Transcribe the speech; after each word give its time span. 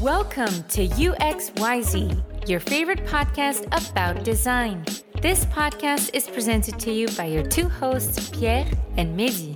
Welcome 0.00 0.64
to 0.70 0.88
UXYZ, 0.88 2.48
your 2.48 2.58
favorite 2.58 3.04
podcast 3.04 3.66
about 3.66 4.24
design. 4.24 4.82
This 5.20 5.44
podcast 5.44 6.14
is 6.14 6.26
presented 6.26 6.78
to 6.78 6.90
you 6.90 7.06
by 7.18 7.26
your 7.26 7.42
two 7.42 7.68
hosts, 7.68 8.30
Pierre 8.30 8.64
and 8.96 9.14
Mehdi. 9.14 9.54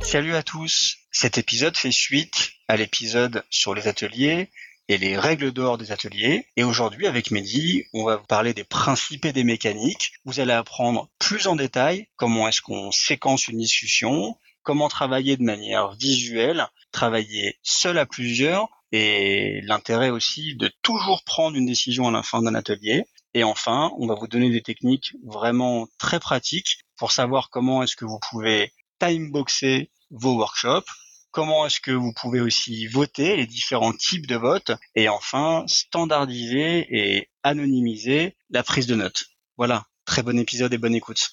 Salut 0.00 0.36
à 0.36 0.44
tous. 0.44 0.96
Cet 1.10 1.38
épisode 1.38 1.76
fait 1.76 1.90
suite 1.90 2.52
à 2.68 2.76
l'épisode 2.76 3.42
sur 3.50 3.74
les 3.74 3.88
ateliers 3.88 4.48
et 4.86 4.96
les 4.96 5.18
règles 5.18 5.50
d'or 5.50 5.76
des 5.76 5.90
ateliers. 5.90 6.46
Et 6.56 6.62
aujourd'hui, 6.62 7.08
avec 7.08 7.32
Mehdi, 7.32 7.82
on 7.94 8.04
va 8.04 8.14
vous 8.14 8.26
parler 8.26 8.54
des 8.54 8.62
principes 8.62 9.24
et 9.24 9.32
des 9.32 9.42
mécaniques. 9.42 10.12
Vous 10.24 10.38
allez 10.38 10.52
apprendre 10.52 11.08
plus 11.18 11.48
en 11.48 11.56
détail 11.56 12.06
comment 12.14 12.46
est-ce 12.46 12.62
qu'on 12.62 12.92
séquence 12.92 13.48
une 13.48 13.58
discussion, 13.58 14.36
comment 14.68 14.88
travailler 14.90 15.38
de 15.38 15.42
manière 15.42 15.92
visuelle, 15.94 16.68
travailler 16.92 17.58
seul 17.62 17.96
à 17.96 18.04
plusieurs, 18.04 18.68
et 18.92 19.62
l'intérêt 19.62 20.10
aussi 20.10 20.56
de 20.56 20.70
toujours 20.82 21.24
prendre 21.24 21.56
une 21.56 21.64
décision 21.64 22.06
à 22.06 22.10
la 22.10 22.22
fin 22.22 22.42
d'un 22.42 22.54
atelier. 22.54 23.06
Et 23.32 23.44
enfin, 23.44 23.90
on 23.96 24.06
va 24.06 24.14
vous 24.14 24.28
donner 24.28 24.50
des 24.50 24.60
techniques 24.60 25.14
vraiment 25.24 25.88
très 25.96 26.20
pratiques 26.20 26.80
pour 26.98 27.12
savoir 27.12 27.48
comment 27.48 27.82
est-ce 27.82 27.96
que 27.96 28.04
vous 28.04 28.18
pouvez 28.30 28.74
timeboxer 28.98 29.90
vos 30.10 30.34
workshops, 30.34 30.92
comment 31.30 31.64
est-ce 31.64 31.80
que 31.80 31.92
vous 31.92 32.12
pouvez 32.12 32.42
aussi 32.42 32.88
voter 32.88 33.36
les 33.36 33.46
différents 33.46 33.94
types 33.94 34.26
de 34.26 34.36
votes 34.36 34.72
et 34.94 35.08
enfin 35.08 35.64
standardiser 35.66 36.86
et 36.90 37.30
anonymiser 37.42 38.36
la 38.50 38.62
prise 38.62 38.86
de 38.86 38.96
notes. 38.96 39.28
Voilà, 39.56 39.86
très 40.04 40.22
bon 40.22 40.38
épisode 40.38 40.74
et 40.74 40.78
bonne 40.78 40.94
écoute. 40.94 41.30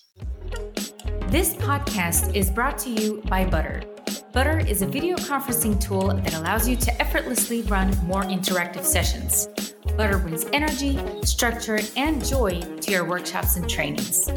This 1.30 1.56
podcast 1.56 2.36
is 2.36 2.52
brought 2.52 2.78
to 2.80 2.90
you 2.92 3.20
by 3.28 3.46
Butter. 3.46 3.82
Butter 4.36 4.60
is 4.60 4.82
a 4.82 4.86
video 4.86 5.16
conferencing 5.16 5.80
tool 5.80 6.08
that 6.10 6.34
allows 6.34 6.68
you 6.68 6.76
to 6.76 7.02
effortlessly 7.02 7.62
run 7.62 7.96
more 8.06 8.24
interactive 8.24 8.84
sessions. 8.84 9.48
Butter 9.96 10.18
brings 10.18 10.46
energy, 10.52 11.00
structure, 11.24 11.80
and 11.96 12.24
joy 12.24 12.60
to 12.60 12.92
your 12.92 13.06
workshops 13.06 13.56
and 13.56 13.70
trainings. 13.70 14.30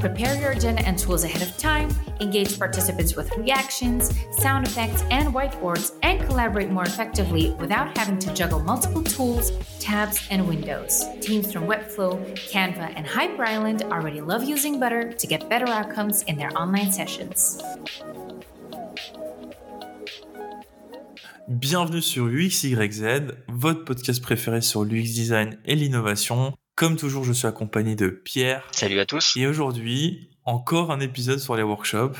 Prepare 0.00 0.40
your 0.40 0.52
agenda 0.52 0.80
and 0.86 0.98
tools 0.98 1.24
ahead 1.24 1.42
of 1.42 1.54
time, 1.58 1.90
engage 2.20 2.58
participants 2.58 3.14
with 3.14 3.30
reactions, 3.36 4.10
sound 4.38 4.66
effects, 4.66 5.04
and 5.10 5.34
whiteboards, 5.34 5.98
and 6.02 6.26
collaborate 6.26 6.70
more 6.70 6.84
effectively 6.84 7.50
without 7.60 7.94
having 7.94 8.18
to 8.20 8.32
juggle 8.32 8.60
multiple 8.60 9.04
tools, 9.04 9.52
tabs, 9.78 10.26
and 10.30 10.48
windows. 10.48 11.04
Teams 11.20 11.52
from 11.52 11.66
Webflow, 11.66 12.18
Canva, 12.50 12.94
and 12.96 13.06
Hyper 13.06 13.44
Island 13.44 13.82
already 13.82 14.22
love 14.22 14.44
using 14.44 14.80
Butter 14.80 15.12
to 15.12 15.26
get 15.26 15.50
better 15.50 15.68
outcomes 15.68 16.22
in 16.22 16.36
their 16.38 16.56
online 16.56 16.90
sessions. 16.90 17.62
Bienvenue 21.48 22.00
sur 22.00 22.28
UXYZ, 22.28 23.32
votre 23.48 23.84
podcast 23.84 24.22
préféré 24.22 24.60
sur 24.60 24.84
l'UX 24.84 25.02
design 25.02 25.58
et 25.64 25.74
l'innovation. 25.74 26.56
Comme 26.76 26.96
toujours, 26.96 27.24
je 27.24 27.32
suis 27.32 27.48
accompagné 27.48 27.96
de 27.96 28.08
Pierre. 28.08 28.62
Salut 28.70 29.00
à 29.00 29.06
tous. 29.06 29.36
Et 29.36 29.48
aujourd'hui, 29.48 30.30
encore 30.44 30.92
un 30.92 31.00
épisode 31.00 31.40
sur 31.40 31.56
les 31.56 31.64
workshops, 31.64 32.16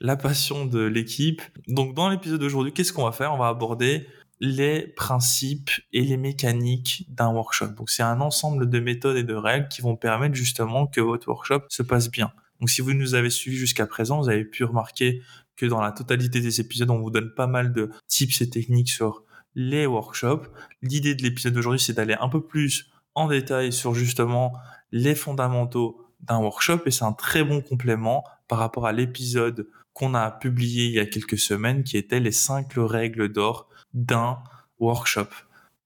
la 0.00 0.16
passion 0.16 0.64
de 0.64 0.80
l'équipe. 0.80 1.42
Donc 1.68 1.94
dans 1.94 2.08
l'épisode 2.08 2.40
d'aujourd'hui, 2.40 2.72
qu'est-ce 2.72 2.94
qu'on 2.94 3.04
va 3.04 3.12
faire? 3.12 3.34
On 3.34 3.38
va 3.38 3.48
aborder 3.48 4.06
les 4.40 4.88
principes 4.96 5.70
et 5.92 6.00
les 6.00 6.16
mécaniques 6.16 7.06
d'un 7.10 7.32
workshop. 7.32 7.68
Donc 7.76 7.90
c'est 7.90 8.02
un 8.02 8.22
ensemble 8.22 8.70
de 8.70 8.80
méthodes 8.80 9.18
et 9.18 9.24
de 9.24 9.34
règles 9.34 9.68
qui 9.68 9.82
vont 9.82 9.96
permettre 9.96 10.34
justement 10.34 10.86
que 10.86 11.02
votre 11.02 11.28
workshop 11.28 11.64
se 11.68 11.82
passe 11.82 12.10
bien. 12.10 12.32
Donc 12.60 12.70
si 12.70 12.80
vous 12.80 12.94
nous 12.94 13.14
avez 13.14 13.30
suivis 13.30 13.58
jusqu'à 13.58 13.86
présent, 13.86 14.22
vous 14.22 14.30
avez 14.30 14.44
pu 14.44 14.64
remarquer 14.64 15.20
que 15.56 15.66
dans 15.66 15.80
la 15.80 15.92
totalité 15.92 16.40
des 16.40 16.60
épisodes, 16.60 16.90
on 16.90 17.00
vous 17.00 17.10
donne 17.10 17.32
pas 17.34 17.46
mal 17.46 17.72
de 17.72 17.90
tips 18.08 18.40
et 18.40 18.50
techniques 18.50 18.90
sur 18.90 19.24
les 19.54 19.86
workshops. 19.86 20.48
L'idée 20.82 21.14
de 21.14 21.22
l'épisode 21.22 21.52
d'aujourd'hui, 21.52 21.80
c'est 21.80 21.92
d'aller 21.94 22.16
un 22.20 22.28
peu 22.28 22.44
plus 22.44 22.90
en 23.14 23.28
détail 23.28 23.72
sur 23.72 23.94
justement 23.94 24.52
les 24.92 25.14
fondamentaux 25.14 26.00
d'un 26.20 26.38
workshop 26.38 26.80
et 26.86 26.90
c'est 26.90 27.04
un 27.04 27.12
très 27.12 27.44
bon 27.44 27.60
complément 27.60 28.24
par 28.48 28.58
rapport 28.58 28.86
à 28.86 28.92
l'épisode 28.92 29.68
qu'on 29.92 30.14
a 30.14 30.30
publié 30.30 30.86
il 30.86 30.92
y 30.94 31.00
a 31.00 31.06
quelques 31.06 31.38
semaines 31.38 31.84
qui 31.84 31.96
était 31.96 32.20
les 32.20 32.32
cinq 32.32 32.72
règles 32.76 33.32
d'or 33.32 33.68
d'un 33.92 34.38
workshop. 34.80 35.28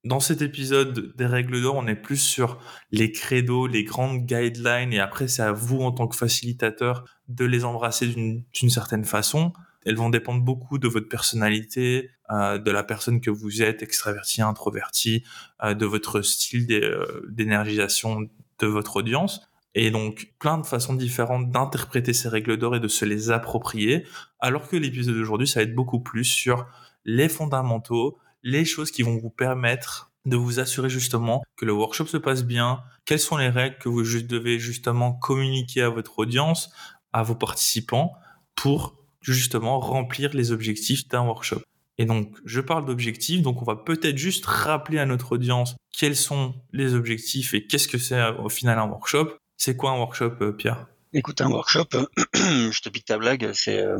Dans 0.09 0.21
cet 0.21 0.41
épisode 0.41 1.15
des 1.17 1.27
règles 1.27 1.61
d'or, 1.61 1.75
on 1.77 1.87
est 1.87 1.95
plus 1.95 2.17
sur 2.17 2.59
les 2.93 3.13
credos, 3.13 3.67
les 3.67 3.85
grandes 3.85 4.25
guidelines, 4.25 4.95
et 4.95 5.01
après 5.01 5.29
c'est 5.29 5.43
à 5.43 5.53
vous 5.53 5.81
en 5.81 5.93
tant 5.93 6.09
que 6.09 6.17
facilitateur 6.17 7.05
de 7.29 7.45
les 7.45 7.67
embrasser 7.67 8.07
d'une 8.07 8.71
certaine 8.71 9.05
façon. 9.05 9.53
Elles 9.85 9.97
vont 9.97 10.09
dépendre 10.09 10.43
beaucoup 10.43 10.79
de 10.79 10.89
votre 10.89 11.11
personnalité, 11.11 12.09
euh, 12.31 12.57
de 12.57 12.71
la 12.71 12.85
personne 12.85 13.21
que 13.21 13.31
vous 13.31 13.61
êtes, 13.61 13.83
extraverti, 13.83 14.41
introverti, 14.41 15.25
euh, 15.63 15.75
de 15.75 15.85
votre 15.85 16.23
style 16.23 16.67
euh, 16.73 17.21
d'énergisation 17.29 18.31
de 18.61 18.67
votre 18.67 18.97
audience. 18.97 19.43
Et 19.75 19.91
donc 19.91 20.33
plein 20.39 20.57
de 20.57 20.65
façons 20.65 20.95
différentes 20.95 21.51
d'interpréter 21.51 22.15
ces 22.15 22.31
règles 22.31 22.57
d'or 22.57 22.77
et 22.77 22.81
de 22.81 22.89
se 22.89 23.05
les 23.05 23.31
approprier, 23.31 24.07
alors 24.41 24.69
que 24.69 24.77
l'épisode 24.77 25.17
d'aujourd'hui, 25.17 25.47
ça 25.47 25.61
va 25.61 25.65
être 25.65 25.75
beaucoup 25.75 26.01
plus 26.01 26.25
sur 26.25 26.67
les 27.05 27.29
fondamentaux, 27.29 28.19
les 28.43 28.65
choses 28.65 28.91
qui 28.91 29.03
vont 29.03 29.19
vous 29.19 29.31
permettre 29.31 30.11
de 30.27 30.37
vous 30.37 30.61
assurer 30.61 30.91
justement 30.91 31.43
que 31.57 31.65
le 31.65 31.73
workshop 31.73 32.07
se 32.07 32.17
passe 32.17 32.45
bien, 32.45 32.83
quelles 33.05 33.21
sont 33.21 33.37
les 33.37 33.49
règles 33.49 33.79
que 33.79 33.89
vous 33.89 34.03
devez 34.03 34.59
justement 34.59 35.13
communiquer 35.13 35.83
à 35.83 35.89
votre 35.89 36.19
audience, 36.19 36.71
à 37.13 37.23
vos 37.23 37.35
participants, 37.35 38.13
pour 38.55 38.97
justement 39.21 39.81
remplir 39.81 40.35
les 40.35 40.53
objectifs 40.53 41.09
d'un 41.09 41.23
workshop. 41.23 41.63
Et 41.99 42.05
donc, 42.05 42.37
je 42.45 42.61
parle 42.61 42.85
d'objectifs, 42.85 43.43
donc 43.43 43.61
on 43.61 43.65
va 43.65 43.75
peut-être 43.75 44.19
juste 44.19 44.47
rappeler 44.47 44.99
à 44.99 45.07
notre 45.07 45.33
audience 45.33 45.77
quels 45.93 46.17
sont 46.17 46.55
les 46.73 46.95
objectifs 46.95 47.55
et 47.55 47.67
qu'est-ce 47.67 47.89
que 47.89 47.99
c'est 47.99 48.29
au 48.39 48.49
final 48.49 48.79
un 48.79 48.87
workshop. 48.87 49.37
C'est 49.57 49.77
quoi 49.77 49.91
un 49.91 49.99
workshop, 49.99 50.35
euh, 50.41 50.53
Pierre? 50.53 50.87
Écoute, 51.13 51.41
un 51.41 51.49
workshop, 51.49 51.87
je 52.35 52.81
te 52.81 52.89
pique 52.89 53.07
ta 53.07 53.19
blague, 53.19 53.51
c'est 53.53 53.81
euh, 53.81 53.99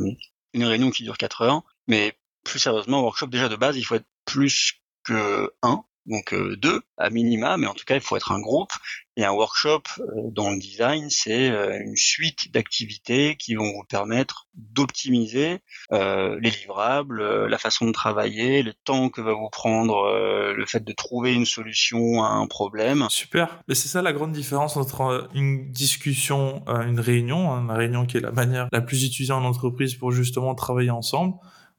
une 0.53 0.63
réunion 0.63 0.91
qui 0.91 1.03
dure 1.03 1.17
4 1.17 1.41
heures, 1.41 1.63
mais 1.87 2.17
plus 2.45 2.59
sérieusement, 2.59 2.99
un 2.99 3.01
workshop, 3.01 3.27
déjà 3.27 3.49
de 3.49 3.57
base, 3.57 3.75
il 3.75 3.83
faut 3.83 3.95
être 3.95 4.07
plus 4.29 4.73
que 5.03 5.51
un, 5.63 5.83
donc 6.09 6.33
euh, 6.33 6.55
deux 6.57 6.81
à 6.97 7.09
minima, 7.09 7.57
mais 7.57 7.67
en 7.67 7.73
tout 7.73 7.85
cas 7.85 7.95
il 7.95 8.01
faut 8.01 8.17
être 8.17 8.31
un 8.31 8.39
groupe. 8.39 8.71
Et 9.15 9.25
un 9.25 9.31
workshop 9.31 9.81
euh, 9.99 10.03
dans 10.31 10.49
le 10.49 10.57
design, 10.57 11.09
c'est 11.09 11.49
euh, 11.49 11.77
une 11.79 11.97
suite 11.97 12.53
d'activités 12.53 13.35
qui 13.37 13.55
vont 13.55 13.71
vous 13.71 13.83
permettre 13.87 14.47
d'optimiser 14.53 15.59
les 15.91 16.51
livrables, 16.51 17.47
la 17.47 17.57
façon 17.57 17.85
de 17.85 17.91
travailler, 17.91 18.61
le 18.61 18.73
temps 18.73 19.09
que 19.09 19.21
va 19.21 19.33
vous 19.33 19.49
prendre 19.49 20.11
le 20.53 20.65
fait 20.65 20.83
de 20.83 20.91
trouver 20.91 21.33
une 21.33 21.45
solution 21.45 22.23
à 22.23 22.29
un 22.29 22.45
problème. 22.45 23.07
Super. 23.09 23.61
Mais 23.67 23.75
c'est 23.75 23.87
ça 23.87 24.01
la 24.01 24.13
grande 24.13 24.33
différence 24.33 24.77
entre 24.77 25.29
une 25.33 25.71
discussion, 25.71 26.63
une 26.67 26.99
réunion, 26.99 27.51
hein, 27.51 27.61
une 27.61 27.71
réunion 27.71 28.05
qui 28.05 28.17
est 28.17 28.21
la 28.21 28.31
manière 28.31 28.67
la 28.71 28.81
plus 28.81 29.05
utilisée 29.05 29.33
en 29.33 29.45
entreprise 29.45 29.95
pour 29.95 30.11
justement 30.11 30.53
travailler 30.55 30.91
ensemble 30.91 31.35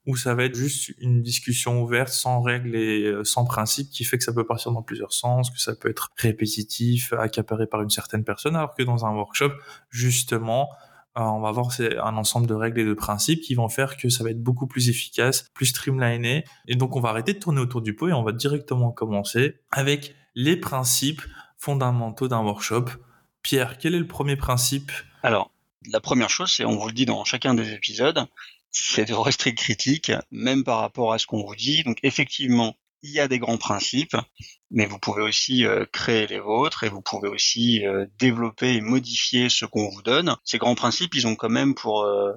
ou 0.07 0.15
ça 0.15 0.33
va 0.33 0.45
être 0.45 0.55
juste 0.55 0.93
une 0.99 1.21
discussion 1.21 1.81
ouverte, 1.81 2.09
sans 2.09 2.41
règles 2.41 2.75
et 2.75 3.03
euh, 3.03 3.23
sans 3.23 3.45
principe, 3.45 3.89
qui 3.91 4.03
fait 4.03 4.17
que 4.17 4.23
ça 4.23 4.33
peut 4.33 4.45
partir 4.45 4.71
dans 4.71 4.81
plusieurs 4.81 5.13
sens, 5.13 5.51
que 5.51 5.59
ça 5.59 5.75
peut 5.75 5.89
être 5.89 6.09
répétitif, 6.15 7.13
accaparé 7.13 7.67
par 7.67 7.81
une 7.81 7.89
certaine 7.89 8.23
personne, 8.23 8.55
alors 8.55 8.73
que 8.75 8.83
dans 8.83 9.05
un 9.05 9.13
workshop, 9.13 9.51
justement, 9.89 10.69
euh, 11.17 11.21
on 11.21 11.41
va 11.41 11.49
avoir 11.49 11.67
un 11.79 12.17
ensemble 12.17 12.47
de 12.47 12.53
règles 12.53 12.79
et 12.79 12.85
de 12.85 12.93
principes 12.93 13.41
qui 13.41 13.53
vont 13.53 13.69
faire 13.69 13.97
que 13.97 14.09
ça 14.09 14.23
va 14.23 14.31
être 14.31 14.41
beaucoup 14.41 14.65
plus 14.65 14.89
efficace, 14.89 15.45
plus 15.53 15.67
streamliné. 15.67 16.45
Et 16.67 16.75
donc, 16.75 16.95
on 16.95 16.99
va 16.99 17.09
arrêter 17.09 17.33
de 17.33 17.39
tourner 17.39 17.59
autour 17.59 17.81
du 17.81 17.95
pot 17.95 18.07
et 18.07 18.13
on 18.13 18.23
va 18.23 18.31
directement 18.31 18.91
commencer 18.91 19.59
avec 19.71 20.15
les 20.35 20.55
principes 20.55 21.21
fondamentaux 21.57 22.27
d'un 22.27 22.41
workshop. 22.41 22.85
Pierre, 23.43 23.77
quel 23.77 23.93
est 23.93 23.99
le 23.99 24.07
premier 24.07 24.35
principe? 24.35 24.91
Alors, 25.21 25.51
la 25.91 25.99
première 25.99 26.29
chose, 26.29 26.51
c'est, 26.51 26.65
on 26.65 26.77
vous 26.77 26.87
le 26.87 26.93
dit 26.93 27.05
dans 27.05 27.23
chacun 27.25 27.53
des 27.53 27.73
épisodes, 27.73 28.25
c'est 28.71 29.05
de 29.05 29.13
rester 29.13 29.53
critique, 29.53 30.11
même 30.31 30.63
par 30.63 30.79
rapport 30.79 31.13
à 31.13 31.19
ce 31.19 31.27
qu'on 31.27 31.45
vous 31.45 31.55
dit. 31.55 31.83
Donc 31.83 31.97
effectivement, 32.03 32.75
il 33.03 33.11
y 33.11 33.19
a 33.19 33.27
des 33.27 33.39
grands 33.39 33.57
principes, 33.57 34.15
mais 34.69 34.85
vous 34.85 34.99
pouvez 34.99 35.23
aussi 35.23 35.65
euh, 35.65 35.85
créer 35.91 36.27
les 36.27 36.39
vôtres 36.39 36.83
et 36.83 36.89
vous 36.89 37.01
pouvez 37.01 37.27
aussi 37.27 37.85
euh, 37.85 38.05
développer 38.19 38.75
et 38.75 38.81
modifier 38.81 39.49
ce 39.49 39.65
qu'on 39.65 39.89
vous 39.89 40.01
donne. 40.01 40.35
Ces 40.43 40.57
grands 40.57 40.75
principes, 40.75 41.15
ils 41.15 41.27
ont 41.27 41.35
quand 41.35 41.49
même 41.49 41.75
pour 41.75 42.03
euh, 42.03 42.31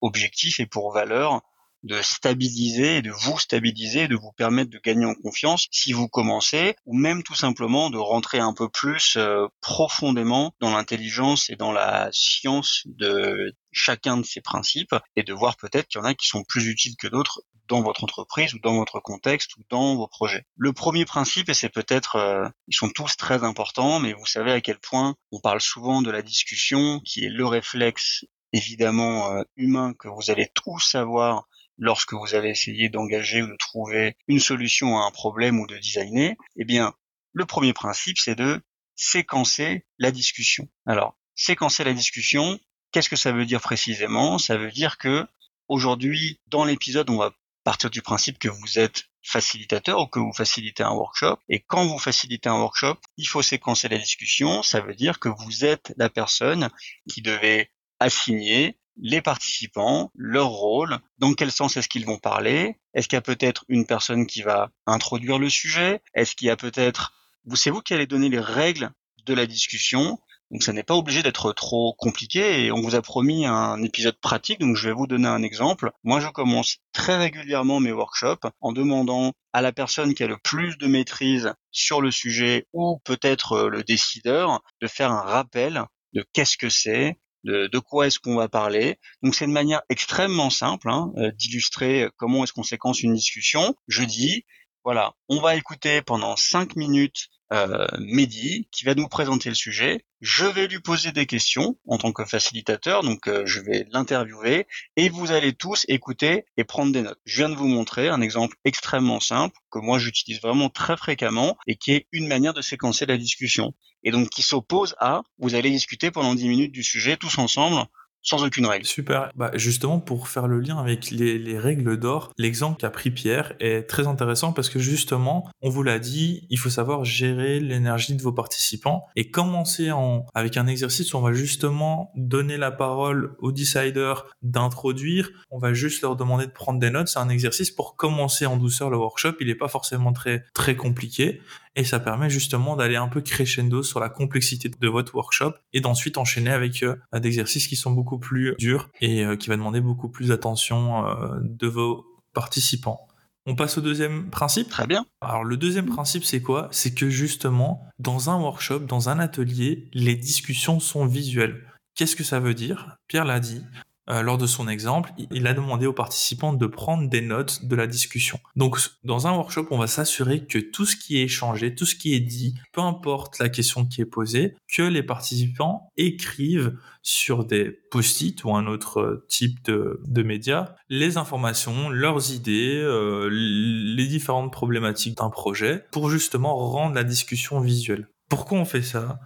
objectif 0.00 0.60
et 0.60 0.66
pour 0.66 0.92
valeur 0.92 1.42
de 1.84 2.02
stabiliser 2.02 3.02
de 3.02 3.12
vous 3.12 3.38
stabiliser, 3.38 4.08
de 4.08 4.16
vous 4.16 4.32
permettre 4.32 4.68
de 4.68 4.80
gagner 4.82 5.06
en 5.06 5.14
confiance 5.14 5.68
si 5.70 5.92
vous 5.92 6.08
commencez, 6.08 6.74
ou 6.86 6.96
même 6.96 7.22
tout 7.22 7.36
simplement 7.36 7.88
de 7.88 7.98
rentrer 7.98 8.40
un 8.40 8.52
peu 8.52 8.68
plus 8.68 9.16
profondément 9.60 10.52
dans 10.58 10.70
l'intelligence 10.70 11.50
et 11.50 11.54
dans 11.54 11.70
la 11.70 12.08
science 12.10 12.82
de 12.86 13.54
chacun 13.78 14.16
de 14.16 14.24
ces 14.24 14.40
principes 14.40 14.94
et 15.16 15.22
de 15.22 15.32
voir 15.32 15.56
peut-être 15.56 15.88
qu'il 15.88 16.00
y 16.00 16.02
en 16.02 16.06
a 16.06 16.14
qui 16.14 16.26
sont 16.26 16.44
plus 16.44 16.66
utiles 16.66 16.96
que 16.96 17.08
d'autres 17.08 17.42
dans 17.68 17.82
votre 17.82 18.02
entreprise 18.02 18.54
ou 18.54 18.58
dans 18.58 18.76
votre 18.76 18.98
contexte 19.00 19.56
ou 19.56 19.62
dans 19.68 19.94
vos 19.94 20.08
projets. 20.08 20.44
Le 20.56 20.72
premier 20.72 21.04
principe, 21.04 21.48
et 21.48 21.54
c'est 21.54 21.68
peut-être, 21.68 22.16
euh, 22.16 22.48
ils 22.66 22.74
sont 22.74 22.88
tous 22.88 23.16
très 23.16 23.44
importants, 23.44 24.00
mais 24.00 24.14
vous 24.14 24.26
savez 24.26 24.52
à 24.52 24.60
quel 24.60 24.78
point 24.78 25.14
on 25.32 25.40
parle 25.40 25.60
souvent 25.60 26.02
de 26.02 26.10
la 26.10 26.22
discussion, 26.22 27.00
qui 27.04 27.24
est 27.24 27.30
le 27.30 27.46
réflexe 27.46 28.24
évidemment 28.52 29.32
euh, 29.32 29.42
humain 29.56 29.94
que 29.98 30.08
vous 30.08 30.30
allez 30.30 30.48
tous 30.54 30.80
savoir 30.80 31.46
lorsque 31.76 32.14
vous 32.14 32.34
avez 32.34 32.50
essayé 32.50 32.88
d'engager 32.88 33.42
ou 33.42 33.46
de 33.46 33.56
trouver 33.58 34.16
une 34.26 34.40
solution 34.40 34.98
à 34.98 35.06
un 35.06 35.10
problème 35.10 35.60
ou 35.60 35.66
de 35.66 35.76
designer 35.76 36.34
Eh 36.56 36.64
bien, 36.64 36.94
le 37.32 37.44
premier 37.44 37.72
principe, 37.72 38.18
c'est 38.18 38.34
de 38.34 38.60
séquencer 38.96 39.84
la 39.98 40.10
discussion. 40.10 40.68
Alors, 40.86 41.16
séquencer 41.36 41.84
la 41.84 41.92
discussion, 41.92 42.58
qu'est-ce 42.92 43.08
que 43.08 43.16
ça 43.16 43.32
veut 43.32 43.46
dire 43.46 43.60
précisément? 43.60 44.38
Ça 44.38 44.56
veut 44.56 44.70
dire 44.70 44.98
que 44.98 45.26
aujourd'hui, 45.68 46.40
dans 46.46 46.64
l'épisode, 46.64 47.10
on 47.10 47.16
va 47.16 47.32
partir 47.64 47.90
du 47.90 48.02
principe 48.02 48.38
que 48.38 48.48
vous 48.48 48.78
êtes 48.78 49.04
facilitateur 49.22 50.00
ou 50.00 50.06
que 50.06 50.18
vous 50.18 50.32
facilitez 50.32 50.82
un 50.82 50.92
workshop. 50.92 51.36
Et 51.48 51.60
quand 51.60 51.86
vous 51.86 51.98
facilitez 51.98 52.48
un 52.48 52.58
workshop, 52.58 52.96
il 53.16 53.26
faut 53.26 53.42
séquencer 53.42 53.88
la 53.88 53.98
discussion. 53.98 54.62
Ça 54.62 54.80
veut 54.80 54.94
dire 54.94 55.18
que 55.18 55.28
vous 55.28 55.64
êtes 55.64 55.92
la 55.96 56.08
personne 56.08 56.70
qui 57.10 57.20
devait 57.20 57.70
assigner 58.00 58.78
les 59.00 59.22
participants, 59.22 60.10
leur 60.14 60.48
rôle, 60.48 60.98
dans 61.18 61.34
quel 61.34 61.52
sens 61.52 61.76
est-ce 61.76 61.88
qu'ils 61.88 62.06
vont 62.06 62.18
parler, 62.18 62.76
est-ce 62.94 63.06
qu'il 63.06 63.16
y 63.16 63.18
a 63.18 63.22
peut-être 63.22 63.64
une 63.68 63.86
personne 63.86 64.26
qui 64.26 64.42
va 64.42 64.70
introduire 64.86 65.38
le 65.38 65.48
sujet, 65.48 66.00
est-ce 66.14 66.34
qu'il 66.34 66.48
y 66.48 66.50
a 66.50 66.56
peut-être, 66.56 67.12
savez 67.54 67.74
vous 67.74 67.82
qui 67.82 67.94
allez 67.94 68.06
donner 68.06 68.28
les 68.28 68.40
règles 68.40 68.90
de 69.24 69.34
la 69.34 69.46
discussion, 69.46 70.18
donc 70.50 70.62
ça 70.62 70.72
n'est 70.72 70.82
pas 70.82 70.94
obligé 70.94 71.22
d'être 71.22 71.52
trop 71.52 71.94
compliqué 71.98 72.64
et 72.64 72.72
on 72.72 72.80
vous 72.80 72.94
a 72.94 73.02
promis 73.02 73.44
un 73.44 73.82
épisode 73.82 74.18
pratique, 74.18 74.60
donc 74.60 74.76
je 74.76 74.88
vais 74.88 74.94
vous 74.94 75.06
donner 75.06 75.28
un 75.28 75.42
exemple. 75.42 75.90
Moi 76.04 76.20
je 76.20 76.28
commence 76.28 76.78
très 76.92 77.16
régulièrement 77.16 77.80
mes 77.80 77.92
workshops 77.92 78.48
en 78.60 78.72
demandant 78.72 79.32
à 79.52 79.60
la 79.60 79.72
personne 79.72 80.14
qui 80.14 80.22
a 80.22 80.26
le 80.26 80.38
plus 80.38 80.78
de 80.78 80.86
maîtrise 80.86 81.52
sur 81.70 82.00
le 82.00 82.10
sujet 82.10 82.66
ou 82.72 82.98
peut-être 83.04 83.52
euh, 83.52 83.68
le 83.68 83.84
décideur 83.84 84.62
de 84.80 84.86
faire 84.86 85.12
un 85.12 85.20
rappel 85.20 85.84
de 86.14 86.24
qu'est-ce 86.32 86.56
que 86.56 86.70
c'est, 86.70 87.18
de, 87.44 87.78
quoi 87.78 88.06
est-ce 88.06 88.18
qu'on 88.18 88.36
va 88.36 88.48
parler. 88.48 88.98
Donc 89.22 89.34
c'est 89.34 89.44
une 89.44 89.52
manière 89.52 89.82
extrêmement 89.88 90.50
simple 90.50 90.90
hein, 90.90 91.12
euh, 91.16 91.30
d'illustrer 91.32 92.08
comment 92.16 92.44
est-ce 92.44 92.52
qu'on 92.52 92.62
séquence 92.62 93.02
une 93.02 93.14
discussion. 93.14 93.74
Je 93.86 94.02
dis, 94.02 94.44
voilà, 94.84 95.14
on 95.28 95.40
va 95.40 95.56
écouter 95.56 96.02
pendant 96.02 96.36
cinq 96.36 96.76
minutes 96.76 97.28
euh, 97.52 97.86
Mehdi 97.98 98.68
qui 98.70 98.84
va 98.84 98.94
nous 98.94 99.08
présenter 99.08 99.48
le 99.48 99.54
sujet. 99.54 100.04
Je 100.20 100.44
vais 100.44 100.66
lui 100.66 100.80
poser 100.80 101.12
des 101.12 101.26
questions 101.26 101.78
en 101.86 101.96
tant 101.96 102.12
que 102.12 102.24
facilitateur, 102.24 103.02
donc 103.02 103.28
euh, 103.28 103.46
je 103.46 103.60
vais 103.60 103.86
l'interviewer 103.90 104.66
et 104.96 105.08
vous 105.08 105.30
allez 105.30 105.52
tous 105.52 105.86
écouter 105.88 106.44
et 106.56 106.64
prendre 106.64 106.92
des 106.92 107.02
notes. 107.02 107.20
Je 107.24 107.36
viens 107.36 107.48
de 107.48 107.54
vous 107.54 107.68
montrer 107.68 108.08
un 108.08 108.20
exemple 108.20 108.56
extrêmement 108.64 109.20
simple 109.20 109.56
que 109.70 109.78
moi 109.78 109.98
j'utilise 109.98 110.40
vraiment 110.40 110.68
très 110.70 110.96
fréquemment 110.96 111.56
et 111.66 111.76
qui 111.76 111.92
est 111.92 112.06
une 112.12 112.26
manière 112.26 112.54
de 112.54 112.62
séquencer 112.62 113.06
la 113.06 113.16
discussion. 113.16 113.74
Et 114.04 114.10
donc 114.10 114.28
qui 114.30 114.42
s'oppose 114.42 114.94
à 114.98 115.22
vous 115.38 115.54
allez 115.54 115.70
discuter 115.70 116.10
pendant 116.10 116.34
10 116.34 116.48
minutes 116.48 116.72
du 116.72 116.82
sujet 116.82 117.16
tous 117.16 117.38
ensemble 117.38 117.86
sans 118.22 118.44
aucune 118.44 118.66
règle. 118.66 118.84
Super. 118.84 119.30
Bah, 119.34 119.50
justement, 119.54 120.00
pour 120.00 120.28
faire 120.28 120.46
le 120.46 120.60
lien 120.60 120.78
avec 120.78 121.10
les, 121.10 121.58
règles 121.58 121.96
d'or, 121.96 122.32
l'exemple 122.36 122.78
qu'a 122.78 122.90
pris 122.90 123.10
Pierre 123.10 123.54
est 123.60 123.88
très 123.88 124.06
intéressant 124.06 124.52
parce 124.52 124.68
que 124.68 124.78
justement, 124.78 125.48
on 125.62 125.70
vous 125.70 125.82
l'a 125.82 125.98
dit, 125.98 126.46
il 126.50 126.58
faut 126.58 126.70
savoir 126.70 127.04
gérer 127.04 127.58
l'énergie 127.60 128.14
de 128.14 128.22
vos 128.22 128.32
participants 128.32 129.06
et 129.16 129.30
commencer 129.30 129.90
en, 129.90 130.26
avec 130.34 130.56
un 130.56 130.66
exercice 130.66 131.12
où 131.14 131.16
on 131.16 131.22
va 131.22 131.32
justement 131.32 132.12
donner 132.16 132.56
la 132.56 132.70
parole 132.70 133.34
aux 133.38 133.52
deciders 133.52 134.26
d'introduire. 134.42 135.30
On 135.50 135.58
va 135.58 135.72
juste 135.72 136.02
leur 136.02 136.16
demander 136.16 136.46
de 136.46 136.52
prendre 136.52 136.78
des 136.78 136.90
notes. 136.90 137.08
C'est 137.08 137.18
un 137.18 137.28
exercice 137.28 137.70
pour 137.70 137.96
commencer 137.96 138.46
en 138.46 138.56
douceur 138.56 138.90
le 138.90 138.98
workshop. 138.98 139.34
Il 139.40 139.48
n'est 139.48 139.54
pas 139.54 139.68
forcément 139.68 140.12
très, 140.12 140.44
très 140.54 140.76
compliqué 140.76 141.40
et 141.78 141.84
ça 141.84 142.00
permet 142.00 142.28
justement 142.28 142.74
d'aller 142.74 142.96
un 142.96 143.06
peu 143.06 143.20
crescendo 143.20 143.84
sur 143.84 144.00
la 144.00 144.08
complexité 144.08 144.68
de 144.68 144.88
votre 144.88 145.14
workshop 145.14 145.54
et 145.72 145.80
d'ensuite 145.80 146.18
enchaîner 146.18 146.50
avec 146.50 146.82
euh, 146.82 146.96
des 147.12 147.28
exercices 147.28 147.68
qui 147.68 147.76
sont 147.76 147.92
beaucoup 147.92 148.18
plus 148.18 148.56
durs 148.58 148.90
et 149.00 149.24
euh, 149.24 149.36
qui 149.36 149.48
va 149.48 149.56
demander 149.56 149.80
beaucoup 149.80 150.08
plus 150.08 150.28
d'attention 150.28 151.06
euh, 151.06 151.38
de 151.40 151.68
vos 151.68 152.04
participants. 152.34 153.06
On 153.46 153.54
passe 153.54 153.78
au 153.78 153.80
deuxième 153.80 154.28
principe. 154.28 154.68
Très 154.70 154.88
bien. 154.88 155.06
Alors 155.20 155.44
le 155.44 155.56
deuxième 155.56 155.86
principe, 155.86 156.24
c'est 156.24 156.42
quoi? 156.42 156.68
C'est 156.72 156.94
que 156.94 157.08
justement, 157.08 157.88
dans 158.00 158.28
un 158.28 158.40
workshop, 158.40 158.80
dans 158.80 159.08
un 159.08 159.20
atelier, 159.20 159.88
les 159.94 160.16
discussions 160.16 160.80
sont 160.80 161.06
visuelles. 161.06 161.64
Qu'est-ce 161.94 162.16
que 162.16 162.24
ça 162.24 162.40
veut 162.40 162.54
dire? 162.54 162.96
Pierre 163.06 163.24
l'a 163.24 163.38
dit. 163.38 163.62
Euh, 164.10 164.22
lors 164.22 164.38
de 164.38 164.46
son 164.46 164.68
exemple, 164.68 165.12
il 165.30 165.46
a 165.46 165.54
demandé 165.54 165.86
aux 165.86 165.92
participants 165.92 166.54
de 166.54 166.66
prendre 166.66 167.08
des 167.08 167.20
notes 167.20 167.66
de 167.66 167.76
la 167.76 167.86
discussion. 167.86 168.40
Donc, 168.56 168.78
dans 169.04 169.26
un 169.26 169.32
workshop, 169.32 169.66
on 169.70 169.78
va 169.78 169.86
s'assurer 169.86 170.46
que 170.46 170.58
tout 170.58 170.86
ce 170.86 170.96
qui 170.96 171.18
est 171.18 171.24
échangé, 171.24 171.74
tout 171.74 171.84
ce 171.84 171.94
qui 171.94 172.14
est 172.14 172.20
dit, 172.20 172.54
peu 172.72 172.80
importe 172.80 173.38
la 173.38 173.48
question 173.48 173.84
qui 173.84 174.00
est 174.00 174.06
posée, 174.06 174.54
que 174.74 174.82
les 174.82 175.02
participants 175.02 175.90
écrivent 175.96 176.78
sur 177.02 177.44
des 177.44 177.70
post-it 177.90 178.42
ou 178.44 178.54
un 178.54 178.66
autre 178.66 179.24
type 179.28 179.62
de, 179.64 180.22
médias 180.22 180.74
les 180.88 181.16
informations, 181.16 181.88
leurs 181.90 182.32
idées, 182.32 182.76
euh, 182.76 183.28
les 183.30 184.06
différentes 184.06 184.52
problématiques 184.52 185.16
d'un 185.18 185.30
projet 185.30 185.84
pour 185.90 186.10
justement 186.10 186.56
rendre 186.56 186.94
la 186.94 187.04
discussion 187.04 187.60
visuelle. 187.60 188.08
Pourquoi 188.28 188.58
on 188.58 188.64
fait 188.64 188.82
ça? 188.82 189.20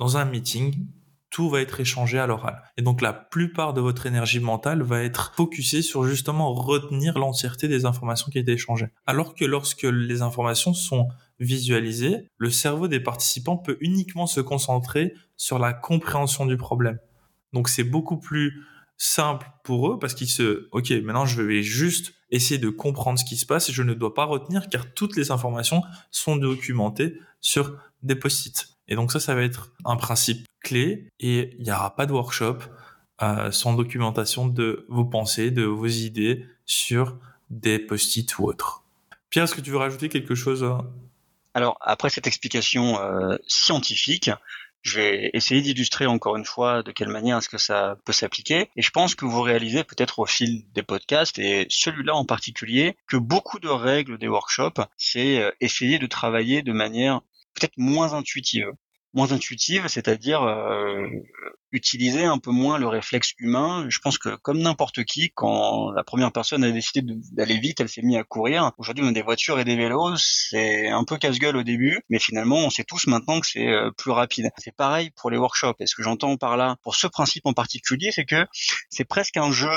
Dans 0.00 0.16
un 0.16 0.24
meeting, 0.24 0.86
tout 1.30 1.48
va 1.50 1.60
être 1.60 1.80
échangé 1.80 2.18
à 2.18 2.26
l'oral. 2.26 2.62
Et 2.76 2.82
donc 2.82 3.00
la 3.00 3.12
plupart 3.12 3.74
de 3.74 3.80
votre 3.80 4.06
énergie 4.06 4.40
mentale 4.40 4.82
va 4.82 5.02
être 5.02 5.32
focusée 5.36 5.82
sur 5.82 6.04
justement 6.04 6.52
retenir 6.54 7.18
l'entièreté 7.18 7.68
des 7.68 7.84
informations 7.84 8.30
qui 8.30 8.38
étaient 8.38 8.54
échangées. 8.54 8.88
Alors 9.06 9.34
que 9.34 9.44
lorsque 9.44 9.82
les 9.82 10.22
informations 10.22 10.72
sont 10.72 11.08
visualisées, 11.38 12.28
le 12.38 12.50
cerveau 12.50 12.88
des 12.88 13.00
participants 13.00 13.56
peut 13.56 13.76
uniquement 13.80 14.26
se 14.26 14.40
concentrer 14.40 15.14
sur 15.36 15.58
la 15.58 15.72
compréhension 15.72 16.46
du 16.46 16.56
problème. 16.56 16.98
Donc 17.52 17.68
c'est 17.68 17.84
beaucoup 17.84 18.18
plus 18.18 18.64
simple 18.96 19.48
pour 19.64 19.92
eux 19.92 19.98
parce 19.98 20.14
qu'ils 20.14 20.28
se, 20.28 20.68
ok, 20.72 20.90
maintenant 21.02 21.26
je 21.26 21.42
vais 21.42 21.62
juste 21.62 22.14
essayer 22.30 22.58
de 22.58 22.68
comprendre 22.68 23.18
ce 23.18 23.24
qui 23.24 23.36
se 23.36 23.46
passe 23.46 23.68
et 23.68 23.72
je 23.72 23.82
ne 23.82 23.94
dois 23.94 24.12
pas 24.12 24.24
retenir 24.24 24.68
car 24.68 24.92
toutes 24.92 25.16
les 25.16 25.30
informations 25.30 25.82
sont 26.10 26.36
documentées 26.36 27.18
sur 27.40 27.76
des 28.02 28.16
post-it. 28.16 28.77
Et 28.88 28.96
donc 28.96 29.12
ça, 29.12 29.20
ça 29.20 29.34
va 29.34 29.42
être 29.42 29.72
un 29.84 29.96
principe 29.96 30.46
clé 30.60 31.08
et 31.20 31.54
il 31.58 31.64
n'y 31.64 31.72
aura 31.72 31.94
pas 31.94 32.06
de 32.06 32.12
workshop 32.12 32.58
euh, 33.22 33.50
sans 33.50 33.74
documentation 33.74 34.46
de 34.46 34.86
vos 34.88 35.04
pensées, 35.04 35.50
de 35.50 35.64
vos 35.64 35.86
idées 35.86 36.46
sur 36.66 37.18
des 37.50 37.78
post-it 37.78 38.38
ou 38.38 38.44
autres. 38.44 38.84
Pierre, 39.30 39.44
est-ce 39.44 39.54
que 39.54 39.60
tu 39.60 39.70
veux 39.70 39.78
rajouter 39.78 40.08
quelque 40.08 40.34
chose 40.34 40.66
Alors, 41.54 41.76
après 41.80 42.10
cette 42.10 42.26
explication 42.26 43.00
euh, 43.00 43.36
scientifique, 43.46 44.30
je 44.82 45.00
vais 45.00 45.30
essayer 45.34 45.60
d'illustrer 45.60 46.06
encore 46.06 46.36
une 46.36 46.44
fois 46.44 46.82
de 46.82 46.92
quelle 46.92 47.08
manière 47.08 47.38
est-ce 47.38 47.48
que 47.48 47.58
ça 47.58 47.96
peut 48.04 48.12
s'appliquer. 48.12 48.70
Et 48.76 48.82
je 48.82 48.90
pense 48.90 49.14
que 49.14 49.24
vous 49.24 49.42
réalisez 49.42 49.84
peut-être 49.84 50.20
au 50.20 50.26
fil 50.26 50.64
des 50.72 50.82
podcasts, 50.82 51.38
et 51.38 51.66
celui-là 51.68 52.14
en 52.14 52.24
particulier, 52.24 52.96
que 53.06 53.16
beaucoup 53.16 53.58
de 53.58 53.68
règles 53.68 54.18
des 54.18 54.28
workshops, 54.28 54.80
c'est 54.96 55.40
euh, 55.40 55.50
essayer 55.60 55.98
de 55.98 56.06
travailler 56.06 56.62
de 56.62 56.72
manière 56.72 57.20
peut-être 57.58 57.76
moins 57.76 58.12
intuitive. 58.12 58.68
Moins 59.14 59.32
intuitive, 59.32 59.88
c'est-à-dire 59.88 60.42
euh, 60.42 61.08
utiliser 61.72 62.24
un 62.24 62.38
peu 62.38 62.50
moins 62.50 62.78
le 62.78 62.88
réflexe 62.88 63.32
humain. 63.38 63.86
Je 63.88 63.98
pense 64.00 64.18
que 64.18 64.36
comme 64.36 64.58
n'importe 64.58 65.04
qui, 65.04 65.30
quand 65.34 65.90
la 65.92 66.04
première 66.04 66.30
personne 66.30 66.62
a 66.62 66.70
décidé 66.70 67.14
d'aller 67.32 67.58
vite, 67.58 67.80
elle 67.80 67.88
s'est 67.88 68.02
mise 68.02 68.18
à 68.18 68.24
courir. 68.24 68.72
Aujourd'hui, 68.78 69.04
on 69.04 69.08
a 69.08 69.12
des 69.12 69.22
voitures 69.22 69.58
et 69.58 69.64
des 69.64 69.76
vélos, 69.76 70.16
c'est 70.16 70.88
un 70.88 71.04
peu 71.04 71.16
casse-gueule 71.16 71.56
au 71.56 71.62
début, 71.62 72.00
mais 72.10 72.18
finalement, 72.18 72.58
on 72.58 72.70
sait 72.70 72.84
tous 72.84 73.06
maintenant 73.06 73.40
que 73.40 73.46
c'est 73.46 73.68
euh, 73.68 73.90
plus 73.96 74.10
rapide. 74.10 74.50
C'est 74.58 74.76
pareil 74.76 75.10
pour 75.16 75.30
les 75.30 75.38
workshops. 75.38 75.76
Et 75.80 75.86
ce 75.86 75.94
que 75.94 76.02
j'entends 76.02 76.36
par 76.36 76.56
là, 76.56 76.76
pour 76.82 76.94
ce 76.94 77.06
principe 77.06 77.46
en 77.46 77.54
particulier, 77.54 78.10
c'est 78.12 78.26
que 78.26 78.46
c'est 78.90 79.06
presque 79.06 79.36
un 79.36 79.52
jeu 79.52 79.70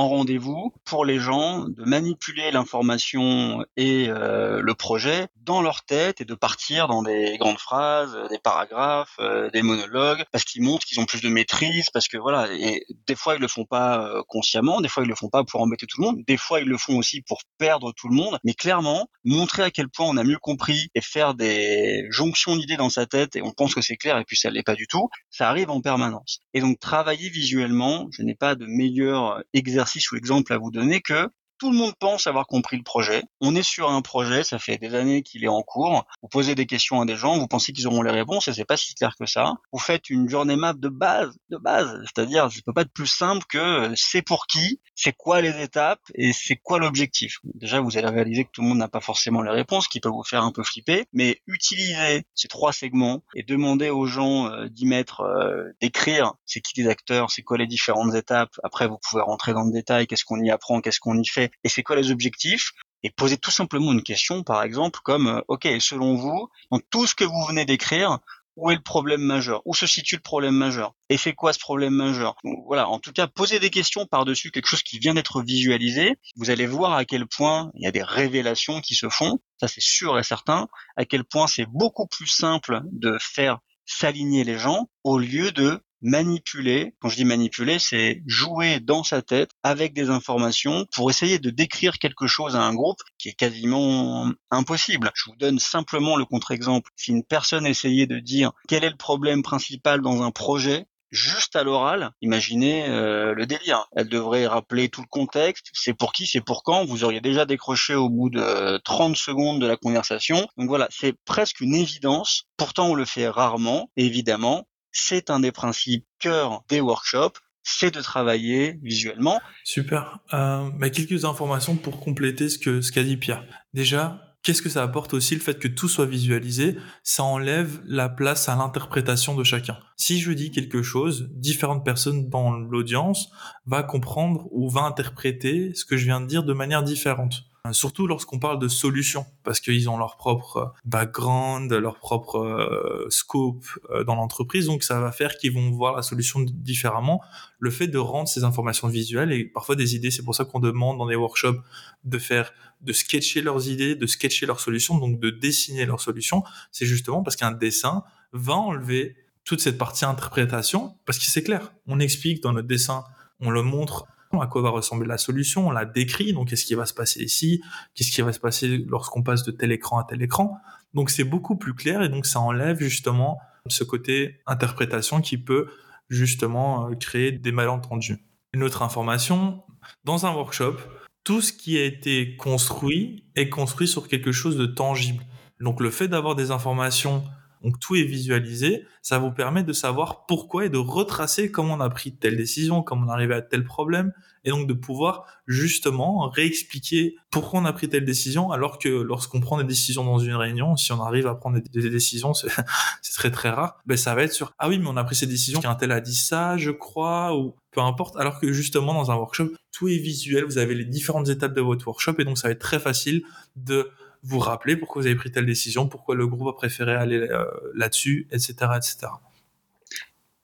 en 0.00 0.08
rendez-vous 0.08 0.72
pour 0.86 1.04
les 1.04 1.18
gens 1.18 1.66
de 1.68 1.84
manipuler 1.84 2.50
l'information 2.50 3.66
et 3.76 4.08
euh, 4.08 4.62
le 4.62 4.74
projet 4.74 5.28
dans 5.36 5.60
leur 5.60 5.84
tête 5.84 6.22
et 6.22 6.24
de 6.24 6.34
partir 6.34 6.88
dans 6.88 7.02
des 7.02 7.36
grandes 7.38 7.58
phrases, 7.58 8.16
des 8.30 8.38
paragraphes, 8.38 9.16
euh, 9.20 9.50
des 9.50 9.60
monologues, 9.60 10.24
parce 10.32 10.44
qu'ils 10.44 10.62
montrent 10.62 10.86
qu'ils 10.86 11.00
ont 11.00 11.04
plus 11.04 11.20
de 11.20 11.28
maîtrise, 11.28 11.90
parce 11.92 12.08
que 12.08 12.16
voilà, 12.16 12.50
et 12.50 12.86
des 13.06 13.14
fois 13.14 13.34
ils 13.34 13.42
le 13.42 13.48
font 13.48 13.66
pas 13.66 14.06
euh, 14.06 14.22
consciemment, 14.26 14.80
des 14.80 14.88
fois 14.88 15.02
ils 15.02 15.08
le 15.08 15.14
font 15.14 15.28
pas 15.28 15.44
pour 15.44 15.60
embêter 15.60 15.86
tout 15.86 16.00
le 16.00 16.06
monde, 16.06 16.24
des 16.26 16.38
fois 16.38 16.60
ils 16.60 16.68
le 16.68 16.78
font 16.78 16.96
aussi 16.96 17.20
pour 17.20 17.42
perdre 17.58 17.92
tout 17.92 18.08
le 18.08 18.14
monde, 18.14 18.38
mais 18.42 18.54
clairement 18.54 19.06
montrer 19.24 19.64
à 19.64 19.70
quel 19.70 19.90
point 19.90 20.06
on 20.06 20.16
a 20.16 20.24
mieux 20.24 20.38
compris 20.38 20.88
et 20.94 21.02
faire 21.02 21.34
des 21.34 22.06
jonctions 22.08 22.56
d'idées 22.56 22.78
dans 22.78 22.88
sa 22.88 23.04
tête 23.04 23.36
et 23.36 23.42
on 23.42 23.52
pense 23.52 23.74
que 23.74 23.82
c'est 23.82 23.98
clair 23.98 24.16
et 24.16 24.24
puis 24.24 24.38
ça 24.38 24.48
l'est 24.48 24.62
pas 24.62 24.76
du 24.76 24.86
tout, 24.86 25.10
ça 25.28 25.50
arrive 25.50 25.68
en 25.68 25.82
permanence. 25.82 26.40
Et 26.54 26.62
donc 26.62 26.80
travailler 26.80 27.28
visuellement, 27.28 28.08
je 28.12 28.22
n'ai 28.22 28.34
pas 28.34 28.54
de 28.54 28.64
meilleur 28.64 29.42
exercice 29.52 29.89
ou 30.12 30.16
exemple 30.16 30.52
à 30.52 30.58
vous 30.58 30.70
donner 30.70 31.00
que 31.00 31.28
tout 31.60 31.70
le 31.70 31.76
monde 31.76 31.92
pense 31.98 32.26
avoir 32.26 32.46
compris 32.46 32.78
le 32.78 32.82
projet. 32.82 33.22
On 33.40 33.54
est 33.54 33.62
sur 33.62 33.90
un 33.90 34.00
projet, 34.00 34.42
ça 34.42 34.58
fait 34.58 34.78
des 34.78 34.94
années 34.94 35.22
qu'il 35.22 35.44
est 35.44 35.48
en 35.48 35.62
cours. 35.62 36.06
Vous 36.22 36.28
posez 36.28 36.54
des 36.54 36.66
questions 36.66 37.00
à 37.02 37.04
des 37.04 37.16
gens, 37.16 37.38
vous 37.38 37.46
pensez 37.46 37.72
qu'ils 37.72 37.86
auront 37.86 38.02
les 38.02 38.10
réponses 38.10 38.48
et 38.48 38.54
c'est 38.54 38.64
pas 38.64 38.78
si 38.78 38.94
clair 38.94 39.14
que 39.18 39.26
ça. 39.26 39.52
Vous 39.72 39.78
faites 39.78 40.08
une 40.08 40.28
journée 40.28 40.56
map 40.56 40.72
de 40.72 40.88
base, 40.88 41.36
de 41.50 41.58
base. 41.58 42.02
C'est-à-dire, 42.04 42.50
ça 42.50 42.60
peut 42.64 42.72
pas 42.72 42.82
être 42.82 42.92
plus 42.92 43.06
simple 43.06 43.44
que 43.46 43.92
c'est 43.94 44.22
pour 44.22 44.46
qui, 44.46 44.80
c'est 44.94 45.12
quoi 45.12 45.42
les 45.42 45.62
étapes 45.62 46.00
et 46.14 46.32
c'est 46.32 46.56
quoi 46.56 46.78
l'objectif. 46.78 47.36
Déjà, 47.44 47.80
vous 47.80 47.98
allez 47.98 48.08
réaliser 48.08 48.44
que 48.44 48.50
tout 48.52 48.62
le 48.62 48.68
monde 48.68 48.78
n'a 48.78 48.88
pas 48.88 49.00
forcément 49.00 49.42
les 49.42 49.50
réponses, 49.50 49.86
qui 49.86 50.00
peut 50.00 50.08
vous 50.08 50.24
faire 50.24 50.42
un 50.42 50.52
peu 50.52 50.62
flipper, 50.62 51.04
mais 51.12 51.40
utilisez 51.46 52.24
ces 52.34 52.48
trois 52.48 52.72
segments 52.72 53.22
et 53.34 53.42
demandez 53.42 53.90
aux 53.90 54.06
gens 54.06 54.46
euh, 54.50 54.68
d'y 54.68 54.86
mettre, 54.86 55.20
euh, 55.20 55.64
d'écrire 55.80 56.32
c'est 56.46 56.60
qui 56.60 56.80
les 56.82 56.88
acteurs, 56.88 57.30
c'est 57.30 57.42
quoi 57.42 57.58
les 57.58 57.66
différentes 57.66 58.14
étapes. 58.14 58.58
Après, 58.62 58.88
vous 58.88 58.98
pouvez 59.08 59.22
rentrer 59.22 59.52
dans 59.52 59.64
le 59.64 59.72
détail, 59.72 60.06
qu'est-ce 60.06 60.24
qu'on 60.24 60.40
y 60.40 60.50
apprend, 60.50 60.80
qu'est-ce 60.80 61.00
qu'on 61.00 61.18
y 61.18 61.26
fait 61.26 61.49
et 61.64 61.68
c'est 61.68 61.82
quoi 61.82 61.96
les 61.96 62.10
objectifs? 62.10 62.72
Et 63.02 63.10
poser 63.10 63.38
tout 63.38 63.50
simplement 63.50 63.92
une 63.92 64.02
question, 64.02 64.42
par 64.42 64.62
exemple, 64.62 65.00
comme, 65.02 65.26
euh, 65.28 65.40
OK, 65.48 65.66
selon 65.80 66.16
vous, 66.16 66.48
dans 66.70 66.80
tout 66.90 67.06
ce 67.06 67.14
que 67.14 67.24
vous 67.24 67.46
venez 67.48 67.64
d'écrire, 67.64 68.18
où 68.56 68.70
est 68.70 68.74
le 68.74 68.82
problème 68.82 69.22
majeur? 69.22 69.62
Où 69.64 69.74
se 69.74 69.86
situe 69.86 70.16
le 70.16 70.22
problème 70.22 70.54
majeur? 70.54 70.94
Et 71.08 71.16
c'est 71.16 71.32
quoi 71.32 71.52
ce 71.52 71.58
problème 71.58 71.94
majeur? 71.94 72.36
Voilà, 72.66 72.88
en 72.88 72.98
tout 72.98 73.12
cas, 73.12 73.26
poser 73.26 73.58
des 73.58 73.70
questions 73.70 74.06
par-dessus 74.06 74.50
quelque 74.50 74.66
chose 74.66 74.82
qui 74.82 74.98
vient 74.98 75.14
d'être 75.14 75.42
visualisé. 75.42 76.16
Vous 76.36 76.50
allez 76.50 76.66
voir 76.66 76.92
à 76.92 77.04
quel 77.06 77.26
point 77.26 77.70
il 77.74 77.84
y 77.84 77.86
a 77.86 77.92
des 77.92 78.02
révélations 78.02 78.80
qui 78.82 78.94
se 78.94 79.08
font, 79.08 79.38
ça 79.58 79.68
c'est 79.68 79.80
sûr 79.80 80.18
et 80.18 80.22
certain, 80.22 80.68
à 80.96 81.04
quel 81.06 81.24
point 81.24 81.46
c'est 81.46 81.66
beaucoup 81.66 82.06
plus 82.06 82.26
simple 82.26 82.82
de 82.92 83.16
faire 83.20 83.60
s'aligner 83.86 84.44
les 84.44 84.58
gens 84.58 84.88
au 85.04 85.18
lieu 85.18 85.52
de 85.52 85.80
manipuler. 86.02 86.94
Quand 87.00 87.08
je 87.08 87.16
dis 87.16 87.24
manipuler, 87.24 87.78
c'est 87.78 88.22
jouer 88.26 88.80
dans 88.80 89.04
sa 89.04 89.22
tête 89.22 89.50
avec 89.62 89.92
des 89.92 90.10
informations 90.10 90.86
pour 90.94 91.10
essayer 91.10 91.38
de 91.38 91.50
décrire 91.50 91.98
quelque 91.98 92.26
chose 92.26 92.56
à 92.56 92.62
un 92.62 92.74
groupe 92.74 93.00
qui 93.18 93.28
est 93.28 93.34
quasiment 93.34 94.30
impossible. 94.50 95.10
Je 95.14 95.30
vous 95.30 95.36
donne 95.36 95.58
simplement 95.58 96.16
le 96.16 96.24
contre-exemple. 96.24 96.90
Si 96.96 97.10
une 97.10 97.24
personne 97.24 97.66
essayait 97.66 98.06
de 98.06 98.18
dire 98.18 98.52
quel 98.68 98.84
est 98.84 98.90
le 98.90 98.96
problème 98.96 99.42
principal 99.42 100.00
dans 100.00 100.22
un 100.22 100.30
projet, 100.30 100.86
juste 101.10 101.56
à 101.56 101.64
l'oral, 101.64 102.12
imaginez 102.20 102.88
euh, 102.88 103.34
le 103.34 103.46
délire. 103.46 103.86
Elle 103.92 104.08
devrait 104.08 104.46
rappeler 104.46 104.88
tout 104.88 105.00
le 105.00 105.08
contexte, 105.08 105.66
c'est 105.72 105.94
pour 105.94 106.12
qui, 106.12 106.26
c'est 106.26 106.40
pour 106.40 106.62
quand, 106.62 106.84
vous 106.84 107.04
auriez 107.04 107.20
déjà 107.20 107.44
décroché 107.44 107.94
au 107.94 108.08
bout 108.08 108.30
de 108.30 108.78
30 108.84 109.16
secondes 109.16 109.60
de 109.60 109.66
la 109.66 109.76
conversation. 109.76 110.46
Donc 110.56 110.68
voilà, 110.68 110.88
c'est 110.90 111.14
presque 111.24 111.60
une 111.60 111.74
évidence, 111.74 112.44
pourtant 112.56 112.88
on 112.88 112.94
le 112.94 113.04
fait 113.04 113.28
rarement, 113.28 113.90
évidemment, 113.96 114.66
c'est 114.92 115.30
un 115.30 115.40
des 115.40 115.52
principes 115.52 116.06
cœur 116.18 116.64
des 116.68 116.80
workshops, 116.80 117.38
c'est 117.62 117.94
de 117.94 118.00
travailler 118.00 118.78
visuellement. 118.82 119.40
Super. 119.64 120.20
Euh, 120.32 120.70
bah, 120.78 120.90
quelques 120.90 121.24
informations 121.24 121.76
pour 121.76 122.00
compléter 122.00 122.48
ce 122.48 122.58
que 122.58 122.80
ce 122.80 122.92
qu'a 122.92 123.02
dit 123.02 123.16
Pierre. 123.16 123.44
Déjà, 123.74 124.36
qu'est-ce 124.42 124.62
que 124.62 124.68
ça 124.68 124.82
apporte 124.82 125.14
aussi 125.14 125.34
le 125.34 125.40
fait 125.40 125.58
que 125.58 125.68
tout 125.68 125.88
soit 125.88 126.06
visualisé? 126.06 126.76
Ça 127.02 127.22
enlève 127.22 127.80
la 127.84 128.08
place 128.08 128.48
à 128.48 128.56
l'interprétation 128.56 129.34
de 129.34 129.44
chacun. 129.44 129.78
Si 129.96 130.20
je 130.20 130.32
dis 130.32 130.50
quelque 130.50 130.82
chose, 130.82 131.28
différentes 131.32 131.84
personnes 131.84 132.28
dans 132.28 132.50
l'audience 132.52 133.30
va 133.66 133.82
comprendre 133.82 134.48
ou 134.50 134.68
va 134.68 134.82
interpréter 134.82 135.74
ce 135.74 135.84
que 135.84 135.96
je 135.96 136.04
viens 136.04 136.20
de 136.20 136.26
dire 136.26 136.44
de 136.44 136.52
manière 136.52 136.82
différente. 136.82 137.44
Euh, 137.66 137.72
surtout 137.72 138.06
lorsqu'on 138.06 138.38
parle 138.38 138.58
de 138.58 138.68
solutions, 138.68 139.26
parce 139.44 139.60
qu'ils 139.60 139.90
ont 139.90 139.98
leur 139.98 140.16
propre 140.16 140.56
euh, 140.56 140.66
background, 140.86 141.70
leur 141.72 141.98
propre 141.98 142.38
euh, 142.38 143.06
scope 143.10 143.66
dans 144.06 144.14
l'entreprise, 144.14 144.66
donc 144.66 144.82
ça 144.82 144.98
va 144.98 145.12
faire 145.12 145.36
qu'ils 145.36 145.52
vont 145.52 145.70
voir 145.70 145.94
la 145.94 146.02
solution 146.02 146.40
différemment. 146.40 147.20
Le 147.58 147.70
fait 147.70 147.86
de 147.86 147.98
rendre 147.98 148.28
ces 148.28 148.44
informations 148.44 148.88
visuelles 148.88 149.32
et 149.32 149.44
parfois 149.44 149.76
des 149.76 149.94
idées, 149.94 150.10
c'est 150.10 150.24
pour 150.24 150.34
ça 150.34 150.46
qu'on 150.46 150.60
demande 150.60 150.96
dans 150.98 151.06
des 151.06 151.16
workshops 151.16 151.60
de 152.04 152.18
faire, 152.18 152.52
de 152.80 152.94
sketcher 152.94 153.42
leurs 153.42 153.68
idées, 153.68 153.94
de 153.94 154.06
sketcher 154.06 154.46
leurs 154.46 154.60
solutions, 154.60 154.96
donc 154.96 155.20
de 155.20 155.28
dessiner 155.28 155.84
leurs 155.84 156.00
solutions. 156.00 156.42
C'est 156.72 156.86
justement 156.86 157.22
parce 157.22 157.36
qu'un 157.36 157.52
dessin 157.52 158.04
va 158.32 158.54
enlever 158.54 159.16
toute 159.44 159.60
cette 159.60 159.76
partie 159.76 160.06
interprétation, 160.06 160.96
parce 161.04 161.18
que 161.18 161.26
c'est 161.26 161.42
clair. 161.42 161.72
On 161.86 162.00
explique 162.00 162.42
dans 162.42 162.52
notre 162.52 162.68
dessin, 162.68 163.04
on 163.40 163.50
le 163.50 163.62
montre 163.62 164.06
à 164.38 164.46
quoi 164.46 164.62
va 164.62 164.70
ressembler 164.70 165.08
la 165.08 165.18
solution, 165.18 165.68
on 165.68 165.70
la 165.72 165.84
décrit, 165.84 166.32
donc 166.32 166.48
qu'est-ce 166.48 166.64
qui 166.64 166.74
va 166.74 166.86
se 166.86 166.94
passer 166.94 167.22
ici, 167.22 167.62
qu'est-ce 167.94 168.12
qui 168.12 168.22
va 168.22 168.32
se 168.32 168.38
passer 168.38 168.78
lorsqu'on 168.86 169.22
passe 169.22 169.42
de 169.42 169.50
tel 169.50 169.72
écran 169.72 169.98
à 169.98 170.04
tel 170.04 170.22
écran. 170.22 170.58
Donc 170.94 171.10
c'est 171.10 171.24
beaucoup 171.24 171.56
plus 171.56 171.74
clair 171.74 172.02
et 172.02 172.08
donc 172.08 172.26
ça 172.26 172.40
enlève 172.40 172.78
justement 172.78 173.38
ce 173.66 173.82
côté 173.82 174.40
interprétation 174.46 175.20
qui 175.20 175.38
peut 175.38 175.66
justement 176.08 176.88
euh, 176.88 176.94
créer 176.94 177.32
des 177.32 177.52
malentendus. 177.52 178.24
Une 178.52 178.62
autre 178.62 178.82
information, 178.82 179.62
dans 180.04 180.26
un 180.26 180.32
workshop, 180.32 180.76
tout 181.24 181.40
ce 181.40 181.52
qui 181.52 181.78
a 181.78 181.84
été 181.84 182.36
construit 182.36 183.24
est 183.36 183.48
construit 183.48 183.88
sur 183.88 184.08
quelque 184.08 184.32
chose 184.32 184.56
de 184.56 184.66
tangible. 184.66 185.24
Donc 185.60 185.80
le 185.80 185.90
fait 185.90 186.08
d'avoir 186.08 186.34
des 186.34 186.50
informations 186.50 187.24
donc 187.62 187.78
tout 187.78 187.94
est 187.94 188.04
visualisé, 188.04 188.86
ça 189.02 189.18
vous 189.18 189.30
permet 189.30 189.62
de 189.62 189.72
savoir 189.72 190.24
pourquoi 190.26 190.66
et 190.66 190.68
de 190.70 190.78
retracer 190.78 191.50
comment 191.50 191.74
on 191.74 191.80
a 191.80 191.90
pris 191.90 192.14
telle 192.14 192.36
décision, 192.36 192.82
comment 192.82 193.06
on 193.06 193.10
est 193.10 193.12
arrivé 193.12 193.34
à 193.34 193.42
tel 193.42 193.64
problème, 193.64 194.12
et 194.44 194.50
donc 194.50 194.66
de 194.66 194.72
pouvoir 194.72 195.26
justement 195.46 196.28
réexpliquer 196.28 197.16
pourquoi 197.30 197.60
on 197.60 197.64
a 197.66 197.72
pris 197.72 197.88
telle 197.88 198.04
décision, 198.04 198.50
alors 198.50 198.78
que 198.78 198.88
lorsqu'on 198.88 199.40
prend 199.40 199.58
des 199.58 199.64
décisions 199.64 200.04
dans 200.04 200.18
une 200.18 200.34
réunion, 200.34 200.76
si 200.76 200.92
on 200.92 201.02
arrive 201.02 201.26
à 201.26 201.34
prendre 201.34 201.58
des, 201.60 201.90
décisions, 201.90 202.32
c'est 203.02 203.12
très 203.14 203.30
très 203.30 203.50
rare, 203.50 203.76
ben 203.84 203.96
ça 203.96 204.14
va 204.14 204.22
être 204.22 204.32
sur 204.32 204.52
ah 204.58 204.68
oui 204.68 204.78
mais 204.78 204.86
on 204.88 204.96
a 204.96 205.04
pris 205.04 205.16
ces 205.16 205.26
décisions, 205.26 205.60
qu'un 205.60 205.74
tel 205.74 205.92
a 205.92 206.00
dit 206.00 206.16
ça, 206.16 206.56
je 206.56 206.70
crois, 206.70 207.36
ou 207.36 207.54
peu 207.72 207.80
importe, 207.80 208.16
alors 208.16 208.40
que 208.40 208.52
justement 208.52 208.94
dans 208.94 209.10
un 209.10 209.16
workshop, 209.16 209.50
tout 209.70 209.88
est 209.88 209.98
visuel, 209.98 210.44
vous 210.44 210.58
avez 210.58 210.74
les 210.74 210.86
différentes 210.86 211.28
étapes 211.28 211.54
de 211.54 211.60
votre 211.60 211.86
workshop, 211.86 212.14
et 212.18 212.24
donc 212.24 212.38
ça 212.38 212.48
va 212.48 212.52
être 212.52 212.60
très 212.60 212.80
facile 212.80 213.22
de 213.56 213.90
vous 214.22 214.38
rappeler 214.38 214.76
pourquoi 214.76 215.02
vous 215.02 215.06
avez 215.06 215.16
pris 215.16 215.30
telle 215.30 215.46
décision, 215.46 215.88
pourquoi 215.88 216.14
le 216.14 216.26
groupe 216.26 216.48
a 216.48 216.56
préféré 216.56 216.94
aller 216.94 217.18
euh, 217.18 217.44
là-dessus, 217.74 218.28
etc., 218.30 218.54
etc. 218.76 219.12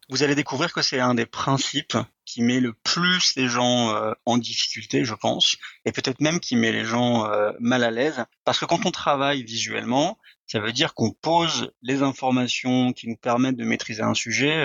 Vous 0.09 0.23
allez 0.23 0.37
découvrir 0.37 0.73
que 0.73 0.83
c'est 0.83 1.01
un 1.01 1.15
des 1.15 1.27
principes 1.27 1.97
qui 2.25 2.43
met 2.43 2.61
le 2.61 2.73
plus 2.73 3.35
les 3.37 3.49
gens 3.49 3.91
euh, 3.91 4.13
en 4.25 4.39
difficulté, 4.39 5.05
je 5.05 5.15
pense, 5.15 5.57
et 5.85 5.93
peut-être 5.93 6.21
même 6.21 6.39
qui 6.39 6.55
met 6.55 6.73
les 6.73 6.85
gens 6.85 7.27
euh, 7.27 7.53
mal 7.59 7.83
à 7.83 7.91
l'aise, 7.91 8.25
parce 8.45 8.59
que 8.59 8.65
quand 8.65 8.87
on 8.87 8.91
travaille 8.93 9.43
visuellement, 9.43 10.19
ça 10.47 10.61
veut 10.61 10.73
dire 10.73 10.95
qu'on 10.95 11.11
pose 11.11 11.73
les 11.83 12.03
informations 12.03 12.93
qui 12.93 13.09
nous 13.09 13.17
permettent 13.17 13.57
de 13.57 13.65
maîtriser 13.65 14.03
un 14.03 14.15
sujet 14.15 14.65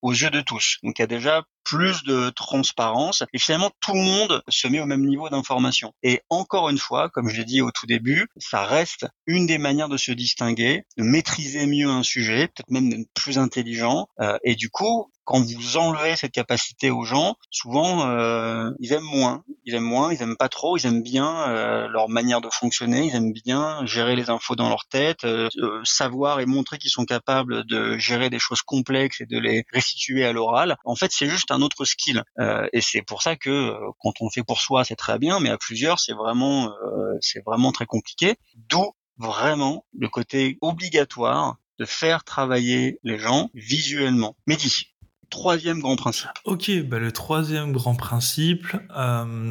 aux 0.00 0.12
yeux 0.12 0.30
de 0.30 0.40
tous. 0.40 0.78
Donc 0.84 1.00
il 1.00 1.02
y 1.02 1.04
a 1.04 1.08
déjà 1.08 1.44
plus 1.68 2.02
de 2.04 2.30
transparence 2.30 3.24
et 3.34 3.38
finalement 3.38 3.70
tout 3.80 3.92
le 3.92 4.00
monde 4.00 4.42
se 4.48 4.66
met 4.68 4.80
au 4.80 4.86
même 4.86 5.04
niveau 5.04 5.28
d'information. 5.28 5.92
Et 6.02 6.22
encore 6.30 6.70
une 6.70 6.78
fois, 6.78 7.10
comme 7.10 7.28
je 7.28 7.36
l'ai 7.36 7.44
dit 7.44 7.60
au 7.60 7.70
tout 7.70 7.84
début, 7.84 8.26
ça 8.38 8.64
reste 8.64 9.06
une 9.26 9.46
des 9.46 9.58
manières 9.58 9.90
de 9.90 9.98
se 9.98 10.10
distinguer, 10.10 10.86
de 10.96 11.02
maîtriser 11.02 11.66
mieux 11.66 11.90
un 11.90 12.02
sujet, 12.02 12.48
peut-être 12.48 12.70
même 12.70 12.88
d'être 12.88 13.12
plus 13.12 13.36
intelligent. 13.36 14.08
Euh, 14.18 14.38
et 14.44 14.54
du 14.54 14.70
coup, 14.70 15.10
quand 15.28 15.44
vous 15.44 15.76
enlevez 15.76 16.16
cette 16.16 16.32
capacité 16.32 16.90
aux 16.90 17.04
gens, 17.04 17.36
souvent 17.50 18.08
euh, 18.08 18.70
ils 18.78 18.94
aiment 18.94 19.02
moins, 19.02 19.42
ils 19.66 19.74
aiment 19.74 19.82
moins, 19.82 20.10
ils 20.10 20.22
aiment 20.22 20.38
pas 20.38 20.48
trop, 20.48 20.78
ils 20.78 20.86
aiment 20.86 21.02
bien 21.02 21.50
euh, 21.50 21.86
leur 21.86 22.08
manière 22.08 22.40
de 22.40 22.48
fonctionner, 22.50 23.04
ils 23.04 23.14
aiment 23.14 23.34
bien 23.34 23.84
gérer 23.84 24.16
les 24.16 24.30
infos 24.30 24.56
dans 24.56 24.70
leur 24.70 24.86
tête, 24.88 25.24
euh, 25.24 25.50
savoir 25.84 26.40
et 26.40 26.46
montrer 26.46 26.78
qu'ils 26.78 26.90
sont 26.90 27.04
capables 27.04 27.66
de 27.66 27.98
gérer 27.98 28.30
des 28.30 28.38
choses 28.38 28.62
complexes 28.62 29.20
et 29.20 29.26
de 29.26 29.38
les 29.38 29.66
restituer 29.70 30.24
à 30.24 30.32
l'oral. 30.32 30.78
En 30.86 30.94
fait, 30.94 31.10
c'est 31.12 31.28
juste 31.28 31.50
un 31.50 31.57
autre 31.62 31.84
skill. 31.84 32.22
Euh, 32.38 32.68
et 32.72 32.80
c'est 32.80 33.02
pour 33.02 33.22
ça 33.22 33.36
que 33.36 33.50
euh, 33.50 33.90
quand 34.00 34.20
on 34.20 34.30
fait 34.30 34.42
pour 34.42 34.60
soi, 34.60 34.84
c'est 34.84 34.96
très 34.96 35.18
bien, 35.18 35.40
mais 35.40 35.50
à 35.50 35.58
plusieurs, 35.58 35.98
c'est 36.00 36.12
vraiment, 36.12 36.68
euh, 36.68 37.14
c'est 37.20 37.44
vraiment 37.44 37.72
très 37.72 37.86
compliqué. 37.86 38.36
D'où 38.68 38.92
vraiment 39.16 39.84
le 39.98 40.08
côté 40.08 40.58
obligatoire 40.60 41.56
de 41.78 41.84
faire 41.84 42.24
travailler 42.24 42.98
les 43.02 43.18
gens 43.18 43.50
visuellement. 43.54 44.36
Mehdi, 44.46 44.94
troisième 45.30 45.80
grand 45.80 45.96
principe. 45.96 46.30
Ok, 46.44 46.70
bah 46.84 46.98
le 46.98 47.12
troisième 47.12 47.72
grand 47.72 47.94
principe, 47.94 48.66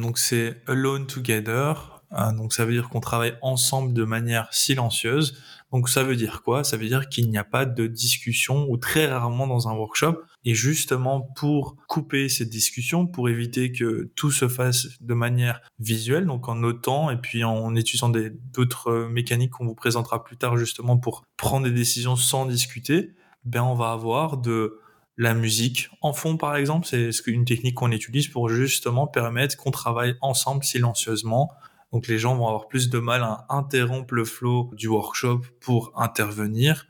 donc 0.00 0.18
c'est 0.18 0.62
alone 0.66 1.06
together. 1.06 2.02
donc 2.34 2.52
ça 2.54 2.64
veut 2.64 2.72
dire 2.72 2.88
qu'on 2.88 3.00
travaille 3.00 3.36
ensemble 3.42 3.92
de 3.92 4.04
manière 4.04 4.48
silencieuse. 4.52 5.38
Donc 5.72 5.88
ça 5.88 6.02
veut 6.02 6.16
dire 6.16 6.42
quoi? 6.42 6.64
Ça 6.64 6.76
veut 6.76 6.86
dire 6.86 7.08
qu'il 7.08 7.28
n'y 7.28 7.38
a 7.38 7.44
pas 7.44 7.66
de 7.66 7.86
discussion 7.86 8.66
ou 8.68 8.76
très 8.76 9.06
rarement 9.06 9.46
dans 9.46 9.68
un 9.68 9.74
workshop. 9.74 10.18
Et 10.44 10.54
justement 10.54 11.20
pour 11.36 11.76
couper 11.88 12.28
cette 12.28 12.48
discussion, 12.48 13.06
pour 13.06 13.28
éviter 13.28 13.72
que 13.72 14.10
tout 14.16 14.30
se 14.30 14.48
fasse 14.48 14.88
de 15.00 15.14
manière 15.14 15.60
visuelle, 15.78 16.26
donc 16.26 16.48
en 16.48 16.54
notant 16.54 17.10
et 17.10 17.18
puis 17.18 17.44
en 17.44 17.74
utilisant 17.76 18.10
d'autres 18.52 19.08
mécaniques 19.10 19.50
qu'on 19.50 19.66
vous 19.66 19.74
présentera 19.74 20.24
plus 20.24 20.36
tard 20.36 20.56
justement 20.56 20.96
pour 20.96 21.24
prendre 21.36 21.66
des 21.66 21.72
décisions 21.72 22.16
sans 22.16 22.46
discuter, 22.46 23.10
ben 23.44 23.62
on 23.62 23.74
va 23.74 23.92
avoir 23.92 24.38
de 24.38 24.78
la 25.16 25.34
musique 25.34 25.90
en 26.00 26.12
fond 26.12 26.36
par 26.36 26.56
exemple, 26.56 26.86
c'est 26.86 27.10
une 27.26 27.44
technique 27.44 27.74
qu'on 27.74 27.90
utilise 27.90 28.28
pour 28.28 28.48
justement 28.48 29.06
permettre 29.06 29.56
qu'on 29.56 29.72
travaille 29.72 30.14
ensemble 30.20 30.64
silencieusement 30.64 31.50
donc 31.92 32.06
les 32.06 32.18
gens 32.18 32.36
vont 32.36 32.46
avoir 32.46 32.68
plus 32.68 32.90
de 32.90 32.98
mal 32.98 33.22
à 33.22 33.46
interrompre 33.48 34.14
le 34.14 34.24
flow 34.24 34.70
du 34.74 34.88
workshop 34.88 35.42
pour 35.60 35.92
intervenir. 35.96 36.86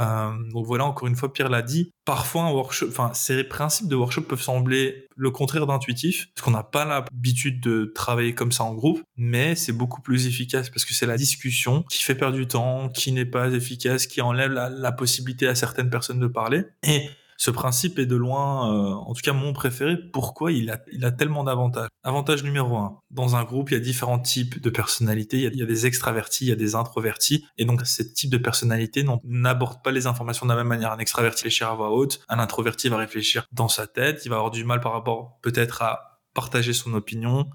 Euh, 0.00 0.32
donc 0.52 0.66
voilà, 0.66 0.84
encore 0.84 1.06
une 1.06 1.14
fois, 1.14 1.32
Pierre 1.32 1.48
l'a 1.48 1.62
dit. 1.62 1.92
Parfois, 2.04 2.42
un 2.42 2.50
workshop, 2.50 2.88
enfin, 2.88 3.12
ces 3.14 3.44
principes 3.44 3.88
de 3.88 3.94
workshop 3.94 4.22
peuvent 4.22 4.42
sembler 4.42 5.06
le 5.16 5.30
contraire 5.30 5.66
d'intuitif, 5.66 6.28
parce 6.34 6.44
qu'on 6.44 6.50
n'a 6.50 6.64
pas 6.64 6.84
l'habitude 6.84 7.60
de 7.60 7.92
travailler 7.94 8.34
comme 8.34 8.50
ça 8.52 8.64
en 8.64 8.74
groupe, 8.74 9.02
mais 9.16 9.54
c'est 9.54 9.72
beaucoup 9.72 10.02
plus 10.02 10.26
efficace 10.26 10.68
parce 10.68 10.84
que 10.84 10.94
c'est 10.94 11.06
la 11.06 11.16
discussion 11.16 11.84
qui 11.88 12.02
fait 12.02 12.16
perdre 12.16 12.36
du 12.36 12.48
temps, 12.48 12.88
qui 12.88 13.12
n'est 13.12 13.24
pas 13.24 13.48
efficace, 13.52 14.06
qui 14.06 14.20
enlève 14.20 14.50
la, 14.50 14.68
la 14.68 14.92
possibilité 14.92 15.46
à 15.46 15.54
certaines 15.54 15.90
personnes 15.90 16.18
de 16.18 16.26
parler. 16.26 16.64
Et 16.82 17.08
ce 17.36 17.50
principe 17.50 17.98
est 17.98 18.06
de 18.06 18.16
loin, 18.16 18.72
euh, 18.72 18.92
en 18.92 19.12
tout 19.14 19.22
cas 19.22 19.32
mon 19.32 19.52
préféré. 19.52 19.96
Pourquoi 20.12 20.52
il 20.52 20.70
a, 20.70 21.10
tellement 21.10 21.44
d'avantages? 21.44 21.88
Avantage 22.02 22.44
numéro 22.44 22.76
un. 22.76 23.00
Dans 23.10 23.36
un 23.36 23.44
groupe, 23.44 23.70
il 23.70 23.74
y 23.74 23.76
a 23.76 23.80
différents 23.80 24.18
types 24.18 24.60
de 24.60 24.70
personnalités. 24.70 25.38
Il 25.38 25.56
y 25.56 25.62
a, 25.62 25.66
des 25.66 25.86
extravertis, 25.86 26.46
il 26.46 26.48
y 26.48 26.52
a 26.52 26.56
des 26.56 26.74
introvertis. 26.74 27.44
Et 27.58 27.64
donc, 27.64 27.86
ce 27.86 28.02
type 28.02 28.30
de 28.30 28.38
personnalité 28.38 29.04
n'aborde 29.24 29.82
pas 29.82 29.90
les 29.90 30.06
informations 30.06 30.46
de 30.46 30.50
la 30.52 30.56
même 30.56 30.68
manière. 30.68 30.92
Un 30.92 30.98
extraverti 30.98 31.24
réfléchir 31.24 31.68
à 31.68 31.74
voix 31.74 31.90
haute. 31.90 32.20
Un 32.28 32.38
introverti 32.38 32.88
va 32.88 32.96
réfléchir 32.96 33.46
dans 33.52 33.68
sa 33.68 33.86
tête. 33.86 34.22
Il 34.24 34.28
va 34.28 34.36
avoir 34.36 34.50
du 34.50 34.64
mal 34.64 34.80
par 34.80 34.92
rapport 34.92 35.38
peut-être 35.42 35.82
à 35.82 36.20
partager 36.34 36.72
son 36.72 36.94
opinion. 36.94 37.48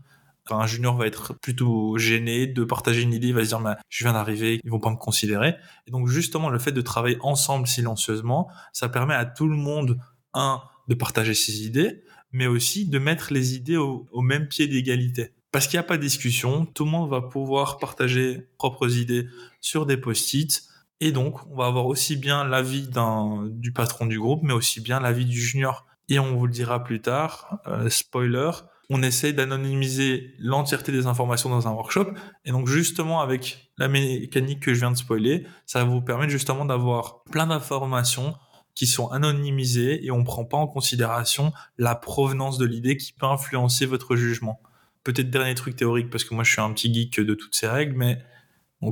Un 0.52 0.68
junior 0.68 0.96
va 0.96 1.08
être 1.08 1.34
plutôt 1.34 1.98
gêné 1.98 2.48
de 2.48 2.64
partager 2.64 3.02
une 3.02 3.14
idée, 3.14 3.28
il 3.28 3.34
va 3.34 3.44
se 3.44 3.50
dire 3.50 3.76
je 3.90 4.04
viens 4.04 4.14
d'arriver, 4.14 4.60
ils 4.64 4.70
vont 4.70 4.80
pas 4.80 4.90
me 4.90 4.98
considérer. 4.98 5.56
Et 5.88 5.92
donc 5.92 6.08
justement 6.08 6.50
le 6.50 6.60
fait 6.60 6.72
de 6.72 6.82
travailler 6.82 7.18
ensemble 7.22 7.68
silencieusement, 7.68 8.50
ça 8.74 8.90
permet 8.90 9.16
à 9.16 9.26
tout 9.26 9.48
le 9.48 9.56
monde 9.56 10.00
un 10.34 10.62
de 10.88 10.96
partager 10.96 11.34
ses 11.34 11.64
idées, 11.64 12.04
mais 12.32 12.48
aussi 12.48 12.86
de 12.86 13.00
mettre 13.00 13.34
les 13.34 13.56
idées 13.56 13.78
au, 13.78 14.22
même 14.22 14.48
pied 14.48 14.68
d'égalité. 14.68 15.32
Parce 15.52 15.68
qu'il 15.68 15.78
n'y 15.78 15.86
a 15.86 15.88
pas 15.88 15.98
de 15.98 16.02
discussion, 16.02 16.66
tout 16.66 16.86
le 16.86 16.92
monde 16.92 17.10
va 17.10 17.22
pouvoir 17.22 17.78
partager 17.78 18.48
propres 18.58 18.98
idées 18.98 19.28
sur 19.62 19.86
des 19.86 19.98
post-it, 19.98 20.64
et 21.00 21.12
donc 21.12 21.46
on 21.50 21.56
va 21.56 21.66
avoir 21.66 21.86
aussi 21.86 22.18
bien 22.18 22.44
l'avis 22.44 22.90
du 23.50 23.72
patron 23.72 24.06
du 24.06 24.20
groupe, 24.20 24.42
mais 24.44 24.54
aussi 24.54 24.82
bien 24.82 25.00
l'avis 25.00 25.26
du 25.26 25.40
junior. 25.40 25.86
Et 26.10 26.20
on 26.20 26.36
vous 26.36 26.48
le 26.48 26.52
dira 26.52 26.84
plus 26.84 27.02
tard, 27.02 27.60
euh, 27.68 27.90
spoiler, 27.90 28.52
on 28.90 29.04
essaye 29.04 29.34
d'anonymiser 29.34 30.34
l'entièreté 30.40 30.92
des 30.92 31.06
informations 31.06 31.50
dans 31.50 31.68
un 31.68 31.72
workshop. 31.72 32.14
Et 32.46 32.52
donc 32.52 32.68
justement 32.68 33.22
avec 33.22 33.72
la 33.78 33.88
mécanique 33.88 34.62
que 34.62 34.74
je 34.74 34.80
viens 34.80 34.92
de 34.92 34.98
spoiler, 34.98 35.46
ça 35.66 35.84
vous 35.84 36.02
permettre 36.02 36.32
justement 36.32 36.66
d'avoir 36.66 37.24
plein 37.26 37.48
d'informations 37.48 38.36
qui 38.74 38.88
sont 38.88 39.10
anonymisées 39.10 40.06
et 40.06 40.12
on 40.12 40.20
ne 40.20 40.24
prend 40.24 40.46
pas 40.46 40.58
en 40.58 40.68
considération 40.68 41.54
la 41.78 41.96
provenance 41.96 42.58
de 42.58 42.66
l'idée 42.66 42.98
qui 42.98 43.14
peut 43.14 43.26
influencer 43.26 43.86
votre 43.86 44.16
jugement. 44.16 44.62
Peut-être 45.04 45.30
dernier 45.30 45.56
truc 45.56 45.76
théorique 45.76 46.10
parce 46.10 46.24
que 46.24 46.34
moi 46.34 46.44
je 46.44 46.52
suis 46.52 46.62
un 46.62 46.72
petit 46.74 46.94
geek 46.94 47.20
de 47.20 47.34
toutes 47.36 47.56
ces 47.56 47.68
règles, 47.68 47.96
mais 47.96 48.20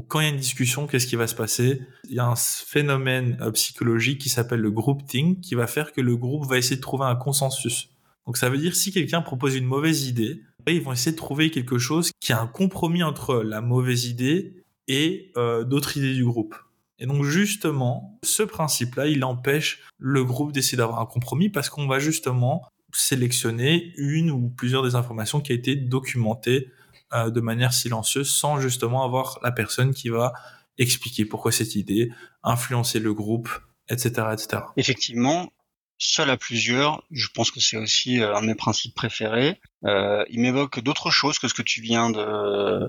quand 0.08 0.20
il 0.20 0.24
y 0.24 0.25
a 0.27 0.30
une 0.30 0.38
discussion, 0.38 0.86
qu'est-ce 0.86 1.08
qui 1.08 1.16
va 1.16 1.27
se 1.27 1.36
passer? 1.36 1.82
Il 2.10 2.16
y 2.16 2.20
a 2.20 2.25
un 2.25 2.36
phénomène 2.36 3.38
euh, 3.42 3.51
psychologique 3.51 4.20
qui 4.20 4.30
s'appelle 4.30 4.60
le 4.60 4.72
groupthink 4.72 5.39
qui 5.39 5.56
va 5.56 5.66
faire 5.66 5.94
que 5.94 6.01
le 6.01 6.18
groupe 6.18 6.46
va 6.46 6.58
essayer 6.58 6.75
de 6.75 6.82
trouver 6.82 7.06
un 7.06 7.16
consensus. 7.16 7.89
Donc 8.27 8.38
ça 8.38 8.50
veut 8.50 8.57
dire 8.57 8.75
si 8.75 8.91
quelqu'un 8.91 9.22
propose 9.22 9.55
une 9.55 9.65
mauvaise 9.65 10.05
idée, 10.05 10.43
ils 10.67 10.81
vont 10.81 10.91
essayer 10.91 11.13
de 11.13 11.17
trouver 11.17 11.50
quelque 11.50 11.77
chose 11.77 12.12
qui 12.19 12.34
a 12.34 12.41
un 12.41 12.48
compromis 12.48 13.01
entre 13.01 13.38
la 13.38 13.62
mauvaise 13.62 14.05
idée 14.05 14.65
et 14.88 15.31
euh, 15.38 15.63
d'autres 15.63 15.98
idées 15.98 16.13
du 16.13 16.25
groupe. 16.25 16.55
Et 17.00 17.05
donc 17.05 17.24
justement, 17.24 18.19
ce 18.24 18.43
principe-là, 18.43 19.07
il 19.07 19.24
empêche 19.24 19.81
le 19.98 20.25
groupe 20.25 20.51
d'essayer 20.51 20.77
d'avoir 20.77 21.00
un 21.00 21.05
compromis 21.05 21.50
parce 21.50 21.69
qu'on 21.69 21.88
va 21.88 22.00
justement 22.00 22.63
sélectionner 22.91 23.93
une 23.98 24.31
ou 24.31 24.50
plusieurs 24.50 24.84
des 24.84 24.96
informations 24.96 25.39
qui 25.39 25.51
a 25.51 25.55
été 25.55 25.75
documentées 25.75 26.69
euh, 27.13 27.29
de 27.29 27.39
manière 27.39 27.72
silencieuse 27.72 28.29
sans 28.29 28.60
justement 28.60 29.03
avoir 29.03 29.39
la 29.43 29.51
personne 29.51 29.93
qui 29.93 30.10
va 30.10 30.34
expliquer 30.77 31.25
pourquoi 31.25 31.51
cette 31.51 31.75
idée, 31.75 32.12
influencer 32.43 33.00
le 33.00 33.13
groupe, 33.13 33.50
etc., 33.89 34.27
etc. 34.34 34.63
Effectivement, 34.75 35.50
seul 35.98 36.30
à 36.30 36.38
plusieurs, 36.38 37.04
je 37.12 37.27
pense 37.34 37.51
que 37.51 37.60
c'est 37.60 37.77
aussi 37.77 38.22
euh, 38.22 38.36
un 38.36 38.42
de 38.42 38.48
mes 38.48 38.56
principes 38.56 38.96
préférés. 38.96 39.60
Euh, 39.86 40.24
il 40.30 40.39
m'évoque 40.39 40.80
d'autres 40.80 41.12
choses 41.12 41.39
que 41.39 41.48
ce 41.48 41.54
que 41.54 41.62
tu 41.62 41.82
viens 41.82 42.10
de, 42.10 42.20
euh, 42.20 42.88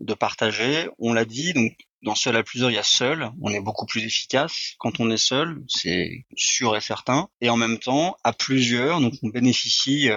de 0.00 0.14
partager. 0.14 0.88
On 0.98 1.12
l'a 1.12 1.24
dit, 1.24 1.52
donc 1.52 1.76
dans 2.02 2.14
seul 2.14 2.36
à 2.36 2.42
plusieurs, 2.42 2.70
il 2.70 2.74
y 2.74 2.78
a 2.78 2.82
seul. 2.82 3.30
On 3.42 3.50
est 3.50 3.60
beaucoup 3.60 3.86
plus 3.86 4.04
efficace 4.04 4.74
quand 4.78 5.00
on 5.00 5.10
est 5.10 5.18
seul, 5.18 5.62
c'est 5.68 6.24
sûr 6.34 6.76
et 6.76 6.80
certain. 6.80 7.28
Et 7.40 7.50
en 7.50 7.56
même 7.56 7.78
temps, 7.78 8.16
à 8.24 8.32
plusieurs, 8.32 9.00
donc 9.00 9.14
on 9.22 9.28
bénéficie 9.28 10.08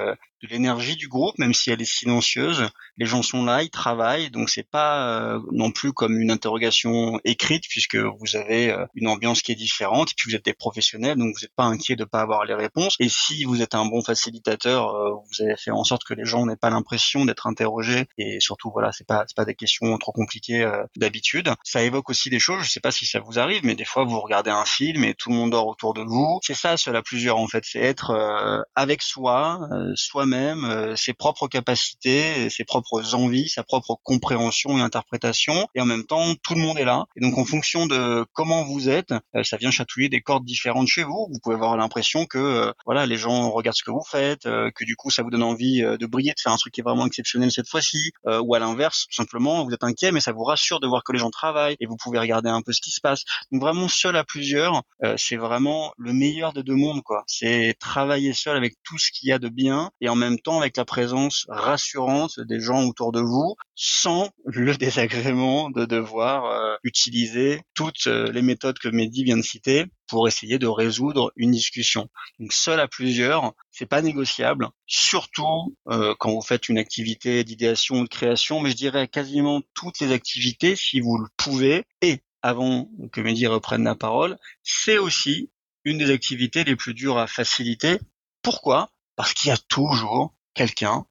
de 0.44 0.48
l'énergie 0.50 0.98
du 0.98 1.08
groupe, 1.08 1.38
même 1.40 1.54
si 1.54 1.72
elle 1.72 1.82
est 1.82 1.92
silencieuse. 1.92 2.68
Les 2.98 3.06
gens 3.06 3.24
sont 3.24 3.44
là, 3.46 3.64
ils 3.64 3.70
travaillent, 3.70 4.30
donc 4.30 4.50
c'est 4.50 4.70
pas 4.70 5.08
euh, 5.08 5.40
non 5.52 5.72
plus 5.72 5.94
comme 5.94 6.20
une 6.20 6.30
interrogation 6.30 7.20
écrite, 7.24 7.64
puisque 7.70 7.96
vous 7.96 8.36
avez 8.36 8.70
euh, 8.70 8.86
une 8.94 9.08
ambiance 9.08 9.42
qui 9.42 9.54
est 9.54 9.56
différente, 9.56 10.12
et 10.12 10.14
puis 10.18 10.30
vous 10.30 10.36
êtes 10.36 10.46
des 10.46 10.54
professionnels, 10.54 11.18
donc 11.18 11.34
vous 11.34 11.42
n'êtes 11.42 11.56
pas 11.56 11.64
inquiet 11.64 11.96
de 11.96 12.04
pas 12.04 12.22
avoir 12.22 12.44
les 12.44 12.54
réponses. 12.54 12.98
Et 13.00 13.08
si 13.08 13.46
vous 13.46 13.62
êtes 13.62 13.74
un 13.74 13.86
bon 13.86 14.04
facilitateur, 14.04 14.94
euh, 14.94 15.12
vous 15.12 15.46
avez 15.46 15.56
fait 15.56 15.72
en 15.72 15.86
sorte 15.86 16.04
que 16.04 16.14
les 16.14 16.26
gens 16.26 16.46
n'aient 16.46 16.58
pas 16.58 16.70
l'impression 16.70 17.24
d'être 17.24 17.48
interrogés, 17.48 18.06
et 18.18 18.40
surtout 18.42 18.70
voilà, 18.70 18.92
c'est 18.92 19.08
pas 19.08 19.24
c'est 19.28 19.38
pas 19.38 19.46
des 19.46 19.56
questions 19.56 19.98
trop 19.98 20.12
compliquées 20.12 20.70
d'habitude. 20.98 21.54
Ça 21.64 21.84
évoque 21.84 22.10
aussi 22.10 22.30
des 22.30 22.40
choses. 22.40 22.64
Je 22.64 22.70
sais 22.70 22.82
pas 22.82 22.92
si 22.92 23.06
ça 23.06 23.22
vous 23.22 23.40
arrive, 23.40 23.62
mais 23.64 23.76
des 23.76 23.86
fois 23.86 24.04
vous 24.04 24.20
regardez 24.20 24.52
un 24.52 24.66
film 24.66 25.04
et 25.06 25.14
tout 25.14 25.30
le 25.30 25.36
monde 25.36 25.52
dort 25.52 25.68
autour 25.68 25.94
de 25.94 26.02
vous. 26.02 26.40
C'est 26.44 26.54
ça, 26.54 26.76
cela 26.76 27.02
plusieurs 27.02 27.38
en 27.38 27.48
fait, 27.48 27.64
c'est 27.66 27.80
être 27.80 28.66
avec 28.76 29.02
soi, 29.02 29.60
soi-même 29.96 30.33
même 30.34 30.66
euh, 30.66 30.96
ses 30.96 31.14
propres 31.14 31.48
capacités, 31.48 32.50
ses 32.50 32.64
propres 32.64 33.14
envies, 33.14 33.50
sa 33.50 33.64
propre 33.64 33.98
compréhension 34.04 34.78
et 34.78 34.82
interprétation, 34.82 35.68
et 35.76 35.82
en 35.82 35.86
même 35.86 36.06
temps 36.06 36.34
tout 36.44 36.56
le 36.56 36.62
monde 36.62 36.78
est 36.78 36.86
là. 36.86 37.06
Et 37.16 37.22
donc 37.22 37.38
en 37.38 37.46
fonction 37.46 37.86
de 37.86 38.26
comment 38.34 38.64
vous 38.64 38.90
êtes, 38.90 39.14
euh, 39.36 39.44
ça 39.44 39.58
vient 39.58 39.72
chatouiller 39.72 40.10
des 40.10 40.22
cordes 40.22 40.46
différentes 40.46 40.88
chez 40.88 41.04
vous. 41.04 41.28
Vous 41.32 41.40
pouvez 41.42 41.56
avoir 41.56 41.78
l'impression 41.78 42.26
que 42.26 42.38
euh, 42.38 42.72
voilà 42.86 43.06
les 43.06 43.18
gens 43.18 43.52
regardent 43.52 43.78
ce 43.78 43.84
que 43.84 43.92
vous 43.92 44.04
faites, 44.10 44.44
que 44.44 44.86
du 44.86 44.96
coup 44.96 45.10
ça 45.10 45.24
vous 45.24 45.30
donne 45.30 45.44
envie 45.44 45.82
de 45.82 46.06
briller, 46.06 46.32
de 46.32 46.40
faire 46.40 46.52
un 46.52 46.58
truc 46.58 46.74
qui 46.74 46.82
est 46.82 46.84
vraiment 46.84 47.06
exceptionnel 47.06 47.52
cette 47.52 47.70
fois-ci, 47.70 48.12
ou 48.26 48.56
à 48.56 48.60
l'inverse 48.60 49.06
tout 49.10 49.16
simplement 49.16 49.64
vous 49.64 49.72
êtes 49.72 49.84
inquiet 49.84 50.12
mais 50.12 50.20
ça 50.20 50.32
vous 50.32 50.44
rassure 50.44 50.80
de 50.80 50.88
voir 50.88 51.04
que 51.04 51.12
les 51.12 51.20
gens 51.20 51.30
travaillent 51.30 51.76
et 51.80 51.86
vous 51.86 51.98
pouvez 51.98 52.20
regarder 52.20 52.50
un 52.50 52.62
peu 52.62 52.74
ce 52.74 52.82
qui 52.82 52.92
se 52.92 53.02
passe. 53.02 53.24
Donc 53.52 53.62
vraiment 53.62 53.88
seul 53.88 54.16
à 54.16 54.24
plusieurs, 54.24 54.84
c'est 55.18 55.38
vraiment 55.38 55.94
le 55.98 56.14
meilleur 56.14 56.54
des 56.54 56.64
deux 56.64 56.76
mondes 56.76 57.02
quoi. 57.04 57.24
C'est 57.28 57.76
travailler 57.80 58.34
seul 58.34 58.58
avec 58.58 58.76
tout 58.84 58.98
ce 58.98 59.12
qu'il 59.12 59.30
y 59.30 59.32
a 59.32 59.40
de 59.40 59.50
bien 59.50 59.92
et 60.02 60.10
en 60.10 60.16
même 60.16 60.23
temps 60.38 60.60
avec 60.60 60.78
la 60.78 60.86
présence 60.86 61.46
rassurante 61.50 62.40
des 62.40 62.60
gens 62.60 62.84
autour 62.86 63.12
de 63.12 63.22
vous, 63.22 63.56
sans 63.76 64.30
le 64.46 64.76
désagrément 64.78 65.70
de 65.70 65.86
devoir 65.86 66.46
euh, 66.46 66.76
utiliser 66.84 67.62
toutes 67.74 68.08
euh, 68.08 68.32
les 68.32 68.42
méthodes 68.42 68.80
que 68.80 68.90
Mehdi 68.90 69.24
vient 69.24 69.38
de 69.38 69.42
citer 69.42 69.86
pour 70.08 70.28
essayer 70.28 70.60
de 70.60 70.68
résoudre 70.68 71.32
une 71.36 71.52
discussion. 71.52 72.10
Donc 72.40 72.54
seul 72.54 72.80
à 72.80 72.88
plusieurs, 72.88 73.54
c'est 73.72 73.86
pas 73.86 74.02
négociable, 74.02 74.70
surtout 74.86 75.76
euh, 75.90 76.14
quand 76.20 76.32
vous 76.32 76.42
faites 76.42 76.70
une 76.70 76.78
activité 76.78 77.44
d'idéation 77.44 78.00
ou 78.00 78.04
de 78.04 78.10
création, 78.10 78.60
mais 78.60 78.70
je 78.70 78.76
dirais 78.76 79.08
quasiment 79.08 79.62
toutes 79.74 80.00
les 80.00 80.12
activités, 80.12 80.76
si 80.76 81.00
vous 81.00 81.18
le 81.18 81.28
pouvez, 81.38 81.86
et 82.02 82.20
avant 82.42 82.90
que 83.12 83.22
Mehdi 83.22 83.48
reprenne 83.48 83.86
la 83.86 83.96
parole, 83.96 84.38
c'est 84.64 84.98
aussi 84.98 85.50
une 85.86 85.98
des 85.98 86.12
activités 86.12 86.64
les 86.64 86.76
plus 86.76 86.94
dures 86.94 87.18
à 87.18 87.28
faciliter. 87.28 88.00
Pourquoi? 88.42 88.90
Parce 89.16 89.34
qu'il 89.34 89.50
y 89.50 89.52
a 89.52 89.58
toujours 89.58 90.34
quelqu'un, 90.54 91.06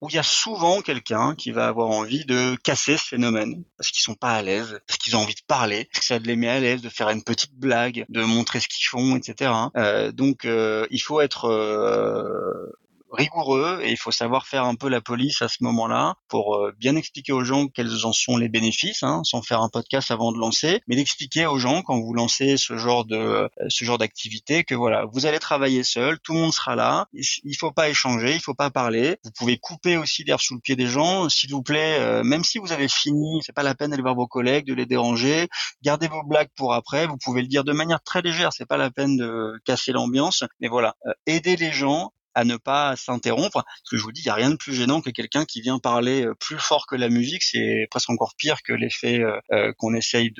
ou 0.00 0.08
il 0.08 0.14
y 0.14 0.18
a 0.18 0.22
souvent 0.22 0.80
quelqu'un 0.80 1.34
qui 1.34 1.50
va 1.50 1.66
avoir 1.66 1.88
envie 1.88 2.24
de 2.24 2.56
casser 2.62 2.96
ce 2.96 3.04
phénomène, 3.04 3.64
parce 3.76 3.90
qu'ils 3.90 4.02
sont 4.02 4.14
pas 4.14 4.34
à 4.34 4.42
l'aise, 4.42 4.80
parce 4.86 4.98
qu'ils 4.98 5.16
ont 5.16 5.20
envie 5.20 5.34
de 5.34 5.42
parler, 5.46 5.86
parce 5.86 6.00
que 6.00 6.06
ça 6.06 6.18
les 6.18 6.36
met 6.36 6.48
à 6.48 6.60
l'aise, 6.60 6.82
de 6.82 6.88
faire 6.88 7.10
une 7.10 7.24
petite 7.24 7.54
blague, 7.54 8.04
de 8.08 8.22
montrer 8.22 8.60
ce 8.60 8.68
qu'ils 8.68 8.86
font, 8.86 9.16
etc. 9.16 9.52
Euh, 9.76 10.12
donc 10.12 10.44
euh, 10.44 10.86
il 10.90 11.00
faut 11.02 11.20
être 11.20 11.46
euh, 11.46 12.70
rigoureux 13.12 13.80
et 13.82 13.90
il 13.90 13.96
faut 13.96 14.10
savoir 14.10 14.46
faire 14.46 14.64
un 14.64 14.74
peu 14.74 14.88
la 14.88 15.00
police 15.00 15.42
à 15.42 15.48
ce 15.48 15.58
moment-là 15.60 16.14
pour 16.28 16.56
euh, 16.56 16.72
bien 16.78 16.96
expliquer 16.96 17.32
aux 17.32 17.44
gens 17.44 17.68
quels 17.68 18.04
en 18.04 18.12
sont 18.12 18.36
les 18.36 18.48
bénéfices, 18.48 19.02
hein, 19.02 19.22
sans 19.24 19.42
faire 19.42 19.60
un 19.60 19.68
podcast 19.68 20.10
avant 20.10 20.32
de 20.32 20.38
lancer, 20.38 20.80
mais 20.86 20.96
d'expliquer 20.96 21.46
aux 21.46 21.58
gens 21.58 21.82
quand 21.82 21.98
vous 21.98 22.12
lancez 22.12 22.56
ce 22.56 22.76
genre 22.76 23.04
de 23.04 23.16
euh, 23.16 23.48
ce 23.68 23.84
genre 23.84 23.98
d'activité 23.98 24.64
que 24.64 24.74
voilà, 24.74 25.04
vous 25.12 25.26
allez 25.26 25.38
travailler 25.38 25.82
seul, 25.82 26.18
tout 26.20 26.32
le 26.32 26.40
monde 26.40 26.52
sera 26.52 26.76
là, 26.76 27.06
il 27.12 27.56
faut 27.56 27.72
pas 27.72 27.88
échanger, 27.88 28.34
il 28.34 28.40
faut 28.40 28.54
pas 28.54 28.70
parler, 28.70 29.16
vous 29.24 29.30
pouvez 29.36 29.58
couper 29.58 29.96
aussi 29.96 30.24
l'herbe 30.24 30.40
sous 30.40 30.54
le 30.54 30.60
pied 30.60 30.76
des 30.76 30.86
gens, 30.86 31.28
s'il 31.28 31.50
vous 31.50 31.62
plaît, 31.62 31.98
euh, 32.00 32.22
même 32.22 32.44
si 32.44 32.58
vous 32.58 32.72
avez 32.72 32.88
fini, 32.88 33.40
c'est 33.44 33.54
pas 33.54 33.62
la 33.62 33.74
peine 33.74 33.90
d'aller 33.90 34.02
voir 34.02 34.14
vos 34.14 34.26
collègues, 34.26 34.66
de 34.66 34.74
les 34.74 34.86
déranger, 34.86 35.48
gardez 35.82 36.08
vos 36.08 36.22
blagues 36.22 36.50
pour 36.56 36.74
après, 36.74 37.06
vous 37.06 37.16
pouvez 37.16 37.42
le 37.42 37.48
dire 37.48 37.64
de 37.64 37.72
manière 37.72 38.02
très 38.02 38.22
légère, 38.22 38.52
c'est 38.52 38.66
pas 38.66 38.76
la 38.76 38.90
peine 38.90 39.16
de 39.16 39.60
casser 39.64 39.92
l'ambiance, 39.92 40.44
mais 40.60 40.68
voilà, 40.68 40.94
aider 41.26 41.56
les 41.56 41.72
gens 41.72 42.12
à 42.38 42.44
ne 42.44 42.56
pas 42.56 42.94
s'interrompre. 42.94 43.64
Parce 43.64 43.90
que 43.90 43.96
je 43.96 44.02
vous 44.02 44.12
dis, 44.12 44.20
il 44.20 44.26
n'y 44.26 44.30
a 44.30 44.34
rien 44.34 44.50
de 44.50 44.56
plus 44.56 44.72
gênant 44.72 45.00
que 45.00 45.10
quelqu'un 45.10 45.44
qui 45.44 45.60
vient 45.60 45.80
parler 45.80 46.24
euh, 46.24 46.34
plus 46.34 46.58
fort 46.58 46.86
que 46.86 46.94
la 46.94 47.08
musique. 47.08 47.42
C'est 47.42 47.88
presque 47.90 48.10
encore 48.10 48.34
pire 48.36 48.62
que 48.62 48.72
l'effet 48.72 49.20
euh, 49.20 49.40
euh, 49.52 49.72
qu'on 49.76 49.92
essaye 49.94 50.32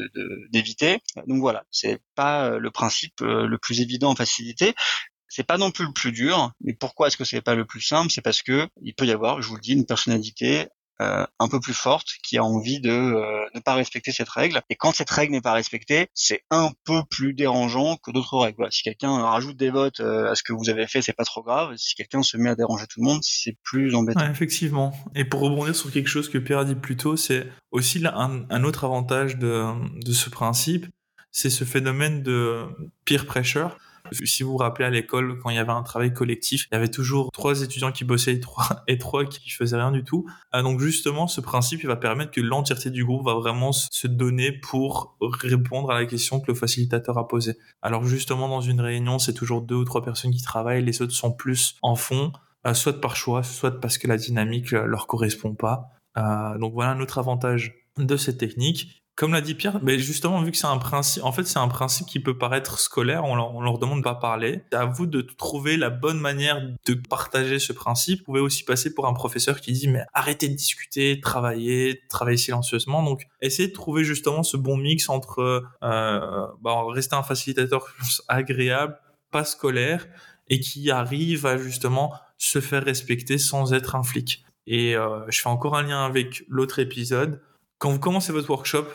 d'éviter. 0.52 1.00
Donc 1.26 1.40
voilà, 1.40 1.64
c'est 1.72 2.00
pas 2.14 2.50
le 2.50 2.70
principe 2.70 3.20
le 3.20 3.58
plus 3.58 3.80
évident 3.80 4.10
en 4.10 4.14
facilité. 4.14 4.74
C'est 5.28 5.44
pas 5.44 5.58
non 5.58 5.70
plus 5.70 5.86
le 5.86 5.92
plus 5.92 6.12
dur, 6.12 6.52
mais 6.60 6.72
pourquoi 6.72 7.08
est-ce 7.08 7.16
que 7.16 7.24
c'est 7.24 7.42
pas 7.42 7.54
le 7.54 7.66
plus 7.66 7.82
simple? 7.82 8.10
C'est 8.10 8.22
parce 8.22 8.42
que 8.42 8.68
il 8.82 8.94
peut 8.94 9.04
y 9.04 9.12
avoir, 9.12 9.42
je 9.42 9.48
vous 9.48 9.56
le 9.56 9.60
dis, 9.60 9.72
une 9.72 9.84
personnalité 9.84 10.68
euh, 11.00 11.24
un 11.38 11.48
peu 11.48 11.60
plus 11.60 11.74
forte 11.74 12.08
qui 12.24 12.38
a 12.38 12.44
envie 12.44 12.80
de 12.80 12.90
euh, 12.90 13.46
ne 13.54 13.60
pas 13.60 13.74
respecter 13.74 14.10
cette 14.10 14.28
règle. 14.28 14.60
Et 14.68 14.74
quand 14.74 14.92
cette 14.92 15.10
règle 15.10 15.32
n'est 15.32 15.40
pas 15.40 15.52
respectée, 15.52 16.08
c'est 16.12 16.42
un 16.50 16.72
peu 16.84 17.02
plus 17.08 17.34
dérangeant 17.34 17.96
que 17.96 18.10
d'autres 18.10 18.36
règles. 18.36 18.66
Si 18.72 18.82
quelqu'un 18.82 19.16
rajoute 19.22 19.56
des 19.56 19.70
votes 19.70 20.00
euh, 20.00 20.30
à 20.30 20.34
ce 20.34 20.42
que 20.42 20.52
vous 20.52 20.70
avez 20.70 20.88
fait, 20.88 21.00
c'est 21.00 21.12
pas 21.12 21.24
trop 21.24 21.44
grave. 21.44 21.76
Si 21.76 21.94
quelqu'un 21.94 22.24
se 22.24 22.36
met 22.36 22.50
à 22.50 22.56
déranger 22.56 22.86
tout 22.88 23.00
le 23.00 23.06
monde, 23.06 23.20
c'est 23.22 23.56
plus 23.62 23.94
embêtant. 23.94 24.28
effectivement. 24.28 24.92
Et 25.14 25.24
pour 25.24 25.40
rebondir 25.40 25.76
sur 25.76 25.92
quelque 25.92 26.08
chose 26.08 26.28
que 26.28 26.38
Pierre 26.38 26.58
a 26.58 26.64
dit 26.64 26.74
plus 26.74 26.96
tôt, 26.96 27.16
c'est 27.16 27.46
aussi 27.70 28.02
un, 28.04 28.64
autre 28.64 28.84
avantage 28.84 29.36
de, 29.36 29.66
de 30.04 30.12
ce 30.12 30.30
principe, 30.30 30.86
c'est 31.30 31.50
ce 31.50 31.62
phénomène 31.62 32.24
de 32.24 32.64
peer 33.04 33.24
pressure. 33.24 33.76
Si 34.12 34.42
vous 34.42 34.52
vous 34.52 34.56
rappelez 34.56 34.84
à 34.84 34.90
l'école, 34.90 35.38
quand 35.38 35.50
il 35.50 35.56
y 35.56 35.58
avait 35.58 35.72
un 35.72 35.82
travail 35.82 36.12
collectif, 36.12 36.66
il 36.70 36.74
y 36.74 36.76
avait 36.76 36.90
toujours 36.90 37.30
trois 37.32 37.62
étudiants 37.62 37.92
qui 37.92 38.04
bossaient 38.04 38.40
et 38.86 38.98
trois, 38.98 39.24
qui 39.30 39.50
faisaient 39.50 39.76
rien 39.76 39.92
du 39.92 40.04
tout. 40.04 40.26
Ah, 40.52 40.62
donc 40.62 40.80
justement, 40.80 41.26
ce 41.26 41.40
principe, 41.40 41.84
va 41.84 41.96
permettre 41.96 42.30
que 42.30 42.40
l'entièreté 42.40 42.90
du 42.90 43.04
groupe 43.04 43.24
va 43.24 43.34
vraiment 43.34 43.72
se 43.72 44.06
donner 44.06 44.52
pour 44.52 45.16
répondre 45.20 45.90
à 45.90 45.94
la 45.94 46.06
question 46.06 46.40
que 46.40 46.46
le 46.48 46.54
facilitateur 46.54 47.18
a 47.18 47.28
posée. 47.28 47.56
Alors 47.82 48.04
justement, 48.04 48.48
dans 48.48 48.60
une 48.60 48.80
réunion, 48.80 49.18
c'est 49.18 49.34
toujours 49.34 49.62
deux 49.62 49.76
ou 49.76 49.84
trois 49.84 50.02
personnes 50.02 50.30
qui 50.30 50.42
travaillent, 50.42 50.84
les 50.84 51.02
autres 51.02 51.12
sont 51.12 51.32
plus 51.32 51.76
en 51.82 51.94
fond. 51.94 52.32
soit 52.74 53.00
par 53.00 53.16
choix, 53.16 53.42
soit 53.42 53.80
parce 53.80 53.98
que 53.98 54.06
la 54.06 54.16
dynamique 54.16 54.72
leur 54.72 55.06
correspond 55.06 55.54
pas. 55.54 55.88
donc 56.16 56.72
voilà 56.72 56.90
un 56.92 57.00
autre 57.00 57.18
avantage 57.18 57.74
de 57.96 58.16
cette 58.16 58.38
technique. 58.38 59.02
Comme 59.18 59.32
l'a 59.32 59.40
dit 59.40 59.56
Pierre, 59.56 59.80
mais 59.82 59.98
justement, 59.98 60.40
vu 60.42 60.52
que 60.52 60.56
c'est 60.56 60.68
un 60.68 60.78
principe, 60.78 61.24
en 61.24 61.32
fait, 61.32 61.42
c'est 61.42 61.58
un 61.58 61.66
principe 61.66 62.06
qui 62.06 62.20
peut 62.20 62.38
paraître 62.38 62.78
scolaire, 62.78 63.24
on 63.24 63.34
leur, 63.34 63.52
on 63.52 63.60
leur 63.60 63.80
demande 63.80 63.98
de 63.98 64.04
pas 64.04 64.14
parler. 64.14 64.62
C'est 64.70 64.78
à 64.78 64.84
vous 64.84 65.06
de 65.06 65.22
trouver 65.22 65.76
la 65.76 65.90
bonne 65.90 66.20
manière 66.20 66.62
de 66.86 66.94
partager 66.94 67.58
ce 67.58 67.72
principe. 67.72 68.20
Vous 68.20 68.26
pouvez 68.26 68.40
aussi 68.40 68.62
passer 68.62 68.94
pour 68.94 69.08
un 69.08 69.14
professeur 69.14 69.60
qui 69.60 69.72
dit, 69.72 69.88
mais 69.88 70.04
arrêtez 70.14 70.48
de 70.48 70.54
discuter, 70.54 71.18
travaillez, 71.20 72.00
travaillez 72.08 72.36
silencieusement. 72.36 73.02
Donc, 73.02 73.26
essayez 73.40 73.66
de 73.66 73.72
trouver 73.72 74.04
justement 74.04 74.44
ce 74.44 74.56
bon 74.56 74.76
mix 74.76 75.08
entre, 75.08 75.64
euh, 75.82 76.46
bah, 76.62 76.84
rester 76.86 77.16
un 77.16 77.24
facilitateur 77.24 77.88
agréable, 78.28 78.96
pas 79.32 79.42
scolaire, 79.42 80.06
et 80.48 80.60
qui 80.60 80.92
arrive 80.92 81.44
à 81.44 81.58
justement 81.58 82.14
se 82.36 82.60
faire 82.60 82.84
respecter 82.84 83.36
sans 83.36 83.72
être 83.72 83.96
un 83.96 84.04
flic. 84.04 84.44
Et 84.68 84.94
euh, 84.94 85.28
je 85.28 85.40
fais 85.40 85.48
encore 85.48 85.76
un 85.76 85.82
lien 85.82 86.04
avec 86.04 86.44
l'autre 86.46 86.78
épisode. 86.78 87.42
Quand 87.78 87.90
vous 87.90 88.00
commencez 88.00 88.32
votre 88.32 88.50
workshop, 88.50 88.86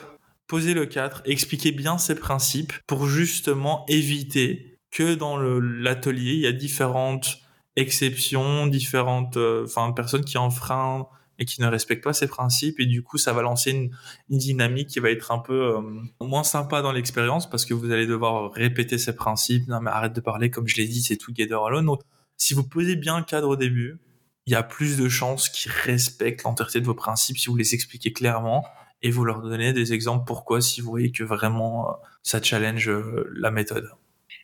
posez 0.54 0.76
le 0.76 0.86
cadre, 0.86 1.24
expliquez 1.26 1.72
bien 1.72 1.98
ces 1.98 2.14
principes 2.14 2.74
pour 2.86 3.08
justement 3.08 3.86
éviter 3.88 4.78
que 4.92 5.16
dans 5.16 5.36
l'atelier, 5.36 6.34
il 6.34 6.42
y 6.42 6.46
a 6.46 6.52
différentes 6.52 7.40
exceptions, 7.76 8.68
différentes 8.68 9.36
euh, 9.38 9.66
personnes 9.96 10.24
qui 10.24 10.38
enfreignent 10.38 11.06
et 11.40 11.46
qui 11.46 11.60
ne 11.60 11.66
respectent 11.66 12.04
pas 12.04 12.14
ces 12.14 12.28
principes. 12.28 12.80
Et 12.80 12.86
du 12.86 13.02
coup 13.02 13.18
ça 13.18 13.34
va 13.34 13.42
lancer 13.42 13.72
une, 13.72 13.90
dynamique 14.30 14.90
qui 14.90 15.00
va 15.00 15.10
être 15.10 15.32
un 15.32 15.40
peu 15.40 15.76
euh, 15.76 15.82
moins 16.22 16.44
sympa 16.44 16.84
dans 16.84 16.92
l'expérience 16.92 17.50
parce 17.50 17.66
que 17.66 17.74
vous 17.74 17.90
allez 17.90 18.06
devoir 18.06 18.52
répéter 18.52 19.00
ces 19.00 19.16
principes. 19.16 19.68
Non 19.68 19.82
mais 19.82 19.90
arrête 19.90 20.14
de 20.14 20.22
parler 20.22 20.52
comme 20.52 20.68
je 20.68 20.76
l'ai 20.76 20.86
dit 20.86 21.02
c'est 21.02 21.18
together 21.18 21.66
alone. 21.66 21.90
Si 22.38 22.54
vous 22.54 22.64
posez 22.64 22.96
bien 22.96 23.18
le 23.18 23.26
cadre 23.26 23.50
au 23.50 23.56
début 23.56 23.98
il 24.46 24.54
y 24.54 24.56
a 24.56 24.62
plus 24.62 24.98
de 24.98 25.10
chances 25.10 25.50
qu'ils 25.50 25.72
respectent 25.72 26.44
l'entièreté 26.44 26.80
de 26.80 26.86
vos 26.86 26.94
principes 26.94 27.40
si 27.40 27.48
vous 27.48 27.56
les 27.56 27.74
expliquez 27.74 28.14
clairement 28.14 28.64
et 29.04 29.12
vous 29.12 29.26
leur 29.26 29.42
donnez 29.42 29.74
des 29.74 29.94
exemples 29.94 30.26
pourquoi 30.26 30.62
si 30.62 30.82
vous 30.82 30.90
voyez 30.90 31.12
que 31.12 31.24
vraiment 31.24 31.90
euh, 31.90 31.94
ça 32.24 32.42
challenge 32.42 32.90
euh, 32.90 33.30
la 33.36 33.52
méthode. 33.52 33.90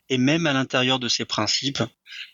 Et 0.10 0.18
même 0.18 0.46
à 0.48 0.54
l'intérieur 0.54 1.00
de 1.00 1.08
ces 1.08 1.26
principes, 1.26 1.82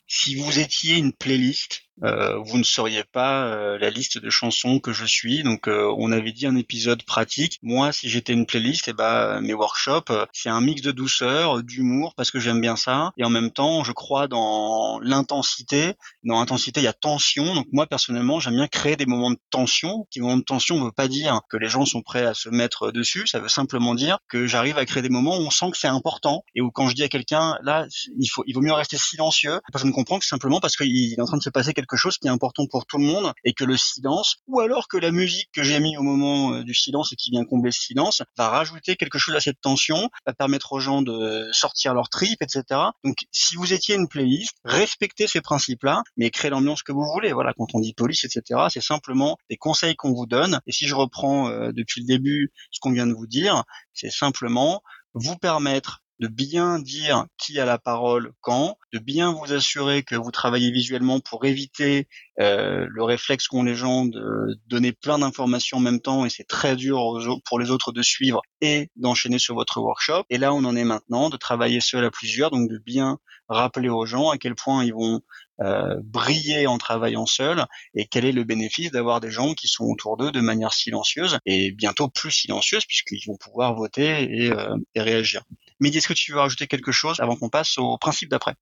si 0.07 0.35
vous 0.35 0.59
étiez 0.59 0.97
une 0.97 1.13
playlist, 1.13 1.84
euh, 2.03 2.37
vous 2.39 2.57
ne 2.57 2.63
seriez 2.63 3.03
pas 3.03 3.45
euh, 3.45 3.77
la 3.77 3.89
liste 3.89 4.17
de 4.17 4.29
chansons 4.29 4.79
que 4.79 4.91
je 4.91 5.05
suis. 5.05 5.43
Donc, 5.43 5.67
euh, 5.67 5.93
on 5.97 6.11
avait 6.11 6.31
dit 6.31 6.45
un 6.45 6.55
épisode 6.55 7.03
pratique. 7.03 7.59
Moi, 7.61 7.91
si 7.91 8.09
j'étais 8.09 8.33
une 8.33 8.45
playlist, 8.45 8.87
eh 8.87 8.93
ben, 8.93 9.39
mes 9.41 9.53
workshops, 9.53 10.11
c'est 10.33 10.49
un 10.49 10.61
mix 10.61 10.81
de 10.81 10.91
douceur, 10.91 11.63
d'humour, 11.63 12.13
parce 12.15 12.31
que 12.31 12.39
j'aime 12.39 12.59
bien 12.59 12.75
ça. 12.75 13.11
Et 13.17 13.23
en 13.23 13.29
même 13.29 13.51
temps, 13.51 13.83
je 13.83 13.91
crois 13.91 14.27
dans 14.27 14.99
l'intensité. 15.01 15.93
Dans 16.23 16.39
l'intensité, 16.39 16.81
il 16.81 16.83
y 16.83 16.87
a 16.87 16.93
tension. 16.93 17.55
Donc, 17.55 17.67
moi, 17.71 17.87
personnellement, 17.87 18.39
j'aime 18.39 18.55
bien 18.55 18.67
créer 18.67 18.95
des 18.95 19.05
moments 19.05 19.31
de 19.31 19.39
tension. 19.49 20.07
Qui 20.11 20.19
moments 20.19 20.37
de 20.37 20.43
tension 20.43 20.77
ne 20.79 20.85
veut 20.85 20.91
pas 20.91 21.07
dire 21.07 21.41
que 21.49 21.57
les 21.57 21.69
gens 21.69 21.85
sont 21.85 22.01
prêts 22.01 22.25
à 22.25 22.33
se 22.33 22.49
mettre 22.49 22.91
dessus. 22.91 23.25
Ça 23.27 23.39
veut 23.39 23.49
simplement 23.49 23.95
dire 23.95 24.17
que 24.27 24.47
j'arrive 24.47 24.77
à 24.77 24.85
créer 24.85 25.01
des 25.01 25.09
moments 25.09 25.37
où 25.37 25.41
on 25.41 25.49
sent 25.49 25.71
que 25.71 25.77
c'est 25.77 25.87
important 25.87 26.43
et 26.55 26.61
où 26.61 26.71
quand 26.71 26.89
je 26.89 26.95
dis 26.95 27.03
à 27.03 27.09
quelqu'un, 27.09 27.57
là, 27.63 27.85
il 28.19 28.27
faut, 28.27 28.43
il 28.47 28.53
vaut 28.53 28.61
mieux 28.61 28.73
rester 28.73 28.97
silencieux. 28.97 29.53
La 29.53 29.71
personne 29.71 29.93
comprend 29.93 30.19
que 30.19 30.25
simplement 30.25 30.59
parce 30.59 30.75
qu'il 30.75 31.13
est 31.13 31.21
en 31.21 31.25
train 31.25 31.37
de 31.37 31.43
se 31.43 31.49
passer 31.49 31.73
quelque 31.73 31.84
quelque 31.85 31.97
chose 31.97 32.17
qui 32.17 32.27
est 32.27 32.31
important 32.31 32.65
pour 32.67 32.85
tout 32.85 32.97
le 32.97 33.05
monde 33.05 33.33
et 33.43 33.53
que 33.53 33.63
le 33.63 33.77
silence, 33.77 34.37
ou 34.47 34.59
alors 34.59 34.87
que 34.87 34.97
la 34.97 35.11
musique 35.11 35.49
que 35.53 35.63
j'ai 35.63 35.79
mis 35.79 35.97
au 35.97 36.01
moment 36.01 36.53
euh, 36.53 36.63
du 36.63 36.73
silence 36.73 37.13
et 37.13 37.15
qui 37.15 37.31
vient 37.31 37.45
combler 37.45 37.71
ce 37.71 37.81
silence, 37.81 38.23
va 38.37 38.49
rajouter 38.49 38.95
quelque 38.95 39.17
chose 39.17 39.35
à 39.35 39.39
cette 39.39 39.61
tension, 39.61 40.09
va 40.25 40.33
permettre 40.33 40.73
aux 40.73 40.79
gens 40.79 41.01
de 41.01 41.47
sortir 41.51 41.93
leur 41.93 42.09
trip, 42.09 42.41
etc. 42.41 42.81
Donc, 43.03 43.17
si 43.31 43.55
vous 43.55 43.73
étiez 43.73 43.95
une 43.95 44.07
playlist, 44.07 44.55
respectez 44.63 45.27
ces 45.27 45.41
principes-là, 45.41 46.03
mais 46.17 46.31
créez 46.31 46.49
l'ambiance 46.49 46.83
que 46.83 46.91
vous 46.91 47.05
voulez. 47.13 47.33
Voilà, 47.33 47.53
quand 47.53 47.75
on 47.75 47.79
dit 47.79 47.93
police, 47.93 48.23
etc., 48.25 48.61
c'est 48.69 48.81
simplement 48.81 49.37
des 49.49 49.57
conseils 49.57 49.95
qu'on 49.95 50.13
vous 50.13 50.25
donne. 50.25 50.59
Et 50.65 50.71
si 50.71 50.87
je 50.87 50.95
reprends 50.95 51.49
euh, 51.49 51.71
depuis 51.71 52.01
le 52.01 52.07
début 52.07 52.51
ce 52.71 52.79
qu'on 52.79 52.91
vient 52.91 53.07
de 53.07 53.13
vous 53.13 53.27
dire, 53.27 53.63
c'est 53.93 54.11
simplement 54.11 54.81
vous 55.13 55.37
permettre 55.37 56.01
de 56.19 56.27
bien 56.27 56.79
dire 56.79 57.25
qui 57.37 57.59
a 57.59 57.65
la 57.65 57.77
parole 57.77 58.31
quand, 58.41 58.77
de 58.93 58.99
bien 58.99 59.33
vous 59.33 59.53
assurer 59.53 60.03
que 60.03 60.15
vous 60.15 60.31
travaillez 60.31 60.71
visuellement 60.71 61.19
pour 61.19 61.45
éviter 61.45 62.07
euh, 62.39 62.85
le 62.89 63.03
réflexe 63.03 63.47
qu'ont 63.47 63.63
les 63.63 63.75
gens 63.75 64.05
de 64.05 64.57
donner 64.67 64.91
plein 64.91 65.19
d'informations 65.19 65.77
en 65.77 65.81
même 65.81 65.99
temps 65.99 66.25
et 66.25 66.29
c'est 66.29 66.47
très 66.47 66.75
dur 66.75 66.99
pour 67.45 67.59
les 67.59 67.71
autres 67.71 67.91
de 67.91 68.01
suivre 68.01 68.41
et 68.61 68.89
d'enchaîner 68.95 69.39
sur 69.39 69.55
votre 69.55 69.79
workshop. 69.79 70.23
Et 70.29 70.37
là, 70.37 70.53
on 70.53 70.63
en 70.63 70.75
est 70.75 70.83
maintenant 70.83 71.29
de 71.29 71.37
travailler 71.37 71.81
seul 71.81 72.05
à 72.05 72.11
plusieurs, 72.11 72.51
donc 72.51 72.69
de 72.69 72.77
bien 72.77 73.19
rappeler 73.47 73.89
aux 73.89 74.05
gens 74.05 74.29
à 74.29 74.37
quel 74.37 74.55
point 74.55 74.83
ils 74.83 74.93
vont 74.93 75.21
euh, 75.61 75.95
briller 76.03 76.67
en 76.67 76.77
travaillant 76.77 77.25
seul 77.25 77.65
et 77.93 78.07
quel 78.07 78.25
est 78.25 78.31
le 78.31 78.43
bénéfice 78.43 78.91
d'avoir 78.91 79.21
des 79.21 79.31
gens 79.31 79.53
qui 79.53 79.67
sont 79.67 79.85
autour 79.85 80.17
d'eux 80.17 80.31
de 80.31 80.41
manière 80.41 80.73
silencieuse 80.73 81.39
et 81.45 81.71
bientôt 81.71 82.09
plus 82.09 82.31
silencieuse 82.31 82.85
puisqu'ils 82.85 83.23
vont 83.27 83.37
pouvoir 83.37 83.75
voter 83.75 84.45
et, 84.45 84.51
euh, 84.51 84.75
et 84.95 85.01
réagir. 85.01 85.43
Mais 85.79 85.89
est-ce 85.89 86.07
que 86.07 86.13
tu 86.13 86.31
veux 86.31 86.39
rajouter 86.39 86.67
quelque 86.67 86.91
chose 86.91 87.19
avant 87.19 87.35
qu'on 87.35 87.49
passe 87.49 87.77
au 87.77 87.97
principe 87.97 88.29
d'après? 88.29 88.55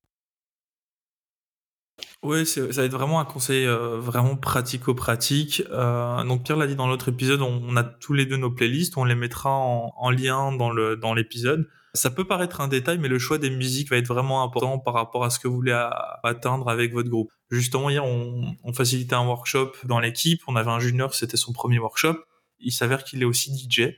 Oui, 2.22 2.46
ça 2.46 2.62
va 2.62 2.82
être 2.84 2.92
vraiment 2.92 3.20
un 3.20 3.24
conseil 3.24 3.66
euh, 3.66 3.98
vraiment 3.98 4.36
pratico-pratique. 4.36 5.62
Euh, 5.70 6.24
donc 6.24 6.42
Pierre 6.42 6.56
l'a 6.56 6.66
dit 6.66 6.74
dans 6.74 6.88
l'autre 6.88 7.08
épisode, 7.08 7.40
on, 7.42 7.76
a 7.76 7.84
tous 7.84 8.14
les 8.14 8.26
deux 8.26 8.36
nos 8.36 8.50
playlists, 8.50 8.96
on 8.96 9.04
les 9.04 9.14
mettra 9.14 9.50
en, 9.50 10.10
lien 10.10 10.50
dans 10.52 11.14
l'épisode. 11.14 11.68
Ça 11.92 12.10
peut 12.10 12.24
paraître 12.26 12.60
un 12.60 12.66
détail, 12.66 12.98
mais 12.98 13.08
le 13.08 13.20
choix 13.20 13.38
des 13.38 13.50
musiques 13.50 13.90
va 13.90 13.96
être 13.98 14.08
vraiment 14.08 14.42
important 14.42 14.78
par 14.80 14.94
rapport 14.94 15.24
à 15.24 15.30
ce 15.30 15.38
que 15.38 15.46
vous 15.46 15.54
voulez 15.54 15.88
atteindre 16.24 16.68
avec 16.68 16.92
votre 16.92 17.08
groupe. 17.08 17.30
Justement, 17.50 17.90
hier, 17.90 18.04
on, 18.04 18.56
on 18.64 18.72
facilitait 18.72 19.14
un 19.14 19.26
workshop 19.26 19.72
dans 19.84 20.00
l'équipe. 20.00 20.40
On 20.48 20.56
avait 20.56 20.70
un 20.70 20.80
junior, 20.80 21.14
c'était 21.14 21.36
son 21.36 21.52
premier 21.52 21.78
workshop. 21.78 22.16
Il 22.58 22.72
s'avère 22.72 23.04
qu'il 23.04 23.22
est 23.22 23.26
aussi 23.26 23.52
DJ. 23.54 23.90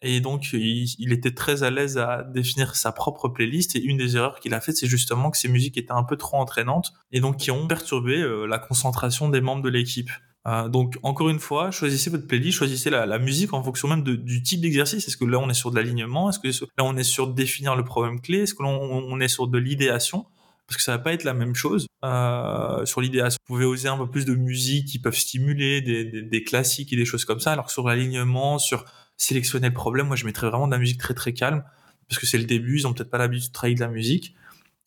Et 0.00 0.20
donc, 0.20 0.52
il, 0.52 1.12
était 1.12 1.34
très 1.34 1.64
à 1.64 1.70
l'aise 1.70 1.98
à 1.98 2.22
définir 2.22 2.76
sa 2.76 2.92
propre 2.92 3.28
playlist. 3.28 3.74
Et 3.74 3.82
une 3.82 3.96
des 3.96 4.16
erreurs 4.16 4.38
qu'il 4.38 4.54
a 4.54 4.60
faites, 4.60 4.76
c'est 4.76 4.86
justement 4.86 5.30
que 5.30 5.38
ses 5.38 5.48
musiques 5.48 5.76
étaient 5.76 5.92
un 5.92 6.04
peu 6.04 6.16
trop 6.16 6.36
entraînantes 6.36 6.92
et 7.10 7.20
donc 7.20 7.38
qui 7.38 7.50
ont 7.50 7.66
perturbé 7.66 8.18
euh, 8.18 8.46
la 8.46 8.58
concentration 8.58 9.28
des 9.28 9.40
membres 9.40 9.62
de 9.62 9.68
l'équipe. 9.68 10.10
Euh, 10.46 10.68
donc, 10.68 10.98
encore 11.02 11.28
une 11.28 11.40
fois, 11.40 11.72
choisissez 11.72 12.10
votre 12.10 12.26
playlist, 12.26 12.58
choisissez 12.58 12.90
la, 12.90 13.18
musique 13.18 13.52
en 13.52 13.62
fonction 13.62 13.88
même 13.88 14.02
du 14.02 14.42
type 14.42 14.60
d'exercice. 14.60 15.08
Est-ce 15.08 15.16
que 15.16 15.24
là, 15.24 15.38
on 15.40 15.50
est 15.50 15.54
sur 15.54 15.70
de 15.70 15.76
l'alignement? 15.76 16.30
Est-ce 16.30 16.38
que 16.38 16.48
là, 16.48 16.84
on 16.84 16.96
est 16.96 17.02
sur 17.02 17.26
définir 17.28 17.74
le 17.74 17.84
problème 17.84 18.20
clé? 18.20 18.42
Est-ce 18.42 18.54
que 18.54 18.62
là, 18.62 18.68
on, 18.68 19.20
est 19.20 19.28
sur 19.28 19.48
de 19.48 19.58
l'idéation? 19.58 20.26
Parce 20.66 20.76
que 20.76 20.82
ça 20.82 20.92
va 20.92 20.98
pas 20.98 21.12
être 21.12 21.24
la 21.24 21.34
même 21.34 21.54
chose. 21.54 21.86
Euh, 22.04 22.84
sur 22.86 23.00
l'idéation, 23.00 23.38
vous 23.48 23.54
pouvez 23.54 23.64
oser 23.64 23.88
un 23.88 23.98
peu 23.98 24.08
plus 24.08 24.24
de 24.24 24.34
musique 24.34 24.86
qui 24.86 24.98
peuvent 24.98 25.16
stimuler 25.16 25.80
des, 25.80 26.04
des, 26.04 26.22
des 26.22 26.44
classiques 26.44 26.92
et 26.92 26.96
des 26.96 27.04
choses 27.06 27.24
comme 27.24 27.40
ça, 27.40 27.52
alors 27.52 27.66
que 27.66 27.72
sur 27.72 27.86
l'alignement, 27.86 28.58
sur 28.58 28.84
sélectionner 29.18 29.68
le 29.68 29.74
problème, 29.74 30.06
moi 30.06 30.16
je 30.16 30.24
mettrais 30.24 30.48
vraiment 30.48 30.66
de 30.66 30.72
la 30.72 30.78
musique 30.78 30.98
très 30.98 31.12
très 31.12 31.34
calme, 31.34 31.62
parce 32.08 32.18
que 32.18 32.26
c'est 32.26 32.38
le 32.38 32.44
début, 32.44 32.78
ils 32.78 32.86
ont 32.86 32.94
peut-être 32.94 33.10
pas 33.10 33.18
l'habitude 33.18 33.48
de 33.48 33.52
travailler 33.52 33.74
de 33.74 33.80
la 33.80 33.88
musique. 33.88 34.34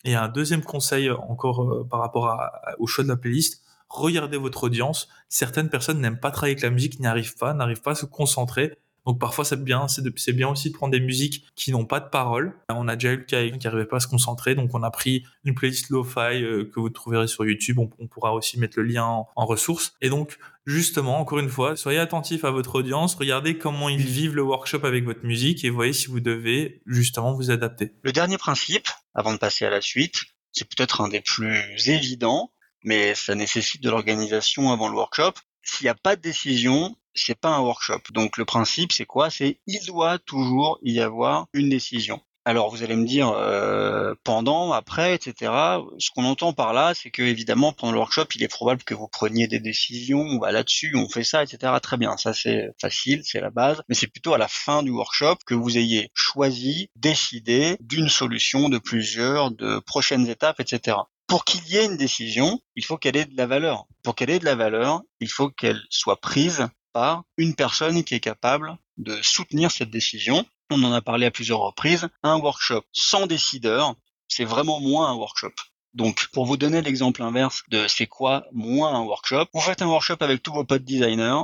Et 0.04 0.16
un 0.16 0.28
deuxième 0.28 0.62
conseil 0.62 1.10
encore 1.10 1.62
euh, 1.62 1.86
par 1.88 2.00
rapport 2.00 2.36
au 2.78 2.88
choix 2.88 3.04
de 3.04 3.08
la 3.08 3.16
playlist, 3.16 3.62
regardez 3.88 4.36
votre 4.36 4.64
audience. 4.64 5.08
Certaines 5.28 5.68
personnes 5.68 6.00
n'aiment 6.00 6.18
pas 6.18 6.32
travailler 6.32 6.54
avec 6.54 6.62
la 6.62 6.70
musique, 6.70 6.98
n'y 6.98 7.06
arrivent 7.06 7.36
pas, 7.36 7.54
n'arrivent 7.54 7.82
pas 7.82 7.92
à 7.92 7.94
se 7.94 8.06
concentrer. 8.06 8.76
Donc 9.06 9.18
parfois 9.20 9.44
c'est 9.44 9.62
bien, 9.62 9.84
aussi 9.84 10.70
de 10.70 10.74
prendre 10.74 10.92
des 10.92 11.00
musiques 11.00 11.44
qui 11.56 11.72
n'ont 11.72 11.84
pas 11.84 12.00
de 12.00 12.08
paroles. 12.08 12.54
On 12.68 12.88
a 12.88 12.96
déjà 12.96 13.12
eu 13.12 13.16
le 13.16 13.24
cas 13.24 13.44
qui 13.44 13.66
n'arrivait 13.66 13.86
pas 13.86 13.96
à 13.96 14.00
se 14.00 14.08
concentrer, 14.08 14.54
donc 14.54 14.74
on 14.74 14.82
a 14.82 14.90
pris 14.90 15.24
une 15.44 15.54
playlist 15.54 15.90
lo-fi 15.90 16.42
euh, 16.42 16.70
que 16.72 16.80
vous 16.80 16.90
trouverez 16.90 17.26
sur 17.26 17.44
YouTube. 17.44 17.78
On, 17.78 18.06
pourra 18.06 18.34
aussi 18.34 18.58
mettre 18.58 18.78
le 18.78 18.84
lien 18.84 19.04
en, 19.04 19.28
en 19.34 19.46
ressources. 19.46 19.94
Et 20.00 20.10
donc 20.10 20.38
justement, 20.66 21.18
encore 21.18 21.38
une 21.38 21.48
fois, 21.48 21.76
soyez 21.76 21.98
attentif 21.98 22.44
à 22.44 22.50
votre 22.50 22.76
audience, 22.76 23.14
regardez 23.14 23.58
comment 23.58 23.88
ils 23.88 24.04
vivent 24.04 24.34
le 24.34 24.42
workshop 24.42 24.84
avec 24.84 25.04
votre 25.04 25.24
musique 25.24 25.64
et 25.64 25.70
voyez 25.70 25.92
si 25.92 26.06
vous 26.06 26.20
devez 26.20 26.82
justement 26.86 27.32
vous 27.32 27.50
adapter. 27.50 27.94
Le 28.02 28.12
dernier 28.12 28.38
principe, 28.38 28.88
avant 29.14 29.32
de 29.32 29.38
passer 29.38 29.64
à 29.64 29.70
la 29.70 29.80
suite, 29.80 30.22
c'est 30.52 30.68
peut-être 30.68 31.00
un 31.00 31.08
des 31.08 31.20
plus 31.20 31.88
évidents, 31.88 32.52
mais 32.84 33.14
ça 33.14 33.34
nécessite 33.34 33.82
de 33.82 33.90
l'organisation 33.90 34.70
avant 34.70 34.88
le 34.88 34.94
workshop. 34.94 35.32
S'il 35.62 35.86
n'y 35.86 35.90
a 35.90 35.94
pas 35.94 36.16
de 36.16 36.20
décision, 36.20 36.96
c'est 37.14 37.38
pas 37.38 37.50
un 37.50 37.60
workshop. 37.60 38.00
Donc 38.12 38.36
le 38.36 38.44
principe, 38.44 38.92
c'est 38.92 39.06
quoi? 39.06 39.30
C'est 39.30 39.60
il 39.66 39.84
doit 39.86 40.18
toujours 40.18 40.78
y 40.82 41.00
avoir 41.00 41.46
une 41.52 41.68
décision. 41.68 42.20
Alors 42.44 42.70
vous 42.70 42.82
allez 42.82 42.96
me 42.96 43.06
dire 43.06 43.28
euh, 43.28 44.14
pendant, 44.24 44.72
après, 44.72 45.14
etc. 45.14 45.52
Ce 45.98 46.10
qu'on 46.10 46.24
entend 46.24 46.52
par 46.52 46.72
là, 46.72 46.92
c'est 46.92 47.10
que 47.10 47.22
évidemment 47.22 47.72
pendant 47.72 47.92
le 47.92 47.98
workshop, 47.98 48.26
il 48.34 48.42
est 48.42 48.48
probable 48.48 48.82
que 48.82 48.94
vous 48.94 49.06
preniez 49.06 49.46
des 49.46 49.60
décisions. 49.60 50.22
On 50.22 50.40
va 50.40 50.50
là-dessus, 50.50 50.96
on 50.96 51.08
fait 51.08 51.22
ça, 51.22 51.44
etc. 51.44 51.72
Très 51.80 51.96
bien, 51.96 52.16
ça 52.16 52.34
c'est 52.34 52.70
facile, 52.80 53.22
c'est 53.24 53.40
la 53.40 53.50
base. 53.50 53.80
Mais 53.88 53.94
c'est 53.94 54.08
plutôt 54.08 54.34
à 54.34 54.38
la 54.38 54.48
fin 54.48 54.82
du 54.82 54.90
workshop 54.90 55.36
que 55.46 55.54
vous 55.54 55.78
ayez 55.78 56.10
choisi, 56.14 56.90
décidé 56.96 57.76
d'une 57.80 58.08
solution, 58.08 58.68
de 58.68 58.78
plusieurs, 58.78 59.52
de 59.52 59.78
prochaines 59.78 60.26
étapes, 60.26 60.58
etc. 60.58 60.96
Pour 61.28 61.44
qu'il 61.44 61.64
y 61.68 61.76
ait 61.76 61.86
une 61.86 61.96
décision, 61.96 62.60
il 62.74 62.84
faut 62.84 62.98
qu'elle 62.98 63.16
ait 63.16 63.24
de 63.24 63.36
la 63.36 63.46
valeur. 63.46 63.86
Pour 64.02 64.16
qu'elle 64.16 64.30
ait 64.30 64.40
de 64.40 64.44
la 64.44 64.56
valeur, 64.56 65.02
il 65.20 65.30
faut 65.30 65.48
qu'elle 65.48 65.80
soit 65.90 66.20
prise 66.20 66.66
par 66.92 67.24
une 67.36 67.54
personne 67.54 68.04
qui 68.04 68.14
est 68.14 68.20
capable 68.20 68.76
de 68.96 69.20
soutenir 69.22 69.70
cette 69.70 69.90
décision. 69.90 70.44
On 70.70 70.82
en 70.82 70.92
a 70.92 71.02
parlé 71.02 71.26
à 71.26 71.30
plusieurs 71.30 71.60
reprises. 71.60 72.08
Un 72.22 72.38
workshop 72.38 72.82
sans 72.92 73.26
décideur, 73.26 73.94
c'est 74.28 74.44
vraiment 74.44 74.80
moins 74.80 75.10
un 75.10 75.14
workshop. 75.14 75.52
Donc, 75.94 76.28
pour 76.32 76.46
vous 76.46 76.56
donner 76.56 76.80
l'exemple 76.80 77.22
inverse 77.22 77.62
de 77.68 77.86
c'est 77.86 78.06
quoi 78.06 78.46
moins 78.52 78.94
un 78.94 79.02
workshop, 79.02 79.46
vous 79.52 79.60
faites 79.60 79.82
un 79.82 79.88
workshop 79.88 80.16
avec 80.20 80.42
tous 80.42 80.52
vos 80.52 80.64
potes 80.64 80.84
designers, 80.84 81.42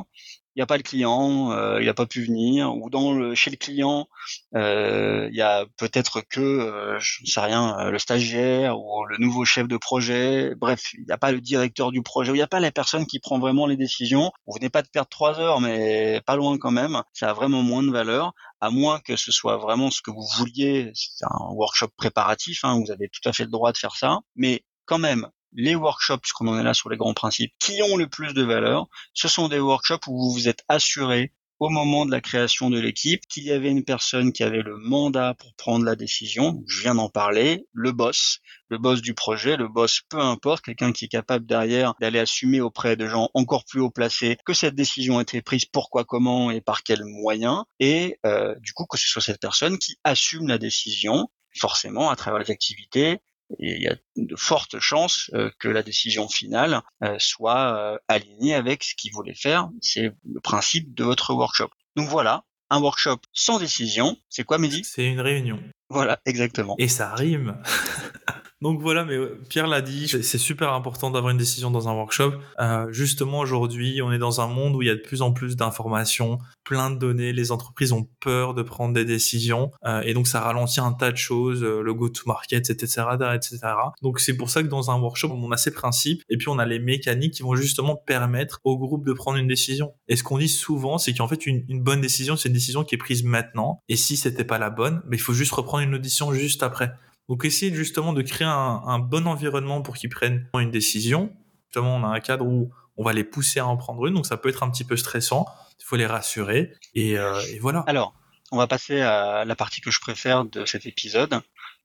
il 0.59 0.61
n'y 0.61 0.65
a 0.65 0.67
pas 0.67 0.77
le 0.77 0.83
client, 0.83 1.53
euh, 1.53 1.81
il 1.81 1.87
n'a 1.87 1.95
pas 1.95 2.07
pu 2.07 2.25
venir, 2.25 2.75
ou 2.75 2.91
dans 2.91 3.13
le, 3.13 3.37
chez 3.37 3.49
le 3.49 3.57
client, 3.57 4.09
euh, 4.57 5.29
il 5.31 5.37
y 5.37 5.41
a 5.41 5.65
peut-être 5.77 6.21
que, 6.21 6.41
euh, 6.41 6.99
je 6.99 7.23
ne 7.23 7.27
sais 7.29 7.39
rien, 7.39 7.79
euh, 7.79 7.91
le 7.93 7.99
stagiaire 8.01 8.77
ou 8.77 9.05
le 9.05 9.19
nouveau 9.19 9.45
chef 9.45 9.69
de 9.69 9.77
projet, 9.77 10.57
bref, 10.57 10.95
il 10.95 11.05
n'y 11.05 11.13
a 11.13 11.17
pas 11.17 11.31
le 11.31 11.41
directeur 11.41 11.93
du 11.93 12.03
projet, 12.03 12.33
il 12.33 12.35
n'y 12.35 12.43
a 12.43 12.49
pas 12.49 12.59
la 12.59 12.73
personne 12.73 13.07
qui 13.07 13.21
prend 13.21 13.39
vraiment 13.39 13.69
les 13.69 13.77
décisions. 13.77 14.33
Vous 14.49 14.55
venez 14.59 14.69
pas 14.69 14.83
de 14.83 14.89
perdre 14.89 15.09
trois 15.09 15.39
heures, 15.39 15.61
mais 15.61 16.21
pas 16.27 16.35
loin 16.35 16.59
quand 16.59 16.73
même, 16.73 17.05
ça 17.13 17.31
a 17.31 17.35
vraiment 17.35 17.63
moins 17.63 17.85
de 17.85 17.93
valeur, 17.93 18.33
à 18.61 18.71
moins 18.71 18.99
que 18.99 19.15
ce 19.15 19.31
soit 19.31 19.59
vraiment 19.59 19.93
ce 19.93 20.03
que 20.03 20.11
vous 20.11 20.27
vouliez, 20.39 20.91
c'est 20.95 21.25
un 21.25 21.53
workshop 21.53 21.91
préparatif, 21.97 22.65
hein, 22.65 22.83
vous 22.85 22.91
avez 22.91 23.09
tout 23.09 23.29
à 23.29 23.33
fait 23.33 23.45
le 23.45 23.51
droit 23.51 23.71
de 23.71 23.79
faire 23.79 23.95
ça, 23.95 24.19
mais 24.35 24.65
quand 24.87 24.99
même, 24.99 25.29
les 25.53 25.75
workshops, 25.75 26.21
puisqu'on 26.21 26.49
en 26.49 26.59
est 26.59 26.63
là 26.63 26.75
sur 26.75 26.91
les 26.91 26.97
grands 26.97 27.15
principes, 27.15 27.53
qui 27.59 27.83
ont 27.83 27.97
le 27.97 28.09
plus 28.09 28.35
de 28.35 28.43
valeur, 28.43 28.87
ce 29.15 29.29
sont 29.29 29.49
des 29.49 29.61
workshops 29.61 30.07
où 30.07 30.17
vous 30.17 30.33
vous 30.33 30.49
êtes 30.49 30.65
assuré 30.69 31.33
au 31.61 31.71
moment 31.71 32.07
de 32.07 32.11
la 32.11 32.21
création 32.21 32.71
de 32.71 32.79
l'équipe 32.79 33.27
qu'il 33.29 33.45
y 33.45 33.51
avait 33.51 33.71
une 33.71 33.85
personne 33.85 34.33
qui 34.33 34.45
avait 34.45 34.63
le 34.63 34.77
mandat 34.77 35.35
pour 35.35 35.55
prendre 35.55 35.85
la 35.85 35.97
décision. 35.97 36.63
Je 36.67 36.83
viens 36.83 36.95
d'en 36.95 37.09
parler, 37.09 37.67
le 37.73 37.93
boss, 37.93 38.39
le 38.69 38.79
boss 38.79 39.03
du 39.03 39.15
projet, 39.15 39.57
le 39.57 39.69
boss 39.69 40.03
peu 40.09 40.21
importe, 40.21 40.65
quelqu'un 40.65 40.93
qui 40.93 41.07
est 41.07 41.09
capable 41.09 41.47
derrière 41.47 41.95
d'aller 42.01 42.21
assumer 42.21 42.61
auprès 42.61 42.97
de 42.97 43.09
gens 43.09 43.29
encore 43.35 43.65
plus 43.65 43.81
haut 43.81 43.91
placés 43.91 44.39
que 44.47 44.55
cette 44.55 44.75
décision 44.75 45.19
a 45.19 45.23
été 45.23 45.43
prise, 45.43 45.65
pourquoi, 45.65 46.05
comment 46.05 46.51
et 46.51 46.61
par 46.61 46.83
quels 46.83 47.05
moyens, 47.05 47.65
et 47.81 48.19
euh, 48.25 48.55
du 48.61 48.73
coup 48.73 48.87
que 48.87 48.99
ce 48.99 49.09
soit 49.09 49.23
cette 49.23 49.41
personne 49.41 49.79
qui 49.79 49.97
assume 50.05 50.47
la 50.47 50.59
décision 50.59 51.29
forcément 51.59 52.11
à 52.11 52.17
travers 52.17 52.39
les 52.39 52.51
activités, 52.51 53.19
et 53.59 53.77
il 53.77 53.83
y 53.83 53.89
a 53.89 53.97
de 54.17 54.37
fortes 54.37 54.79
chances 54.79 55.31
euh, 55.35 55.51
que 55.59 55.69
la 55.69 55.83
décision 55.83 56.29
finale 56.29 56.83
euh, 57.03 57.17
soit 57.19 57.77
euh, 57.77 57.99
alignée 58.09 58.55
avec 58.55 58.85
ce 58.85 58.95
qu'il 58.95 59.13
voulait 59.13 59.35
faire. 59.35 59.69
C'est 59.81 60.13
le 60.25 60.41
principe 60.41 60.95
de 60.95 61.05
votre 61.05 61.33
workshop. 61.33 61.71
Donc 61.97 62.09
voilà, 62.09 62.45
un 62.71 62.81
workshop 62.81 63.19
sans 63.33 63.59
décision, 63.59 64.17
c'est 64.29 64.45
quoi 64.45 64.59
Mehdi? 64.59 64.85
C'est 64.85 65.07
une 65.07 65.21
réunion. 65.21 65.63
Voilà, 65.89 66.21
exactement. 66.27 66.75
Et 66.79 66.89
ça 66.89 67.15
rime. 67.15 67.61
Donc 68.61 68.81
voilà, 68.81 69.05
mais 69.05 69.17
Pierre 69.49 69.69
l'a 69.69 69.81
dit, 69.81 70.09
c'est 70.09 70.39
super 70.39 70.73
important 70.73 71.13
d'avoir 71.13 71.31
une 71.31 71.39
décision 71.39 71.71
dans 71.71 71.89
un 71.89 71.93
workshop. 71.93 72.33
Euh, 72.59 72.91
justement, 72.91 73.39
aujourd'hui, 73.39 74.03
on 74.03 74.11
est 74.11 74.19
dans 74.19 74.41
un 74.41 74.49
monde 74.49 74.75
où 74.75 74.83
il 74.83 74.89
y 74.89 74.91
a 74.91 74.97
de 74.97 75.01
plus 75.01 75.23
en 75.23 75.33
plus 75.33 75.55
d'informations, 75.55 76.39
plein 76.65 76.91
de 76.91 76.97
données. 76.99 77.33
Les 77.33 77.53
entreprises 77.53 77.93
ont 77.93 78.09
peur 78.19 78.55
de 78.55 78.63
prendre 78.63 78.95
des 78.95 79.05
décisions, 79.05 79.71
euh, 79.87 80.01
et 80.01 80.13
donc 80.13 80.27
ça 80.27 80.41
ralentit 80.41 80.81
un 80.81 80.93
tas 80.93 81.13
de 81.13 81.17
choses, 81.17 81.63
euh, 81.63 81.83
le 81.83 81.95
go-to-market, 81.95 82.69
etc., 82.71 83.05
etc. 83.33 83.59
Donc 84.03 84.19
c'est 84.19 84.37
pour 84.37 84.51
ça 84.51 84.65
que 84.65 84.69
dans 84.69 84.91
un 84.91 84.99
workshop, 84.99 85.31
on 85.31 85.53
a 85.53 85.57
ces 85.57 85.71
principes, 85.71 86.23
et 86.29 86.37
puis 86.37 86.49
on 86.49 86.59
a 86.59 86.67
les 86.67 86.81
mécaniques 86.81 87.35
qui 87.35 87.45
vont 87.45 87.55
justement 87.55 87.95
permettre 87.95 88.59
au 88.65 88.77
groupe 88.77 89.07
de 89.07 89.13
prendre 89.13 89.39
une 89.39 89.47
décision. 89.47 89.95
Et 90.09 90.17
ce 90.17 90.25
qu'on 90.25 90.39
dit 90.39 90.49
souvent, 90.49 90.99
c'est 90.99 91.15
qu'en 91.15 91.29
fait, 91.29 91.47
une, 91.47 91.65
une, 91.69 91.81
bonne 91.81 92.01
décision, 92.01 92.37
c'est 92.37 92.49
une 92.49 92.55
décision 92.55 92.83
qui 92.83 92.97
est 92.97 92.99
prise 92.99 93.23
maintenant, 93.23 93.81
et 93.89 93.95
si 93.95 94.17
c'était 94.17 94.43
pas 94.43 94.59
la 94.59 94.71
bonne, 94.71 95.01
mais 95.07 95.17
il 95.17 95.21
faut 95.21 95.33
juste 95.33 95.53
reprendre 95.53 95.85
une 95.85 95.95
audition 95.95 96.33
juste 96.33 96.65
après. 96.65 96.93
Donc 97.29 97.45
essayer 97.45 97.75
justement 97.75 98.13
de 98.13 98.23
créer 98.23 98.47
un, 98.47 98.99
bon 98.99 99.27
environnement 99.27 99.83
pour 99.83 99.97
qu'ils 99.97 100.09
prennent 100.09 100.49
une 100.55 100.71
décision. 100.71 101.31
Justement, 101.67 101.97
on 101.97 102.05
a 102.05 102.09
un 102.09 102.21
cadre 102.21 102.47
où 102.47 102.71
on 102.97 103.05
va 103.05 103.13
les 103.13 103.25
pousser 103.25 103.61
à 103.61 103.67
en 103.67 103.77
prendre 103.77 104.07
une, 104.07 104.15
donc 104.15 104.27
ça 104.27 104.37
peut 104.37 104.49
être 104.49 104.63
un 104.63 104.71
petit 104.71 104.85
peu 104.85 104.97
stressant. 104.97 105.47
Il 105.79 105.85
faut 105.85 105.97
les 105.97 106.07
rassurer 106.07 106.73
et, 106.95 107.19
euh, 107.19 107.39
et 107.53 107.59
voilà. 107.59 107.85
Alors, 107.87 108.15
on 108.51 108.57
va 108.57 108.67
passer 108.67 109.01
à 109.01 109.45
la 109.45 109.57
partie 109.57 109.81
que 109.81 109.91
je 109.91 110.01
préfère 110.01 110.45
de 110.45 110.65
cet 110.65 110.87
épisode, 110.87 111.41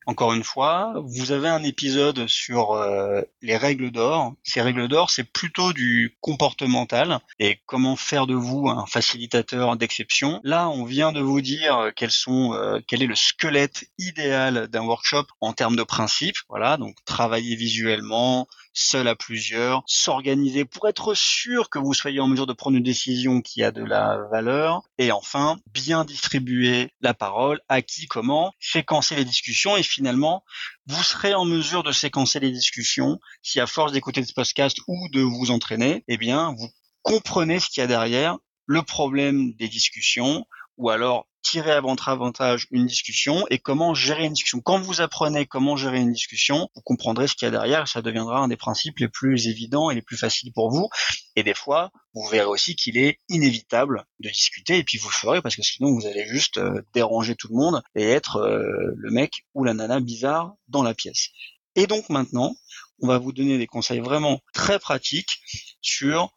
encore 0.06 0.34
une 0.34 0.44
fois, 0.44 0.94
vous 1.06 1.32
avez 1.32 1.48
un 1.48 1.64
épisode 1.64 2.28
sur 2.28 2.74
euh, 2.74 3.22
les 3.42 3.58
règles 3.58 3.92
d'or. 3.92 4.34
Ces 4.44 4.62
règles 4.62 4.88
d'or, 4.88 5.10
c'est 5.10 5.24
plutôt 5.24 5.74
du 5.74 6.18
comportemental 6.22 7.20
et 7.40 7.60
comment 7.66 7.96
faire 7.96 8.28
de 8.28 8.36
vous 8.36 8.70
un 8.70 8.86
facilitateur 8.86 9.78
d'exception? 9.78 10.42
Là, 10.44 10.70
on 10.70 10.84
vient 10.84 11.12
de 11.12 11.22
vous 11.22 11.42
dire 11.42 11.78
euh, 11.78 11.92
quel 11.96 13.04
est 13.04 13.08
le 13.08 13.16
squelette 13.16 13.86
idéal 13.98 14.68
d'un 14.68 14.84
workshop 14.84 15.26
en 15.42 15.54
termes 15.54 15.76
de 15.76 15.84
principes. 15.84 16.38
Voilà, 16.50 16.78
donc 16.78 16.96
travailler 17.06 17.56
visuellement, 17.56 18.48
seul 18.74 19.08
à 19.08 19.16
plusieurs, 19.16 19.84
s'organiser 19.86 20.66
pour 20.66 20.88
être 20.88 21.14
sûr 21.14 21.70
que 21.70 21.80
vous 21.80 21.94
soyez 21.94 22.20
en 22.20 22.28
mesure 22.28 22.48
de 22.48 22.54
prendre 22.54 22.78
une 22.78 22.84
décision 22.84 23.42
qui 23.42 23.64
a 23.64 23.72
de 23.72 23.84
la 23.84 24.18
valeur, 24.32 24.82
et 24.98 25.12
enfin, 25.12 25.60
bien 25.72 26.06
distribuer 26.06 26.92
la 27.02 27.14
parole, 27.14 27.62
à 27.70 27.82
qui, 27.82 28.08
comment, 28.08 28.54
séquencer 28.60 29.16
les 29.16 29.26
discussions, 29.26 29.78
et 29.78 29.84
finalement, 29.84 30.44
vous 30.88 31.04
serez 31.04 31.34
en 31.34 31.46
mesure 31.46 31.84
de 31.84 31.92
séquencer 31.92 32.40
les 32.40 32.52
discussions 32.52 33.20
si 33.42 33.60
à 33.60 33.68
force 33.68 33.92
d'écouter 33.92 34.24
ce 34.24 34.34
podcast 34.34 34.78
ou 34.88 35.08
de 35.12 35.22
vous 35.22 35.52
entraîner, 35.52 36.04
eh 36.08 36.18
bien, 36.18 36.54
vous 36.58 36.70
comprenez 37.04 37.60
ce 37.60 37.68
qu'il 37.70 37.82
y 37.82 37.84
a 37.84 37.88
derrière, 37.88 38.38
le 38.66 38.82
problème 38.82 39.54
des 39.54 39.68
discussions, 39.68 40.46
ou 40.78 40.90
alors 40.90 41.28
tirer 41.44 41.72
à 41.72 41.82
votre 41.82 42.10
avantage 42.10 42.68
une 42.72 42.88
discussion 42.88 43.46
et 43.50 43.60
comment 43.60 43.94
gérer 43.94 44.26
une 44.26 44.34
discussion. 44.34 44.62
Quand 44.62 44.80
vous 44.80 45.02
apprenez 45.02 45.46
comment 45.46 45.76
gérer 45.76 46.00
une 46.00 46.12
discussion, 46.12 46.70
vous 46.74 46.82
comprendrez 46.82 47.28
ce 47.28 47.36
qu'il 47.36 47.46
y 47.46 47.50
a 47.50 47.52
derrière, 47.52 47.88
ça 47.88 48.02
deviendra 48.02 48.40
un 48.40 48.48
des 48.48 48.58
principes 48.58 48.98
les 49.00 49.10
plus 49.10 49.48
évidents 49.48 49.92
et 49.92 49.96
les 49.96 50.02
plus 50.02 50.18
faciles 50.18 50.52
pour 50.54 50.72
vous. 50.72 50.90
Et 51.36 51.44
des 51.44 51.54
fois, 51.54 51.92
vous 52.14 52.26
verrez 52.30 52.48
aussi 52.48 52.76
qu'il 52.76 52.98
est 52.98 53.20
inévitable 53.30 54.06
de 54.20 54.30
discuter 54.30 54.78
et 54.78 54.84
puis 54.84 54.98
vous 54.98 55.10
le 55.10 55.14
ferez 55.14 55.42
parce 55.42 55.56
que 55.56 55.62
sinon 55.62 55.94
vous 55.94 56.08
allez 56.08 56.26
juste 56.28 56.58
euh, 56.58 56.82
déranger 56.94 57.36
tout 57.36 57.50
le 57.50 57.56
monde 57.56 57.84
et 57.96 58.10
être 58.10 58.38
euh, 58.38 58.94
le 58.96 59.12
mec 59.12 59.46
ou 59.54 59.64
la 59.64 59.74
nana 59.74 60.00
bizarre 60.00 60.56
dans 60.70 60.82
la 60.82 60.94
pièce. 60.94 61.30
Et 61.76 61.88
donc 61.88 62.10
maintenant, 62.10 62.56
on 63.02 63.08
va 63.08 63.18
vous 63.18 63.34
donner 63.34 63.58
des 63.58 63.68
conseils 63.68 64.00
vraiment 64.00 64.40
très 64.54 64.80
pratiques 64.80 65.42
sur 65.82 66.34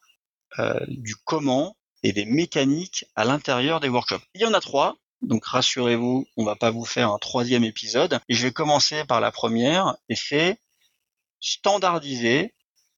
euh, 0.58 0.80
du 0.88 1.14
comment 1.24 1.76
et 2.02 2.12
des 2.12 2.24
mécaniques 2.24 3.04
à 3.14 3.24
l'intérieur 3.24 3.80
des 3.80 3.88
workshops. 3.88 4.22
Il 4.34 4.40
y 4.40 4.46
en 4.46 4.54
a 4.54 4.60
trois, 4.60 4.96
donc 5.22 5.44
rassurez-vous, 5.44 6.26
on 6.36 6.44
va 6.44 6.56
pas 6.56 6.70
vous 6.70 6.84
faire 6.84 7.10
un 7.10 7.18
troisième 7.18 7.64
épisode. 7.64 8.20
Et 8.28 8.34
je 8.34 8.42
vais 8.42 8.52
commencer 8.52 9.04
par 9.04 9.20
la 9.20 9.32
première, 9.32 9.96
et 10.08 10.16
c'est 10.16 10.58
standardiser 11.40 12.54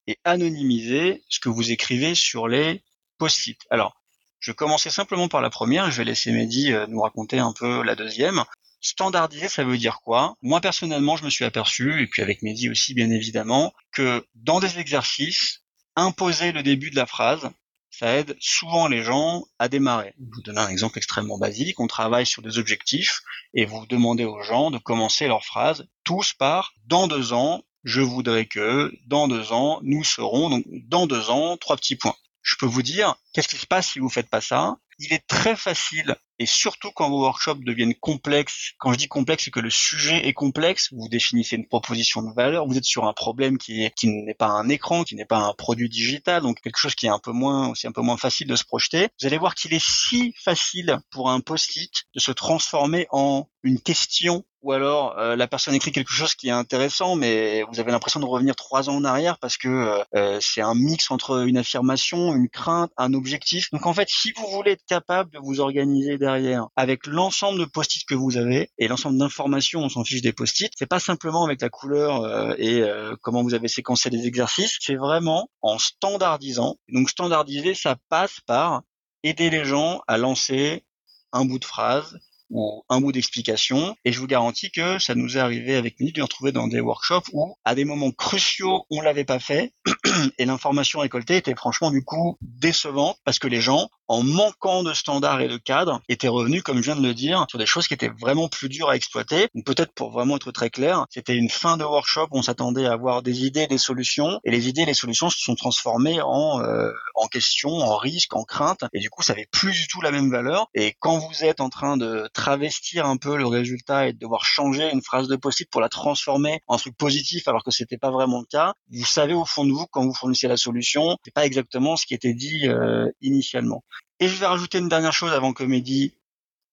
et 0.06 0.18
anonymiser 0.24 1.22
ce 1.28 1.38
que 1.38 1.48
vous 1.48 1.70
écrivez 1.70 2.14
sur 2.14 2.48
les 2.48 2.82
post-it. 3.18 3.60
Alors, 3.70 4.00
je 4.40 4.50
vais 4.50 4.54
commencer 4.54 4.90
simplement 4.90 5.28
par 5.28 5.40
la 5.40 5.50
première, 5.50 5.90
je 5.90 5.98
vais 5.98 6.04
laisser 6.04 6.32
Mehdi 6.32 6.72
euh, 6.72 6.86
nous 6.86 7.00
raconter 7.00 7.38
un 7.38 7.52
peu 7.52 7.82
la 7.82 7.94
deuxième. 7.94 8.44
Standardiser, 8.80 9.48
ça 9.48 9.64
veut 9.64 9.76
dire 9.76 10.00
quoi? 10.04 10.34
Moi 10.40 10.60
personnellement, 10.60 11.16
je 11.16 11.24
me 11.24 11.30
suis 11.30 11.44
aperçu, 11.44 12.02
et 12.02 12.06
puis 12.06 12.22
avec 12.22 12.42
Mehdi 12.42 12.70
aussi 12.70 12.94
bien 12.94 13.10
évidemment, 13.10 13.74
que 13.92 14.24
dans 14.36 14.60
des 14.60 14.78
exercices, 14.78 15.64
imposer 15.96 16.52
le 16.52 16.62
début 16.62 16.90
de 16.90 16.96
la 16.96 17.06
phrase, 17.06 17.50
ça 17.98 18.14
aide 18.14 18.36
souvent 18.38 18.86
les 18.86 19.02
gens 19.02 19.44
à 19.58 19.68
démarrer. 19.68 20.14
Je 20.20 20.36
vous 20.36 20.42
donne 20.42 20.58
un 20.58 20.68
exemple 20.68 20.98
extrêmement 20.98 21.36
basique. 21.36 21.80
On 21.80 21.88
travaille 21.88 22.26
sur 22.26 22.42
des 22.42 22.58
objectifs 22.58 23.22
et 23.54 23.64
vous 23.64 23.86
demandez 23.86 24.24
aux 24.24 24.40
gens 24.42 24.70
de 24.70 24.78
commencer 24.78 25.26
leur 25.26 25.44
phrase 25.44 25.88
tous 26.04 26.32
par 26.32 26.74
dans 26.86 27.08
deux 27.08 27.32
ans, 27.32 27.64
je 27.82 28.00
voudrais 28.00 28.46
que, 28.46 28.92
dans 29.06 29.26
deux 29.26 29.52
ans, 29.52 29.80
nous 29.82 30.04
serons, 30.04 30.48
donc 30.48 30.64
dans 30.68 31.08
deux 31.08 31.28
ans, 31.30 31.56
trois 31.56 31.76
petits 31.76 31.96
points. 31.96 32.14
Je 32.42 32.54
peux 32.56 32.66
vous 32.66 32.82
dire, 32.82 33.16
qu'est-ce 33.32 33.48
qui 33.48 33.56
se 33.56 33.66
passe 33.66 33.88
si 33.88 33.98
vous 33.98 34.08
faites 34.08 34.30
pas 34.30 34.40
ça? 34.40 34.76
Il 35.00 35.12
est 35.12 35.26
très 35.26 35.56
facile 35.56 36.16
et 36.38 36.46
surtout 36.46 36.90
quand 36.92 37.10
vos 37.10 37.20
workshops 37.20 37.64
deviennent 37.64 37.94
complexes, 37.94 38.72
quand 38.78 38.92
je 38.92 38.98
dis 38.98 39.08
complexe, 39.08 39.44
c'est 39.44 39.50
que 39.50 39.60
le 39.60 39.70
sujet 39.70 40.26
est 40.26 40.32
complexe, 40.32 40.92
vous 40.92 41.08
définissez 41.08 41.56
une 41.56 41.66
proposition 41.66 42.22
de 42.22 42.32
valeur, 42.34 42.66
vous 42.66 42.76
êtes 42.76 42.84
sur 42.84 43.06
un 43.06 43.12
problème 43.12 43.58
qui 43.58 43.88
qui 43.96 44.08
n'est 44.08 44.34
pas 44.34 44.48
un 44.48 44.68
écran, 44.68 45.04
qui 45.04 45.14
n'est 45.14 45.24
pas 45.24 45.38
un 45.38 45.54
produit 45.54 45.88
digital, 45.88 46.42
donc 46.42 46.60
quelque 46.60 46.78
chose 46.78 46.94
qui 46.94 47.06
est 47.06 47.10
un 47.10 47.18
peu 47.18 47.32
moins, 47.32 47.68
aussi 47.68 47.86
un 47.86 47.92
peu 47.92 48.02
moins 48.02 48.16
facile 48.16 48.46
de 48.46 48.56
se 48.56 48.64
projeter. 48.64 49.08
Vous 49.20 49.26
allez 49.26 49.38
voir 49.38 49.54
qu'il 49.54 49.74
est 49.74 49.84
si 49.84 50.34
facile 50.42 50.98
pour 51.10 51.30
un 51.30 51.40
post-it 51.40 52.04
de 52.14 52.20
se 52.20 52.32
transformer 52.32 53.06
en 53.10 53.48
une 53.62 53.80
question 53.80 54.44
ou 54.62 54.72
alors 54.72 55.18
euh, 55.18 55.36
la 55.36 55.46
personne 55.46 55.74
écrit 55.74 55.92
quelque 55.92 56.12
chose 56.12 56.34
qui 56.34 56.48
est 56.48 56.52
intéressant, 56.52 57.14
mais 57.14 57.62
vous 57.70 57.80
avez 57.80 57.92
l'impression 57.92 58.20
de 58.20 58.24
revenir 58.24 58.56
trois 58.56 58.90
ans 58.90 58.96
en 58.96 59.04
arrière 59.04 59.38
parce 59.38 59.56
que 59.56 59.68
euh, 59.68 60.04
euh, 60.14 60.38
c'est 60.40 60.60
un 60.60 60.74
mix 60.74 61.10
entre 61.10 61.46
une 61.46 61.56
affirmation, 61.56 62.34
une 62.34 62.48
crainte, 62.48 62.90
un 62.96 63.14
objectif. 63.14 63.70
Donc 63.70 63.86
en 63.86 63.94
fait, 63.94 64.08
si 64.10 64.32
vous 64.32 64.46
voulez 64.48 64.72
être 64.72 64.84
capable 64.86 65.30
de 65.30 65.38
vous 65.38 65.60
organiser 65.60 66.18
derrière 66.18 66.66
avec 66.76 67.06
l'ensemble 67.06 67.60
de 67.60 67.64
post-it 67.66 68.04
que 68.06 68.14
vous 68.14 68.36
avez 68.36 68.70
et 68.78 68.88
l'ensemble 68.88 69.18
d'informations, 69.18 69.80
on 69.80 69.88
s'en 69.88 70.04
fiche 70.04 70.22
des 70.22 70.32
post-it, 70.32 70.72
c'est 70.76 70.86
pas 70.86 71.00
simplement 71.00 71.44
avec 71.44 71.60
la 71.62 71.68
couleur 71.68 72.58
et 72.58 72.82
comment 73.22 73.42
vous 73.42 73.54
avez 73.54 73.68
séquencé 73.68 74.10
les 74.10 74.26
exercices, 74.26 74.76
c'est 74.80 74.96
vraiment 74.96 75.50
en 75.62 75.78
standardisant. 75.78 76.76
Donc 76.88 77.10
standardiser, 77.10 77.74
ça 77.74 77.96
passe 78.08 78.40
par 78.46 78.82
aider 79.22 79.50
les 79.50 79.64
gens 79.64 80.00
à 80.06 80.18
lancer 80.18 80.84
un 81.32 81.44
bout 81.44 81.58
de 81.58 81.64
phrase, 81.64 82.18
ou 82.50 82.84
un 82.88 83.00
bout 83.00 83.12
d'explication. 83.12 83.96
Et 84.04 84.12
je 84.12 84.20
vous 84.20 84.26
garantis 84.26 84.70
que 84.70 84.98
ça 84.98 85.14
nous 85.14 85.36
est 85.36 85.40
arrivé 85.40 85.76
avec 85.76 85.98
Minute 86.00 86.16
de 86.16 86.22
retrouver 86.22 86.52
dans 86.52 86.68
des 86.68 86.80
workshops 86.80 87.28
où, 87.32 87.54
à 87.64 87.74
des 87.74 87.84
moments 87.84 88.10
cruciaux, 88.10 88.84
on 88.90 89.00
l'avait 89.00 89.24
pas 89.24 89.38
fait 89.38 89.72
et 90.38 90.44
l'information 90.44 91.00
récoltée 91.00 91.36
était 91.36 91.54
franchement 91.54 91.90
du 91.90 92.04
coup 92.04 92.38
décevante 92.40 93.18
parce 93.24 93.38
que 93.38 93.48
les 93.48 93.60
gens 93.60 93.88
en 94.08 94.22
manquant 94.22 94.82
de 94.82 94.92
standards 94.92 95.40
et 95.40 95.48
de 95.48 95.56
cadres, 95.56 96.00
étaient 96.08 96.28
revenus, 96.28 96.62
comme 96.62 96.78
je 96.78 96.92
viens 96.92 96.96
de 96.96 97.06
le 97.06 97.14
dire, 97.14 97.46
sur 97.48 97.58
des 97.58 97.66
choses 97.66 97.86
qui 97.86 97.94
étaient 97.94 98.10
vraiment 98.20 98.48
plus 98.48 98.68
dures 98.68 98.90
à 98.90 98.96
exploiter. 98.96 99.48
Peut-être 99.64 99.92
pour 99.92 100.10
vraiment 100.10 100.36
être 100.36 100.50
très 100.50 100.70
clair, 100.70 101.06
c'était 101.10 101.34
une 101.34 101.50
fin 101.50 101.76
de 101.76 101.84
workshop, 101.84 102.28
on 102.30 102.42
s'attendait 102.42 102.86
à 102.86 102.92
avoir 102.92 103.22
des 103.22 103.44
idées, 103.44 103.66
des 103.66 103.78
solutions, 103.78 104.40
et 104.44 104.50
les 104.50 104.68
idées 104.68 104.82
et 104.82 104.86
les 104.86 104.94
solutions 104.94 105.30
se 105.30 105.40
sont 105.40 105.54
transformées 105.54 106.20
en, 106.22 106.60
euh, 106.60 106.90
en 107.14 107.26
questions, 107.26 107.70
en 107.70 107.96
risques, 107.96 108.34
en 108.34 108.44
craintes, 108.44 108.84
et 108.92 109.00
du 109.00 109.10
coup 109.10 109.22
ça 109.22 109.32
avait 109.34 109.48
plus 109.50 109.72
du 109.72 109.86
tout 109.88 110.00
la 110.00 110.10
même 110.10 110.30
valeur. 110.30 110.68
Et 110.74 110.94
quand 110.98 111.18
vous 111.18 111.44
êtes 111.44 111.60
en 111.60 111.68
train 111.68 111.96
de 111.96 112.28
travestir 112.32 113.06
un 113.06 113.16
peu 113.16 113.36
le 113.36 113.46
résultat 113.46 114.08
et 114.08 114.12
de 114.12 114.18
devoir 114.18 114.44
changer 114.44 114.90
une 114.92 115.02
phrase 115.02 115.28
de 115.28 115.36
post-it 115.36 115.68
pour 115.70 115.80
la 115.80 115.88
transformer 115.88 116.60
en 116.66 116.76
truc 116.76 116.96
positif 116.96 117.48
alors 117.48 117.64
que 117.64 117.70
c'était 117.70 117.98
pas 117.98 118.10
vraiment 118.10 118.40
le 118.40 118.46
cas, 118.46 118.74
vous 118.90 119.04
savez 119.04 119.34
au 119.34 119.44
fond 119.44 119.64
de 119.64 119.72
vous 119.72 119.86
quand 119.90 120.04
vous 120.04 120.14
fournissez 120.14 120.48
la 120.48 120.56
solution, 120.56 121.16
c'est 121.24 121.34
pas 121.34 121.46
exactement 121.46 121.96
ce 121.96 122.06
qui 122.06 122.14
était 122.14 122.34
dit 122.34 122.68
euh, 122.68 123.10
initialement. 123.20 123.82
Et 124.20 124.28
je 124.28 124.36
vais 124.36 124.46
rajouter 124.46 124.78
une 124.78 124.88
dernière 124.88 125.12
chose 125.12 125.32
avant 125.32 125.52
que 125.52 125.64
Mehdi 125.64 126.14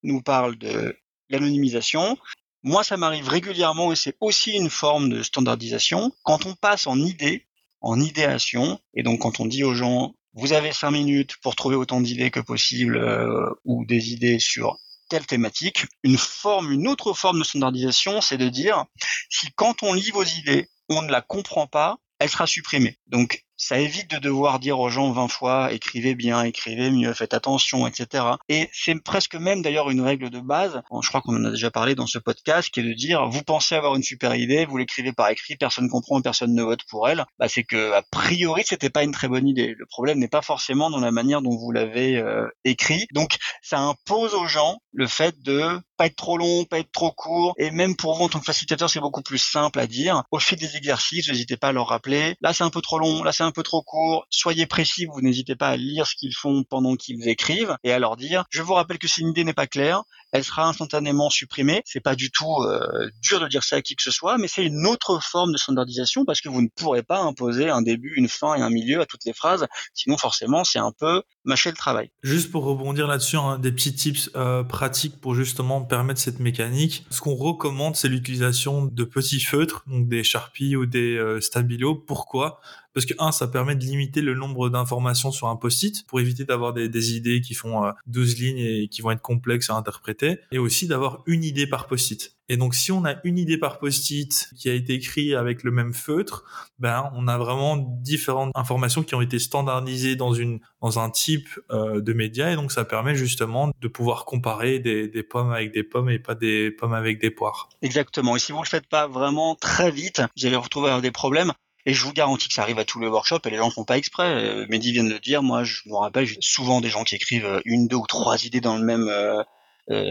nous 0.03 0.21
parle 0.21 0.57
de 0.57 0.97
l'anonymisation. 1.29 2.17
Moi, 2.63 2.83
ça 2.83 2.97
m'arrive 2.97 3.27
régulièrement 3.27 3.91
et 3.91 3.95
c'est 3.95 4.17
aussi 4.19 4.53
une 4.53 4.69
forme 4.69 5.09
de 5.09 5.21
standardisation. 5.21 6.11
Quand 6.23 6.45
on 6.45 6.55
passe 6.55 6.87
en 6.87 6.97
idée, 6.97 7.45
en 7.81 7.99
idéation, 7.99 8.79
et 8.95 9.03
donc 9.03 9.21
quand 9.21 9.39
on 9.39 9.45
dit 9.45 9.63
aux 9.63 9.75
gens, 9.75 10.15
vous 10.33 10.53
avez 10.53 10.71
cinq 10.71 10.91
minutes 10.91 11.37
pour 11.37 11.55
trouver 11.55 11.75
autant 11.75 12.01
d'idées 12.01 12.31
que 12.31 12.39
possible 12.39 12.97
euh, 12.97 13.49
ou 13.63 13.85
des 13.85 14.11
idées 14.11 14.39
sur 14.39 14.79
telle 15.07 15.25
thématique, 15.25 15.85
une 16.03 16.17
forme, 16.17 16.71
une 16.71 16.87
autre 16.87 17.13
forme 17.13 17.39
de 17.39 17.43
standardisation, 17.43 18.21
c'est 18.21 18.37
de 18.37 18.49
dire 18.49 18.85
si 19.29 19.51
quand 19.55 19.83
on 19.83 19.93
lit 19.93 20.09
vos 20.09 20.23
idées, 20.23 20.67
on 20.89 21.03
ne 21.03 21.11
la 21.11 21.21
comprend 21.21 21.67
pas, 21.67 21.99
elle 22.19 22.29
sera 22.29 22.47
supprimée. 22.47 22.97
Donc 23.07 23.44
ça 23.57 23.79
évite 23.79 24.11
de 24.11 24.17
devoir 24.17 24.59
dire 24.59 24.79
aux 24.79 24.89
gens 24.89 25.11
20 25.11 25.27
fois 25.27 25.73
écrivez 25.73 26.15
bien, 26.15 26.43
écrivez 26.43 26.89
mieux, 26.91 27.13
faites 27.13 27.33
attention, 27.33 27.87
etc. 27.87 28.23
Et 28.49 28.69
c'est 28.73 28.95
presque 29.01 29.35
même 29.35 29.61
d'ailleurs 29.61 29.89
une 29.89 30.01
règle 30.01 30.29
de 30.29 30.39
base, 30.39 30.81
je 31.01 31.07
crois 31.09 31.21
qu'on 31.21 31.35
en 31.35 31.45
a 31.45 31.51
déjà 31.51 31.71
parlé 31.71 31.95
dans 31.95 32.07
ce 32.07 32.19
podcast, 32.19 32.69
qui 32.69 32.79
est 32.79 32.83
de 32.83 32.93
dire 32.93 33.27
vous 33.27 33.43
pensez 33.43 33.75
avoir 33.75 33.95
une 33.95 34.03
super 34.03 34.35
idée, 34.35 34.65
vous 34.65 34.77
l'écrivez 34.77 35.13
par 35.13 35.29
écrit, 35.29 35.55
personne 35.55 35.89
comprend, 35.89 36.21
personne 36.21 36.53
ne 36.53 36.63
vote 36.63 36.83
pour 36.89 37.07
elle. 37.07 37.25
Bah, 37.39 37.47
c'est 37.47 37.63
que 37.63 37.91
a 37.93 38.01
priori 38.11 38.63
c'était 38.65 38.89
pas 38.89 39.03
une 39.03 39.11
très 39.11 39.27
bonne 39.27 39.47
idée. 39.47 39.75
Le 39.77 39.85
problème 39.85 40.19
n'est 40.19 40.27
pas 40.27 40.41
forcément 40.41 40.89
dans 40.89 40.99
la 40.99 41.11
manière 41.11 41.41
dont 41.41 41.55
vous 41.55 41.71
l'avez 41.71 42.17
euh, 42.17 42.47
écrit. 42.63 43.07
Donc 43.13 43.37
ça 43.61 43.79
impose 43.79 44.33
aux 44.33 44.47
gens 44.47 44.77
le 44.93 45.07
fait 45.07 45.35
de 45.43 45.79
pas 45.97 46.07
être 46.07 46.15
trop 46.15 46.37
long, 46.37 46.65
pas 46.65 46.79
être 46.79 46.91
trop 46.91 47.11
court, 47.11 47.53
et 47.57 47.71
même 47.71 47.95
pour 47.95 48.15
vous 48.15 48.25
en 48.25 48.29
tant 48.29 48.39
que 48.39 48.45
facilitateur, 48.45 48.89
c'est 48.89 48.99
beaucoup 48.99 49.21
plus 49.21 49.37
simple 49.37 49.79
à 49.79 49.87
dire. 49.87 50.23
Au 50.31 50.39
fil 50.39 50.57
des 50.57 50.75
exercices, 50.75 51.27
n'hésitez 51.27 51.57
pas 51.57 51.69
à 51.69 51.71
leur 51.71 51.87
rappeler. 51.87 52.35
Là, 52.41 52.53
c'est 52.53 52.63
un 52.63 52.69
peu 52.69 52.81
trop 52.81 52.99
long, 52.99 53.23
là, 53.23 53.31
c'est 53.31 53.43
un 53.43 53.51
peu 53.51 53.63
trop 53.63 53.81
court. 53.81 54.25
Soyez 54.29 54.65
précis, 54.65 55.05
vous 55.05 55.21
n'hésitez 55.21 55.55
pas 55.55 55.69
à 55.69 55.77
lire 55.77 56.07
ce 56.07 56.15
qu'ils 56.15 56.35
font 56.35 56.63
pendant 56.63 56.95
qu'ils 56.95 57.27
écrivent 57.27 57.77
et 57.83 57.91
à 57.91 57.99
leur 57.99 58.17
dire, 58.17 58.45
je 58.49 58.61
vous 58.61 58.73
rappelle 58.73 58.99
que 58.99 59.07
si 59.07 59.21
une 59.21 59.29
idée 59.29 59.43
n'est 59.43 59.53
pas 59.53 59.67
claire, 59.67 60.03
elle 60.35 60.43
sera 60.43 60.67
instantanément 60.67 61.29
supprimée. 61.29 61.81
C'est 61.85 62.01
pas 62.01 62.15
du 62.15 62.29
tout 62.29 62.61
euh, 62.63 63.09
dur 63.21 63.39
de 63.39 63.47
dire 63.47 63.63
ça 63.63 63.77
à 63.77 63.81
qui 63.81 63.95
que 63.95 64.03
ce 64.03 64.11
soit, 64.11 64.37
mais 64.37 64.47
c'est 64.49 64.65
une 64.65 64.85
autre 64.85 65.19
forme 65.23 65.53
de 65.53 65.57
standardisation 65.57 66.25
parce 66.25 66.41
que 66.41 66.49
vous 66.49 66.61
ne 66.61 66.67
pourrez 66.75 67.03
pas 67.03 67.19
imposer 67.19 67.69
un 67.69 67.81
début, 67.81 68.13
une 68.17 68.27
fin 68.27 68.55
et 68.55 68.61
un 68.61 68.69
milieu 68.69 68.99
à 68.99 69.05
toutes 69.05 69.23
les 69.25 69.33
phrases. 69.33 69.65
Sinon, 69.93 70.17
forcément, 70.17 70.65
c'est 70.65 70.79
un 70.79 70.91
peu 70.91 71.23
mâcher 71.45 71.69
le 71.69 71.77
travail. 71.77 72.11
Juste 72.21 72.51
pour 72.51 72.65
rebondir 72.65 73.07
là-dessus, 73.07 73.37
hein, 73.37 73.59
des 73.59 73.71
petits 73.71 73.95
tips 73.95 74.29
euh, 74.35 74.63
pratiques 74.63 75.21
pour 75.21 75.35
justement 75.35 75.81
permettre 75.81 76.19
cette 76.19 76.39
mécanique. 76.39 77.05
Ce 77.09 77.21
qu'on 77.21 77.35
recommande, 77.35 77.95
c'est 77.95 78.09
l'utilisation 78.09 78.85
de 78.85 79.03
petits 79.05 79.39
feutres, 79.39 79.83
donc 79.87 80.09
des 80.09 80.23
Sharpies 80.23 80.75
ou 80.75 80.85
des 80.85 81.15
euh, 81.15 81.39
Stabilo. 81.39 81.95
Pourquoi? 81.95 82.59
Parce 82.95 83.05
que 83.05 83.13
un, 83.19 83.33
ça 83.33 83.47
permet 83.47 83.75
de 83.75 83.83
limiter 83.83 84.21
le 84.21 84.33
nombre 84.35 84.69
d'informations 84.69 85.29
sur 85.29 85.49
un 85.49 85.57
post-it 85.57 86.07
pour 86.07 86.21
éviter 86.21 86.45
d'avoir 86.45 86.73
des, 86.73 87.13
idées 87.13 87.41
qui 87.41 87.53
font 87.53 87.91
12 88.07 88.31
euh, 88.31 88.43
lignes 88.43 88.59
et 88.59 88.87
qui 88.87 89.01
vont 89.01 89.11
être 89.11 89.21
complexes 89.21 89.69
à 89.69 89.73
interpréter, 89.73 90.39
et 90.51 90.57
aussi 90.57 90.87
d'avoir 90.87 91.21
une 91.25 91.43
idée 91.43 91.67
par 91.67 91.87
post-it. 91.87 92.37
Et 92.47 92.55
donc, 92.55 92.73
si 92.73 92.91
on 92.93 93.03
a 93.05 93.15
une 93.25 93.37
idée 93.37 93.57
par 93.57 93.79
post-it 93.79 94.49
qui 94.55 94.69
a 94.69 94.73
été 94.73 94.93
écrite 94.93 95.33
avec 95.33 95.63
le 95.63 95.71
même 95.71 95.93
feutre, 95.93 96.45
ben, 96.79 97.11
on 97.15 97.27
a 97.27 97.37
vraiment 97.37 97.75
différentes 97.75 98.51
informations 98.55 99.03
qui 99.03 99.13
ont 99.13 99.21
été 99.21 99.39
standardisées 99.39 100.15
dans 100.15 100.33
une, 100.33 100.59
dans 100.81 100.97
un 100.97 101.09
type 101.09 101.49
euh, 101.71 101.99
de 101.99 102.13
média. 102.13 102.51
Et 102.51 102.55
donc, 102.55 102.71
ça 102.71 102.85
permet 102.85 103.15
justement 103.15 103.71
de 103.81 103.87
pouvoir 103.89 104.23
comparer 104.23 104.79
des, 104.79 105.09
des, 105.09 105.23
pommes 105.23 105.51
avec 105.51 105.73
des 105.73 105.83
pommes 105.83 106.09
et 106.09 106.19
pas 106.19 106.35
des 106.35 106.71
pommes 106.71 106.93
avec 106.93 107.19
des 107.19 107.31
poires. 107.31 107.67
Exactement. 107.81 108.37
Et 108.37 108.39
si 108.39 108.53
vous 108.53 108.61
le 108.61 108.67
faites 108.67 108.87
pas 108.87 109.07
vraiment 109.07 109.55
très 109.55 109.91
vite, 109.91 110.21
vous 110.37 110.45
allez 110.45 110.55
retrouver 110.55 111.01
des 111.01 111.11
problèmes. 111.11 111.51
Et 111.85 111.93
je 111.93 112.03
vous 112.03 112.13
garantis 112.13 112.47
que 112.47 112.53
ça 112.53 112.63
arrive 112.63 112.79
à 112.79 112.85
tous 112.85 112.99
les 112.99 113.07
workshops 113.07 113.45
et 113.45 113.49
les 113.51 113.57
gens 113.57 113.67
ne 113.67 113.71
font 113.71 113.85
pas 113.85 113.97
exprès. 113.97 114.27
Euh, 114.27 114.65
Mehdi 114.69 114.91
vient 114.91 115.03
de 115.03 115.11
le 115.11 115.19
dire. 115.19 115.43
Moi, 115.43 115.63
je 115.63 115.81
me 115.85 115.95
rappelle, 115.95 116.25
j'ai 116.25 116.37
souvent 116.41 116.81
des 116.81 116.89
gens 116.89 117.03
qui 117.03 117.15
écrivent 117.15 117.45
euh, 117.45 117.61
une, 117.65 117.87
deux 117.87 117.97
ou 117.97 118.07
trois 118.07 118.43
idées 118.43 118.61
dans 118.61 118.75
le 118.75 118.83
même 118.83 119.07
euh, 119.07 119.43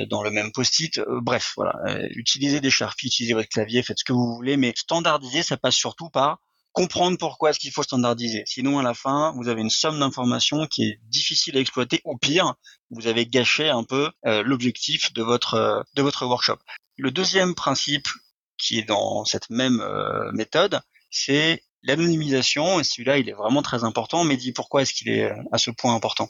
dans 0.09 0.23
le 0.23 0.31
même 0.31 0.53
post-it. 0.53 1.01
bref, 1.21 1.55
voilà. 1.57 1.75
utilisez 2.11 2.61
des 2.61 2.71
Sharpies, 2.71 3.09
utilisez 3.09 3.35
votre 3.35 3.49
clavier, 3.49 3.83
faites 3.83 3.99
ce 3.99 4.05
que 4.05 4.13
vous 4.13 4.37
voulez, 4.37 4.57
mais 4.57 4.73
standardiser, 4.77 5.43
ça 5.43 5.57
passe 5.57 5.75
surtout 5.75 6.11
par 6.11 6.39
comprendre 6.73 7.19
pourquoi 7.19 7.51
est-ce 7.51 7.59
qu'il 7.59 7.73
faut 7.73 7.83
standardiser. 7.83 8.45
Sinon, 8.47 8.79
à 8.79 8.85
la 8.85 8.95
fin, 8.95 9.35
vous 9.37 9.49
avez 9.49 9.63
une 9.63 9.71
somme 9.71 9.99
d'informations 9.99 10.69
qui 10.69 10.85
est 10.85 11.01
difficile 11.09 11.57
à 11.57 11.61
exploiter, 11.61 12.01
ou 12.05 12.17
pire, 12.17 12.55
vous 12.91 13.09
avez 13.09 13.27
gâché 13.27 13.69
un 13.69 13.83
peu 13.83 14.13
l'objectif 14.23 15.13
de 15.13 15.25
votre 15.25 15.85
de 15.97 16.03
votre 16.03 16.25
workshop. 16.25 16.59
Le 16.97 17.11
deuxième 17.11 17.57
principe 17.57 18.07
qui 18.59 18.79
est 18.79 18.85
dans 18.85 19.25
cette 19.25 19.51
même 19.51 19.85
méthode, 20.35 20.81
c'est 21.15 21.63
l'anonymisation, 21.83 22.81
et 22.81 22.85
celui-là, 22.85 23.19
il 23.19 23.29
est 23.29 23.35
vraiment 23.35 23.63
très 23.63 23.85
important, 23.85 24.25
mais 24.25 24.37
dis 24.37 24.53
pourquoi 24.53 24.83
est-ce 24.83 24.93
qu'il 24.93 25.09
est 25.09 25.31
à 25.53 25.59
ce 25.59 25.71
point 25.71 25.95
important? 25.95 26.29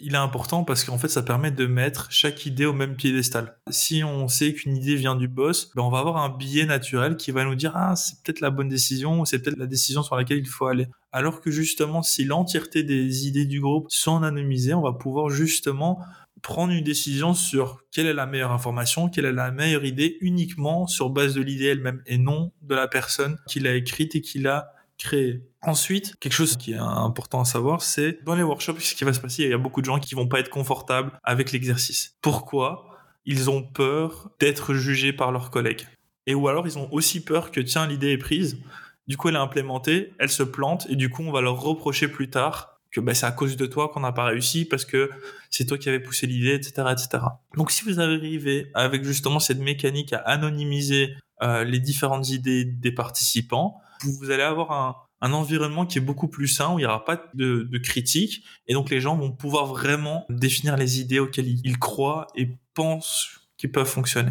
Il 0.00 0.12
est 0.12 0.18
important 0.18 0.64
parce 0.64 0.84
qu'en 0.84 0.98
fait, 0.98 1.08
ça 1.08 1.22
permet 1.22 1.50
de 1.50 1.64
mettre 1.66 2.08
chaque 2.10 2.44
idée 2.44 2.66
au 2.66 2.74
même 2.74 2.96
piédestal. 2.96 3.56
Si 3.70 4.04
on 4.04 4.28
sait 4.28 4.52
qu'une 4.52 4.76
idée 4.76 4.96
vient 4.96 5.14
du 5.14 5.28
boss, 5.28 5.70
ben 5.74 5.82
on 5.82 5.88
va 5.88 6.00
avoir 6.00 6.18
un 6.18 6.28
biais 6.28 6.66
naturel 6.66 7.16
qui 7.16 7.30
va 7.30 7.44
nous 7.44 7.54
dire 7.54 7.72
ah 7.74 7.96
c'est 7.96 8.22
peut-être 8.22 8.40
la 8.40 8.50
bonne 8.50 8.68
décision 8.68 9.24
c'est 9.24 9.38
peut-être 9.38 9.56
la 9.56 9.66
décision 9.66 10.02
sur 10.02 10.16
laquelle 10.16 10.38
il 10.38 10.48
faut 10.48 10.66
aller. 10.66 10.88
Alors 11.10 11.40
que 11.40 11.50
justement, 11.50 12.02
si 12.02 12.24
l'entièreté 12.24 12.82
des 12.82 13.26
idées 13.28 13.46
du 13.46 13.60
groupe 13.60 13.86
sont 13.88 14.22
anonymisées, 14.22 14.74
on 14.74 14.82
va 14.82 14.92
pouvoir 14.92 15.30
justement 15.30 16.00
prendre 16.42 16.72
une 16.72 16.84
décision 16.84 17.34
sur 17.34 17.82
quelle 17.90 18.06
est 18.06 18.14
la 18.14 18.26
meilleure 18.26 18.52
information, 18.52 19.08
quelle 19.08 19.24
est 19.24 19.32
la 19.32 19.50
meilleure 19.50 19.84
idée 19.84 20.18
uniquement 20.20 20.86
sur 20.86 21.10
base 21.10 21.34
de 21.34 21.42
l'idée 21.42 21.66
elle-même 21.66 22.02
et 22.06 22.18
non 22.18 22.52
de 22.62 22.74
la 22.74 22.88
personne 22.88 23.38
qui 23.46 23.60
l'a 23.60 23.74
écrite 23.74 24.14
et 24.14 24.20
qui 24.20 24.38
l'a 24.38 24.72
créée. 24.98 25.42
Ensuite, 25.62 26.16
quelque 26.18 26.32
chose 26.32 26.56
qui 26.56 26.72
est 26.72 26.78
important 26.78 27.40
à 27.40 27.44
savoir, 27.44 27.82
c'est 27.82 28.22
dans 28.24 28.34
les 28.34 28.42
workshops, 28.42 28.80
ce 28.80 28.94
qui 28.94 29.04
va 29.04 29.12
se 29.12 29.20
passer, 29.20 29.44
il 29.44 29.50
y 29.50 29.54
a 29.54 29.58
beaucoup 29.58 29.80
de 29.80 29.86
gens 29.86 29.98
qui 29.98 30.14
vont 30.14 30.26
pas 30.26 30.40
être 30.40 30.50
confortables 30.50 31.12
avec 31.22 31.52
l'exercice. 31.52 32.16
Pourquoi 32.20 32.96
Ils 33.24 33.48
ont 33.50 33.62
peur 33.62 34.30
d'être 34.40 34.74
jugés 34.74 35.12
par 35.12 35.32
leurs 35.32 35.50
collègues? 35.50 35.86
Et 36.26 36.34
ou 36.34 36.48
alors 36.48 36.66
ils 36.66 36.78
ont 36.78 36.92
aussi 36.92 37.24
peur 37.24 37.50
que 37.50 37.60
tiens 37.60 37.86
l'idée 37.86 38.12
est 38.12 38.18
prise, 38.18 38.58
du 39.06 39.16
coup 39.16 39.28
elle 39.28 39.36
est 39.36 39.38
implémentée, 39.38 40.12
elle 40.18 40.28
se 40.28 40.42
plante 40.42 40.86
et 40.90 40.96
du 40.96 41.08
coup 41.08 41.22
on 41.22 41.32
va 41.32 41.40
leur 41.40 41.60
reprocher 41.60 42.08
plus 42.08 42.28
tard 42.28 42.77
que 42.90 43.00
bah, 43.00 43.14
c'est 43.14 43.26
à 43.26 43.32
cause 43.32 43.56
de 43.56 43.66
toi 43.66 43.88
qu'on 43.88 44.00
n'a 44.00 44.12
pas 44.12 44.24
réussi 44.24 44.64
parce 44.64 44.84
que 44.84 45.10
c'est 45.50 45.66
toi 45.66 45.78
qui 45.78 45.88
avais 45.88 46.00
poussé 46.00 46.26
l'idée, 46.26 46.54
etc., 46.54 46.88
etc. 46.90 47.24
Donc 47.56 47.70
si 47.70 47.84
vous 47.84 48.00
arrivez 48.00 48.70
avec 48.74 49.04
justement 49.04 49.40
cette 49.40 49.58
mécanique 49.58 50.12
à 50.12 50.18
anonymiser 50.18 51.14
euh, 51.42 51.64
les 51.64 51.80
différentes 51.80 52.28
idées 52.30 52.64
des 52.64 52.92
participants, 52.92 53.80
vous, 54.02 54.30
allez 54.30 54.42
avoir 54.42 54.72
un, 55.20 55.32
environnement 55.32 55.84
qui 55.84 55.98
est 55.98 56.02
beaucoup 56.02 56.28
plus 56.28 56.48
sain 56.48 56.72
où 56.72 56.78
il 56.78 56.82
n'y 56.82 56.86
aura 56.86 57.04
pas 57.04 57.20
de, 57.34 57.68
de 57.70 57.78
critiques 57.78 58.44
et 58.68 58.74
donc 58.74 58.90
les 58.90 59.00
gens 59.00 59.16
vont 59.16 59.32
pouvoir 59.32 59.66
vraiment 59.66 60.24
définir 60.28 60.76
les 60.76 61.00
idées 61.00 61.18
auxquelles 61.18 61.48
ils, 61.48 61.78
croient 61.78 62.28
et 62.36 62.56
pensent 62.74 63.28
qu'ils 63.56 63.72
peuvent 63.72 63.88
fonctionner. 63.88 64.30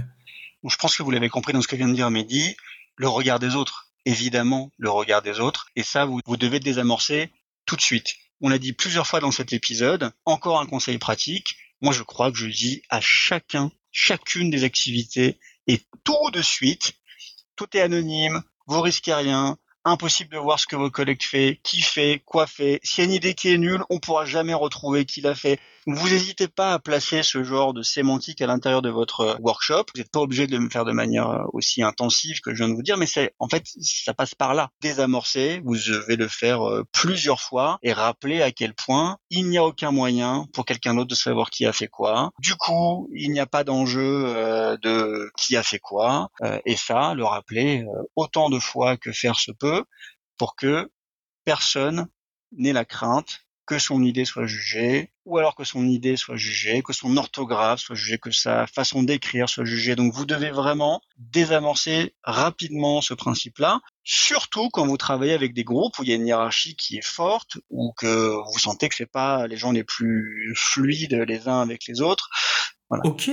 je 0.66 0.76
pense 0.78 0.96
que 0.96 1.04
vous 1.04 1.12
l'avez 1.12 1.30
compris 1.30 1.52
dans 1.52 1.62
ce 1.62 1.68
que 1.68 1.76
vient 1.76 1.90
de 1.90 1.94
dire 1.94 2.10
Mehdi, 2.10 2.56
le 2.96 3.10
regard 3.10 3.40
des 3.40 3.56
autres, 3.56 3.92
évidemment 4.06 4.72
le 4.78 4.90
regard 4.90 5.22
des 5.22 5.42
autres, 5.42 5.68
et 5.76 5.84
ça 5.84 6.06
vous, 6.06 6.22
vous 6.26 6.38
devez 6.38 6.62
désamorcer 6.62 7.32
tout 7.66 7.76
de 7.76 7.82
suite 7.82 8.16
on 8.42 8.50
l'a 8.50 8.60
dit 8.60 8.74
plusieurs 8.74 9.08
fois 9.08 9.20
dans 9.20 9.32
cet 9.32 9.54
épisode. 9.54 10.12
Encore 10.26 10.60
un 10.60 10.66
conseil 10.66 10.98
pratique. 10.98 11.58
Moi, 11.82 11.94
je 11.94 12.04
crois 12.04 12.32
que 12.32 12.38
je 12.38 12.48
dis 12.48 12.82
à 12.90 13.02
chacun, 13.02 13.72
chacune 13.92 14.50
des 14.50 14.64
activités 14.64 15.40
et 15.68 15.82
tout 16.04 16.32
de 16.32 16.42
suite, 16.42 16.94
tout 17.56 17.68
est 17.76 17.82
anonyme, 17.82 18.42
vous 18.68 18.82
risquez 18.82 19.14
rien, 19.14 19.58
impossible 19.88 20.32
de 20.34 20.38
voir 20.40 20.60
ce 20.60 20.68
que 20.68 20.76
vos 20.76 20.92
collègues 20.92 21.24
fait, 21.24 21.60
qui 21.64 21.82
fait, 21.82 22.22
quoi 22.26 22.48
fait. 22.48 22.80
S'il 22.84 23.04
y 23.04 23.08
a 23.08 23.10
une 23.10 23.16
idée 23.16 23.34
qui 23.34 23.50
est 23.50 23.58
nulle, 23.58 23.84
on 23.90 24.00
pourra 24.00 24.26
jamais 24.26 24.54
retrouver 24.54 25.06
qui 25.06 25.22
l'a 25.22 25.36
fait. 25.36 25.60
Vous 25.90 26.10
n'hésitez 26.10 26.50
pas 26.50 26.74
à 26.74 26.80
placer 26.80 27.24
ce 27.24 27.46
genre 27.46 27.74
de 27.74 27.82
sémantique 27.82 28.42
à 28.42 28.48
l'intérieur 28.48 28.82
de 28.82 28.90
votre 28.90 29.22
euh, 29.22 29.36
workshop. 29.40 29.86
Vous 29.96 30.02
n'êtes 30.02 30.12
pas 30.12 30.20
obligé 30.20 30.46
de 30.46 30.58
le 30.58 30.70
faire 30.70 30.84
de 30.84 30.92
manière 30.92 31.30
euh, 31.30 31.44
aussi 31.54 31.82
intensive 31.82 32.42
que 32.42 32.54
je 32.54 32.58
viens 32.58 32.68
de 32.68 32.74
vous 32.74 32.84
dire, 32.84 32.98
mais 32.98 33.06
c'est 33.06 33.34
en 33.40 33.48
fait 33.48 33.64
ça 33.80 34.14
passe 34.14 34.36
par 34.36 34.54
là. 34.54 34.70
Désamorcer, 34.82 35.62
vous 35.64 35.78
devez 35.78 36.18
le 36.18 36.28
faire 36.28 36.68
euh, 36.68 36.84
plusieurs 36.92 37.40
fois 37.40 37.80
et 37.84 37.94
rappeler 37.94 38.42
à 38.42 38.52
quel 38.52 38.74
point 38.74 39.18
il 39.30 39.48
n'y 39.48 39.58
a 39.58 39.64
aucun 39.64 39.92
moyen 39.92 40.46
pour 40.52 40.66
quelqu'un 40.66 40.94
d'autre 40.94 41.08
de 41.08 41.16
savoir 41.16 41.50
qui 41.52 41.66
a 41.66 41.72
fait 41.72 41.88
quoi. 41.88 42.32
Du 42.40 42.56
coup, 42.56 43.10
il 43.16 43.32
n'y 43.32 43.40
a 43.40 43.46
pas 43.46 43.64
d'enjeu 43.64 44.78
de 44.82 45.32
qui 45.38 45.56
a 45.56 45.64
fait 45.64 45.80
quoi. 45.80 46.30
et 46.66 46.76
ça, 46.76 47.14
le 47.14 47.24
rappeler 47.24 47.86
autant 48.18 48.50
de 48.50 48.60
fois 48.60 48.98
que 48.98 49.14
faire 49.14 49.40
se 49.40 49.52
peut 49.52 49.77
pour 50.38 50.56
que 50.56 50.90
personne 51.46 52.08
n'ait 52.52 52.74
la 52.74 52.86
crainte 52.86 53.48
que 53.68 53.80
son 53.80 54.02
idée 54.02 54.24
soit 54.24 54.48
jugée, 54.48 55.12
ou 55.26 55.38
alors 55.38 55.54
que 55.54 55.66
son 55.66 55.86
idée 55.86 56.16
soit 56.16 56.38
jugée, 56.38 56.82
que 56.82 56.94
son 56.94 57.18
orthographe 57.18 57.82
soit 57.82 57.98
jugée, 57.98 58.18
que 58.18 58.32
sa 58.32 58.66
façon 58.66 59.04
d'écrire 59.04 59.50
soit 59.50 59.66
jugée. 59.66 59.98
Donc 59.98 60.14
vous 60.14 60.26
devez 60.26 60.52
vraiment 60.52 61.02
désamorcer 61.18 62.16
rapidement 62.24 63.02
ce 63.02 63.14
principe-là, 63.14 63.82
surtout 64.06 64.70
quand 64.72 64.88
vous 64.88 64.96
travaillez 64.96 65.34
avec 65.34 65.54
des 65.54 65.66
groupes 65.66 66.00
où 66.00 66.04
il 66.04 66.10
y 66.10 66.14
a 66.14 66.16
une 66.16 66.26
hiérarchie 66.26 66.78
qui 66.78 66.98
est 66.98 67.06
forte, 67.06 67.58
ou 67.70 67.94
que 67.98 68.42
vous 68.52 68.60
sentez 68.60 68.88
que 68.88 68.96
c'est 68.96 69.12
pas 69.12 69.48
les 69.48 69.58
gens 69.58 69.74
les 69.74 69.84
plus 69.84 70.54
fluides 70.56 71.26
les 71.28 71.50
uns 71.50 71.60
avec 71.60 71.88
les 71.88 72.00
autres. 72.00 72.30
Ok, 72.90 73.30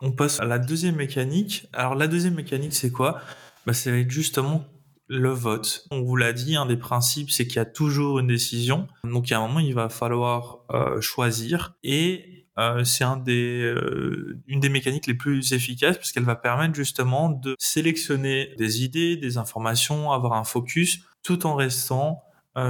on 0.00 0.10
passe 0.10 0.40
à 0.40 0.44
la 0.44 0.58
deuxième 0.58 0.96
mécanique. 0.96 1.66
Alors 1.72 1.94
la 1.94 2.08
deuxième 2.08 2.34
mécanique, 2.34 2.74
c'est 2.74 2.90
quoi? 2.90 3.20
Bah, 3.64 3.74
C'est 3.74 4.10
justement 4.10 4.64
le 5.08 5.30
vote. 5.30 5.86
On 5.90 6.02
vous 6.02 6.16
l'a 6.16 6.32
dit, 6.32 6.56
un 6.56 6.66
des 6.66 6.76
principes, 6.76 7.30
c'est 7.30 7.46
qu'il 7.46 7.56
y 7.56 7.60
a 7.60 7.64
toujours 7.64 8.18
une 8.18 8.28
décision. 8.28 8.86
Donc, 9.04 9.28
il 9.28 9.32
y 9.32 9.34
a 9.34 9.40
un 9.40 9.46
moment, 9.48 9.60
il 9.60 9.74
va 9.74 9.88
falloir 9.88 10.60
euh, 10.70 11.00
choisir. 11.00 11.76
Et 11.82 12.46
euh, 12.58 12.84
c'est 12.84 13.04
euh, 13.04 14.38
une 14.46 14.60
des 14.60 14.68
mécaniques 14.68 15.06
les 15.06 15.14
plus 15.14 15.52
efficaces 15.52 15.96
parce 15.96 16.12
qu'elle 16.12 16.24
va 16.24 16.36
permettre 16.36 16.74
justement 16.74 17.30
de 17.30 17.56
sélectionner 17.58 18.54
des 18.58 18.84
idées, 18.84 19.16
des 19.16 19.38
informations, 19.38 20.12
avoir 20.12 20.34
un 20.34 20.44
focus, 20.44 21.00
tout 21.22 21.46
en 21.46 21.54
restant 21.54 22.22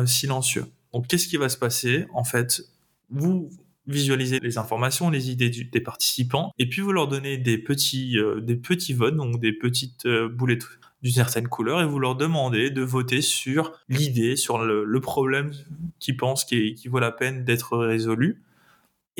silencieux. 0.05 0.67
Donc, 0.93 1.07
qu'est-ce 1.07 1.27
qui 1.27 1.39
va 1.39 1.49
se 1.49 1.57
passer? 1.57 2.07
En 2.13 2.23
fait, 2.23 2.61
vous 3.09 3.49
visualisez 3.87 4.39
les 4.39 4.59
informations, 4.59 5.09
les 5.09 5.31
idées 5.31 5.49
des 5.49 5.81
participants, 5.81 6.53
et 6.59 6.69
puis 6.69 6.83
vous 6.83 6.93
leur 6.93 7.09
donnez 7.09 7.39
des 7.39 7.57
petits, 7.57 8.19
des 8.43 8.57
petits 8.57 8.93
votes, 8.93 9.17
donc 9.17 9.41
des 9.41 9.55
petites 9.55 10.07
boulettes 10.07 10.67
d'une 11.03 11.13
certaine 11.13 11.49
couleur 11.49 11.81
et 11.81 11.87
vous 11.87 11.99
leur 11.99 12.17
demandez 12.17 12.71
de 12.71 12.83
voter 12.83 13.23
sur 13.23 13.73
l'idée, 13.89 14.37
sur 14.37 14.59
le, 14.59 15.01
problème 15.01 15.53
qu'ils 16.01 16.17
pensent 16.17 16.45
qui, 16.45 16.75
qui, 16.75 16.89
vaut 16.89 16.99
la 16.99 17.13
peine 17.13 17.45
d'être 17.45 17.77
résolu. 17.79 18.43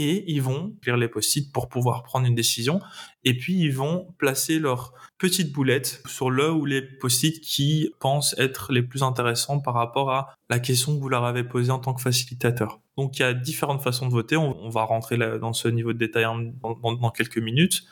Et 0.01 0.33
ils 0.33 0.41
vont 0.41 0.77
lire 0.87 0.97
les 0.97 1.09
post-it 1.09 1.53
pour 1.53 1.69
pouvoir 1.69 2.05
prendre 2.05 2.27
une 2.27 2.37
décision. 2.37 2.81
Et 3.25 3.37
puis 3.37 3.59
ils 3.59 3.75
vont 3.75 4.15
placer 4.19 4.61
leurs 4.61 4.93
petites 5.19 5.53
boulettes 5.53 6.03
sur 6.07 6.31
le 6.31 6.53
ou 6.53 6.65
les 6.65 6.83
post-it 6.83 7.41
qui 7.41 7.91
pensent 7.99 8.37
être 8.39 8.73
les 8.73 8.83
plus 8.83 9.03
intéressants 9.03 9.59
par 9.59 9.75
rapport 9.75 10.13
à 10.13 10.35
la 10.51 10.61
question 10.61 10.95
que 10.95 11.01
vous 11.01 11.09
leur 11.09 11.25
avez 11.25 11.43
posée 11.43 11.73
en 11.73 11.81
tant 11.81 11.95
que 11.95 12.01
facilitateur. 12.01 12.81
Donc 12.97 13.19
il 13.19 13.23
y 13.23 13.25
a 13.25 13.35
différentes 13.35 13.83
façons 13.83 14.07
de 14.07 14.13
voter. 14.13 14.37
On, 14.37 14.69
va 14.69 14.85
rentrer 14.85 15.17
dans 15.17 15.53
ce 15.53 15.67
niveau 15.67 15.93
de 15.93 15.99
détail 15.99 16.27
dans 16.63 17.11
quelques 17.11 17.39
minutes. 17.39 17.85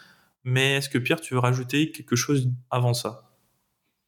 Mais 0.44 0.74
est-ce 0.76 0.88
que 0.88 0.98
Pierre, 0.98 1.20
tu 1.20 1.34
veux 1.34 1.40
rajouter 1.40 1.90
quelque 1.90 2.14
chose 2.14 2.48
avant 2.70 2.94
ça? 2.94 3.25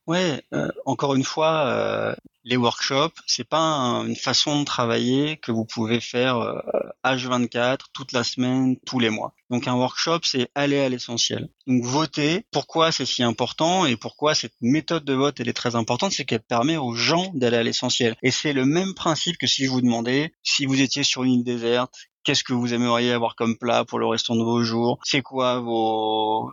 Ouais, 0.09 0.43
euh, 0.55 0.71
encore 0.87 1.15
une 1.15 1.23
fois, 1.23 1.67
euh, 1.67 2.15
les 2.43 2.57
workshops, 2.57 3.21
c'est 3.27 3.47
pas 3.47 3.61
une 4.07 4.17
façon 4.17 4.61
de 4.61 4.65
travailler 4.65 5.37
que 5.37 5.53
vous 5.53 5.67
pouvez 5.67 6.01
faire 6.01 6.39
euh, 6.39 6.59
H24 7.05 7.81
toute 7.93 8.13
la 8.13 8.25
semaine, 8.25 8.79
tous 8.87 9.01
les 9.01 9.11
mois. 9.11 9.35
Donc 9.51 9.69
un 9.69 9.75
workshop, 9.75 10.21
c'est 10.23 10.49
aller 10.55 10.81
à 10.81 10.89
l'essentiel. 10.89 11.51
Donc 11.67 11.85
voter, 11.85 12.47
pourquoi 12.53 12.91
c'est 12.91 13.05
si 13.05 13.23
important 13.23 13.85
et 13.85 13.97
pourquoi 13.97 14.35
cette 14.35 14.55
méthode 14.63 15.05
de 15.05 15.13
vote 15.13 15.41
elle 15.41 15.49
est 15.51 15.53
très 15.53 15.77
importante, 15.77 16.13
c'est 16.13 16.25
qu'elle 16.25 16.41
permet 16.41 16.79
aux 16.79 16.95
gens 16.95 17.31
d'aller 17.35 17.59
à 17.59 17.63
l'essentiel. 17.63 18.17
Et 18.23 18.31
c'est 18.31 18.55
le 18.55 18.65
même 18.65 18.95
principe 18.95 19.37
que 19.37 19.47
si 19.47 19.67
je 19.67 19.71
vous 19.71 19.83
demandais 19.83 20.33
si 20.43 20.65
vous 20.65 20.81
étiez 20.81 21.03
sur 21.03 21.25
une 21.25 21.33
île 21.35 21.45
déserte, 21.45 21.93
qu'est-ce 22.25 22.45
que 22.45 22.55
vous 22.55 22.73
aimeriez 22.73 23.13
avoir 23.13 23.37
comme 23.37 23.59
plat 23.59 23.85
pour 23.85 23.99
le 23.99 24.07
restant 24.07 24.37
de 24.37 24.43
vos 24.43 24.63
jours, 24.63 24.99
c'est 25.05 25.21
quoi 25.21 25.61
vos 25.61 26.51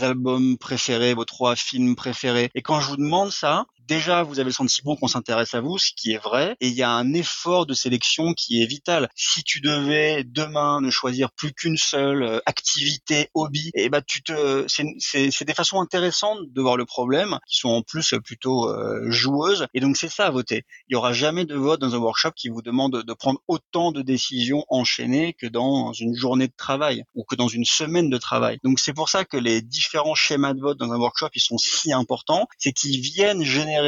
albums 0.00 0.58
préférés, 0.58 1.14
vos 1.14 1.24
trois 1.24 1.56
films 1.56 1.96
préférés. 1.96 2.50
Et 2.54 2.62
quand 2.62 2.80
je 2.80 2.88
vous 2.88 2.96
demande 2.96 3.30
ça, 3.30 3.66
déjà 3.90 4.22
vous 4.22 4.38
avez 4.38 4.50
le 4.50 4.54
sentiment 4.54 4.94
qu'on 4.94 5.08
s'intéresse 5.08 5.52
à 5.54 5.60
vous, 5.60 5.76
ce 5.76 5.90
qui 5.96 6.12
est 6.12 6.22
vrai, 6.22 6.56
et 6.60 6.68
il 6.68 6.74
y 6.74 6.84
a 6.84 6.90
un 6.90 7.12
effort 7.12 7.66
de 7.66 7.74
sélection 7.74 8.34
qui 8.34 8.62
est 8.62 8.66
vital. 8.66 9.08
Si 9.16 9.42
tu 9.42 9.60
devais 9.60 10.22
demain 10.22 10.80
ne 10.80 10.90
choisir 10.90 11.32
plus 11.32 11.52
qu'une 11.52 11.76
seule 11.76 12.22
euh, 12.22 12.38
activité, 12.46 13.30
hobby, 13.34 13.72
et 13.74 13.86
eh 13.86 13.88
ben 13.88 14.00
tu 14.06 14.22
te, 14.22 14.64
c'est 14.68 15.44
des 15.44 15.54
façons 15.54 15.80
intéressantes 15.80 16.38
de 16.48 16.60
voir 16.62 16.76
le 16.76 16.86
problème, 16.86 17.40
qui 17.48 17.56
sont 17.56 17.68
en 17.68 17.82
plus 17.82 18.14
plutôt 18.24 18.68
euh, 18.68 19.10
joueuses, 19.10 19.66
et 19.74 19.80
donc 19.80 19.96
c'est 19.96 20.08
ça 20.08 20.26
à 20.26 20.30
voter. 20.30 20.62
Il 20.88 20.92
y 20.92 20.96
aura 20.96 21.12
jamais 21.12 21.44
de 21.44 21.56
vote 21.56 21.80
dans 21.80 21.94
un 21.96 21.98
workshop 21.98 22.30
qui 22.36 22.48
vous 22.48 22.62
demande 22.62 23.02
de 23.02 23.12
prendre 23.12 23.40
autant 23.48 23.90
de 23.90 24.02
décisions 24.02 24.64
enchaînées 24.68 25.34
que 25.34 25.48
dans 25.48 25.92
une 25.92 26.14
journée 26.14 26.46
de 26.46 26.56
travail 26.56 27.02
ou 27.16 27.24
que 27.24 27.34
dans 27.34 27.48
une 27.48 27.64
semaine 27.64 28.08
de 28.08 28.18
travail. 28.18 28.58
Donc 28.62 28.78
c'est 28.78 28.92
pour 28.92 29.08
ça 29.08 29.24
que 29.24 29.36
les 29.36 29.62
différents 29.62 30.14
schémas 30.14 30.54
de 30.54 30.60
vote 30.60 30.78
dans 30.78 30.92
un 30.92 30.98
workshop 30.98 31.30
ils 31.34 31.40
sont 31.40 31.58
si 31.58 31.92
importants, 31.92 32.46
c'est 32.56 32.72
qu'ils 32.72 33.00
viennent 33.00 33.42
générer 33.42 33.79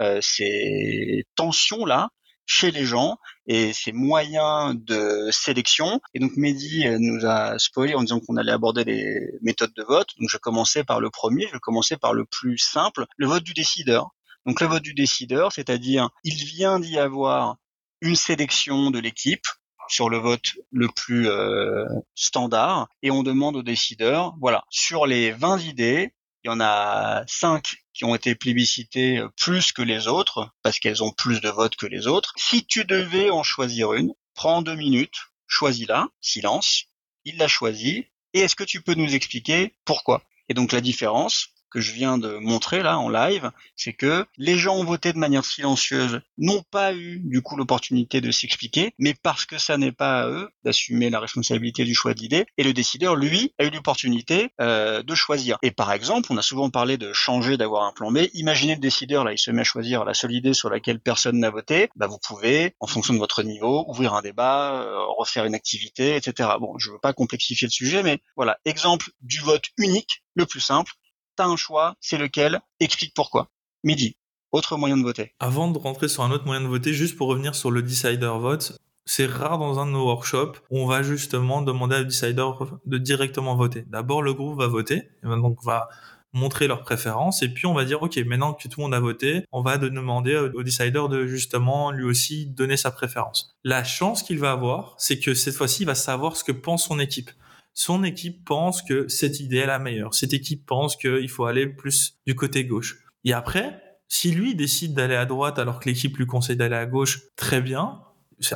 euh, 0.00 0.18
ces 0.20 1.24
tensions-là 1.36 2.10
chez 2.46 2.70
les 2.70 2.84
gens 2.84 3.18
et 3.46 3.72
ces 3.72 3.92
moyens 3.92 4.74
de 4.76 5.28
sélection. 5.30 6.00
Et 6.14 6.18
donc 6.18 6.32
Mehdi 6.36 6.86
euh, 6.86 6.98
nous 6.98 7.24
a 7.26 7.58
spoilé 7.58 7.94
en 7.94 8.02
disant 8.02 8.20
qu'on 8.20 8.36
allait 8.36 8.52
aborder 8.52 8.84
les 8.84 9.32
méthodes 9.42 9.72
de 9.74 9.82
vote. 9.82 10.08
Donc 10.18 10.28
je 10.28 10.38
commençais 10.38 10.84
par 10.84 11.00
le 11.00 11.10
premier, 11.10 11.48
je 11.52 11.58
commençais 11.58 11.96
par 11.96 12.12
le 12.12 12.24
plus 12.24 12.58
simple, 12.58 13.06
le 13.16 13.26
vote 13.26 13.44
du 13.44 13.54
décideur. 13.54 14.10
Donc 14.46 14.60
le 14.60 14.66
vote 14.66 14.82
du 14.82 14.94
décideur, 14.94 15.52
c'est-à-dire 15.52 16.10
il 16.22 16.34
vient 16.44 16.78
d'y 16.78 16.98
avoir 16.98 17.56
une 18.00 18.16
sélection 18.16 18.90
de 18.90 18.98
l'équipe 18.98 19.46
sur 19.88 20.08
le 20.08 20.18
vote 20.18 20.52
le 20.72 20.88
plus 20.88 21.28
euh, 21.28 21.86
standard 22.14 22.88
et 23.02 23.10
on 23.10 23.22
demande 23.22 23.56
au 23.56 23.62
décideur, 23.62 24.34
voilà, 24.40 24.64
sur 24.68 25.06
les 25.06 25.30
20 25.30 25.58
idées, 25.60 26.14
il 26.44 26.48
y 26.48 26.50
en 26.50 26.60
a 26.60 27.24
5 27.26 27.74
qui 27.94 28.04
ont 28.04 28.14
été 28.14 28.34
plébiscitées 28.34 29.18
euh, 29.18 29.28
plus 29.40 29.72
que 29.72 29.82
les 29.82 30.08
autres, 30.08 30.50
parce 30.62 30.78
qu'elles 30.78 31.02
ont 31.02 31.12
plus 31.12 31.40
de 31.40 31.48
votes 31.48 31.76
que 31.76 31.86
les 31.86 32.06
autres. 32.06 32.34
Si 32.36 32.66
tu 32.66 32.84
devais 32.84 33.30
en 33.30 33.42
choisir 33.42 33.94
une, 33.94 34.12
prends 34.34 34.62
deux 34.62 34.74
minutes, 34.74 35.28
choisis-la, 35.46 36.08
silence, 36.20 36.84
il 37.24 37.38
l'a 37.38 37.48
choisie, 37.48 38.06
et 38.34 38.40
est-ce 38.40 38.56
que 38.56 38.64
tu 38.64 38.82
peux 38.82 38.94
nous 38.94 39.14
expliquer 39.14 39.74
pourquoi? 39.84 40.22
Et 40.48 40.54
donc 40.54 40.72
la 40.72 40.80
différence, 40.80 41.53
que 41.74 41.80
je 41.80 41.90
viens 41.90 42.18
de 42.18 42.36
montrer 42.36 42.84
là 42.84 43.00
en 43.00 43.08
live, 43.08 43.50
c'est 43.74 43.94
que 43.94 44.24
les 44.38 44.56
gens 44.56 44.76
ont 44.76 44.84
voté 44.84 45.12
de 45.12 45.18
manière 45.18 45.44
silencieuse, 45.44 46.20
n'ont 46.38 46.62
pas 46.70 46.94
eu 46.94 47.18
du 47.18 47.42
coup 47.42 47.56
l'opportunité 47.56 48.20
de 48.20 48.30
s'expliquer, 48.30 48.94
mais 49.00 49.12
parce 49.20 49.44
que 49.44 49.58
ça 49.58 49.76
n'est 49.76 49.90
pas 49.90 50.20
à 50.20 50.28
eux 50.28 50.48
d'assumer 50.62 51.10
la 51.10 51.18
responsabilité 51.18 51.84
du 51.84 51.92
choix 51.92 52.14
d'idée, 52.14 52.46
et 52.58 52.62
le 52.62 52.72
décideur, 52.72 53.16
lui, 53.16 53.52
a 53.58 53.64
eu 53.64 53.70
l'opportunité 53.70 54.50
euh, 54.60 55.02
de 55.02 55.14
choisir. 55.16 55.58
Et 55.62 55.72
par 55.72 55.90
exemple, 55.90 56.28
on 56.30 56.36
a 56.36 56.42
souvent 56.42 56.70
parlé 56.70 56.96
de 56.96 57.12
changer, 57.12 57.56
d'avoir 57.56 57.82
un 57.82 57.92
plan 57.92 58.12
B. 58.12 58.28
Imaginez 58.34 58.76
le 58.76 58.80
décideur, 58.80 59.24
là, 59.24 59.32
il 59.32 59.38
se 59.38 59.50
met 59.50 59.62
à 59.62 59.64
choisir 59.64 60.04
la 60.04 60.14
seule 60.14 60.32
idée 60.32 60.54
sur 60.54 60.70
laquelle 60.70 61.00
personne 61.00 61.40
n'a 61.40 61.50
voté. 61.50 61.88
Bah, 61.96 62.06
vous 62.06 62.18
pouvez, 62.24 62.76
en 62.78 62.86
fonction 62.86 63.14
de 63.14 63.18
votre 63.18 63.42
niveau, 63.42 63.84
ouvrir 63.88 64.14
un 64.14 64.22
débat, 64.22 64.80
euh, 64.80 64.96
refaire 65.18 65.44
une 65.44 65.56
activité, 65.56 66.14
etc. 66.14 66.50
Bon, 66.60 66.78
je 66.78 66.92
veux 66.92 67.00
pas 67.00 67.12
complexifier 67.12 67.66
le 67.66 67.72
sujet, 67.72 68.04
mais 68.04 68.20
voilà, 68.36 68.58
exemple 68.64 69.10
du 69.22 69.40
vote 69.40 69.64
unique, 69.76 70.22
le 70.36 70.46
plus 70.46 70.60
simple, 70.60 70.92
t'as 71.36 71.46
un 71.46 71.56
choix, 71.56 71.94
c'est 72.00 72.18
lequel 72.18 72.60
Explique 72.80 73.14
pourquoi. 73.14 73.50
Midi. 73.82 74.16
Autre 74.52 74.76
moyen 74.76 74.96
de 74.96 75.02
voter. 75.02 75.32
Avant 75.40 75.68
de 75.68 75.78
rentrer 75.78 76.08
sur 76.08 76.22
un 76.22 76.30
autre 76.30 76.46
moyen 76.46 76.60
de 76.60 76.68
voter, 76.68 76.92
juste 76.92 77.16
pour 77.16 77.28
revenir 77.28 77.54
sur 77.54 77.70
le 77.70 77.82
decider 77.82 78.18
vote, 78.38 78.78
c'est 79.04 79.26
rare 79.26 79.58
dans 79.58 79.78
un 79.78 79.86
de 79.86 79.90
nos 79.90 80.04
workshops 80.04 80.60
où 80.70 80.78
on 80.78 80.86
va 80.86 81.02
justement 81.02 81.60
demander 81.60 81.96
à 81.96 82.04
decider 82.04 82.44
de 82.86 82.98
directement 82.98 83.56
voter. 83.56 83.82
D'abord, 83.88 84.22
le 84.22 84.32
groupe 84.32 84.58
va 84.58 84.68
voter, 84.68 84.96
et 85.22 85.26
donc 85.26 85.58
va 85.64 85.88
montrer 86.32 86.66
leurs 86.66 86.82
préférences, 86.82 87.42
et 87.42 87.48
puis 87.48 87.66
on 87.66 87.74
va 87.74 87.84
dire, 87.84 88.02
OK, 88.02 88.16
maintenant 88.26 88.54
que 88.54 88.66
tout 88.68 88.80
le 88.80 88.84
monde 88.84 88.94
a 88.94 89.00
voté, 89.00 89.44
on 89.52 89.62
va 89.62 89.78
demander 89.78 90.36
au 90.36 90.62
decider 90.62 91.02
de 91.08 91.26
justement 91.26 91.90
lui 91.90 92.04
aussi 92.04 92.46
donner 92.46 92.76
sa 92.76 92.90
préférence. 92.90 93.56
La 93.62 93.84
chance 93.84 94.22
qu'il 94.22 94.38
va 94.38 94.52
avoir, 94.52 94.94
c'est 94.98 95.20
que 95.20 95.34
cette 95.34 95.54
fois-ci, 95.54 95.82
il 95.82 95.86
va 95.86 95.94
savoir 95.94 96.36
ce 96.36 96.42
que 96.42 96.52
pense 96.52 96.86
son 96.86 96.98
équipe 96.98 97.30
son 97.74 98.04
équipe 98.04 98.44
pense 98.44 98.82
que 98.82 99.08
cette 99.08 99.40
idée 99.40 99.58
est 99.58 99.66
la 99.66 99.80
meilleure. 99.80 100.14
Cette 100.14 100.32
équipe 100.32 100.64
pense 100.64 100.96
qu'il 100.96 101.28
faut 101.28 101.44
aller 101.44 101.66
plus 101.66 102.18
du 102.26 102.34
côté 102.34 102.64
gauche. 102.64 103.04
Et 103.24 103.32
après, 103.32 103.82
si 104.08 104.30
lui 104.30 104.54
décide 104.54 104.94
d'aller 104.94 105.16
à 105.16 105.26
droite 105.26 105.58
alors 105.58 105.80
que 105.80 105.88
l'équipe 105.88 106.16
lui 106.16 106.26
conseille 106.26 106.56
d'aller 106.56 106.76
à 106.76 106.86
gauche, 106.86 107.22
très 107.36 107.60
bien. 107.60 108.00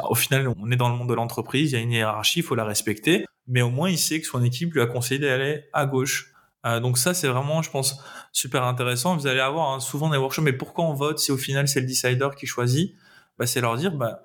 Au 0.08 0.14
final, 0.14 0.48
on 0.56 0.70
est 0.70 0.76
dans 0.76 0.88
le 0.88 0.96
monde 0.96 1.08
de 1.08 1.14
l'entreprise, 1.14 1.72
il 1.72 1.74
y 1.74 1.78
a 1.78 1.80
une 1.80 1.92
hiérarchie, 1.92 2.40
il 2.40 2.42
faut 2.42 2.54
la 2.54 2.64
respecter. 2.64 3.24
Mais 3.48 3.62
au 3.62 3.70
moins, 3.70 3.90
il 3.90 3.98
sait 3.98 4.20
que 4.20 4.26
son 4.26 4.42
équipe 4.44 4.72
lui 4.74 4.80
a 4.80 4.86
conseillé 4.86 5.20
d'aller 5.20 5.64
à 5.72 5.86
gauche. 5.86 6.32
Euh, 6.66 6.80
donc 6.80 6.98
ça, 6.98 7.14
c'est 7.14 7.28
vraiment, 7.28 7.62
je 7.62 7.70
pense, 7.70 8.00
super 8.32 8.64
intéressant. 8.64 9.16
Vous 9.16 9.26
allez 9.26 9.40
avoir 9.40 9.72
hein, 9.72 9.80
souvent 9.80 10.10
des 10.10 10.18
workshops, 10.18 10.42
mais 10.42 10.52
pourquoi 10.52 10.84
on 10.84 10.94
vote 10.94 11.18
si 11.18 11.32
au 11.32 11.36
final 11.36 11.66
c'est 11.66 11.80
le 11.80 11.86
decider 11.86 12.28
qui 12.38 12.46
choisit? 12.46 12.94
Bah, 13.38 13.46
C'est 13.46 13.60
leur 13.60 13.76
dire, 13.76 13.92
bah, 13.92 14.22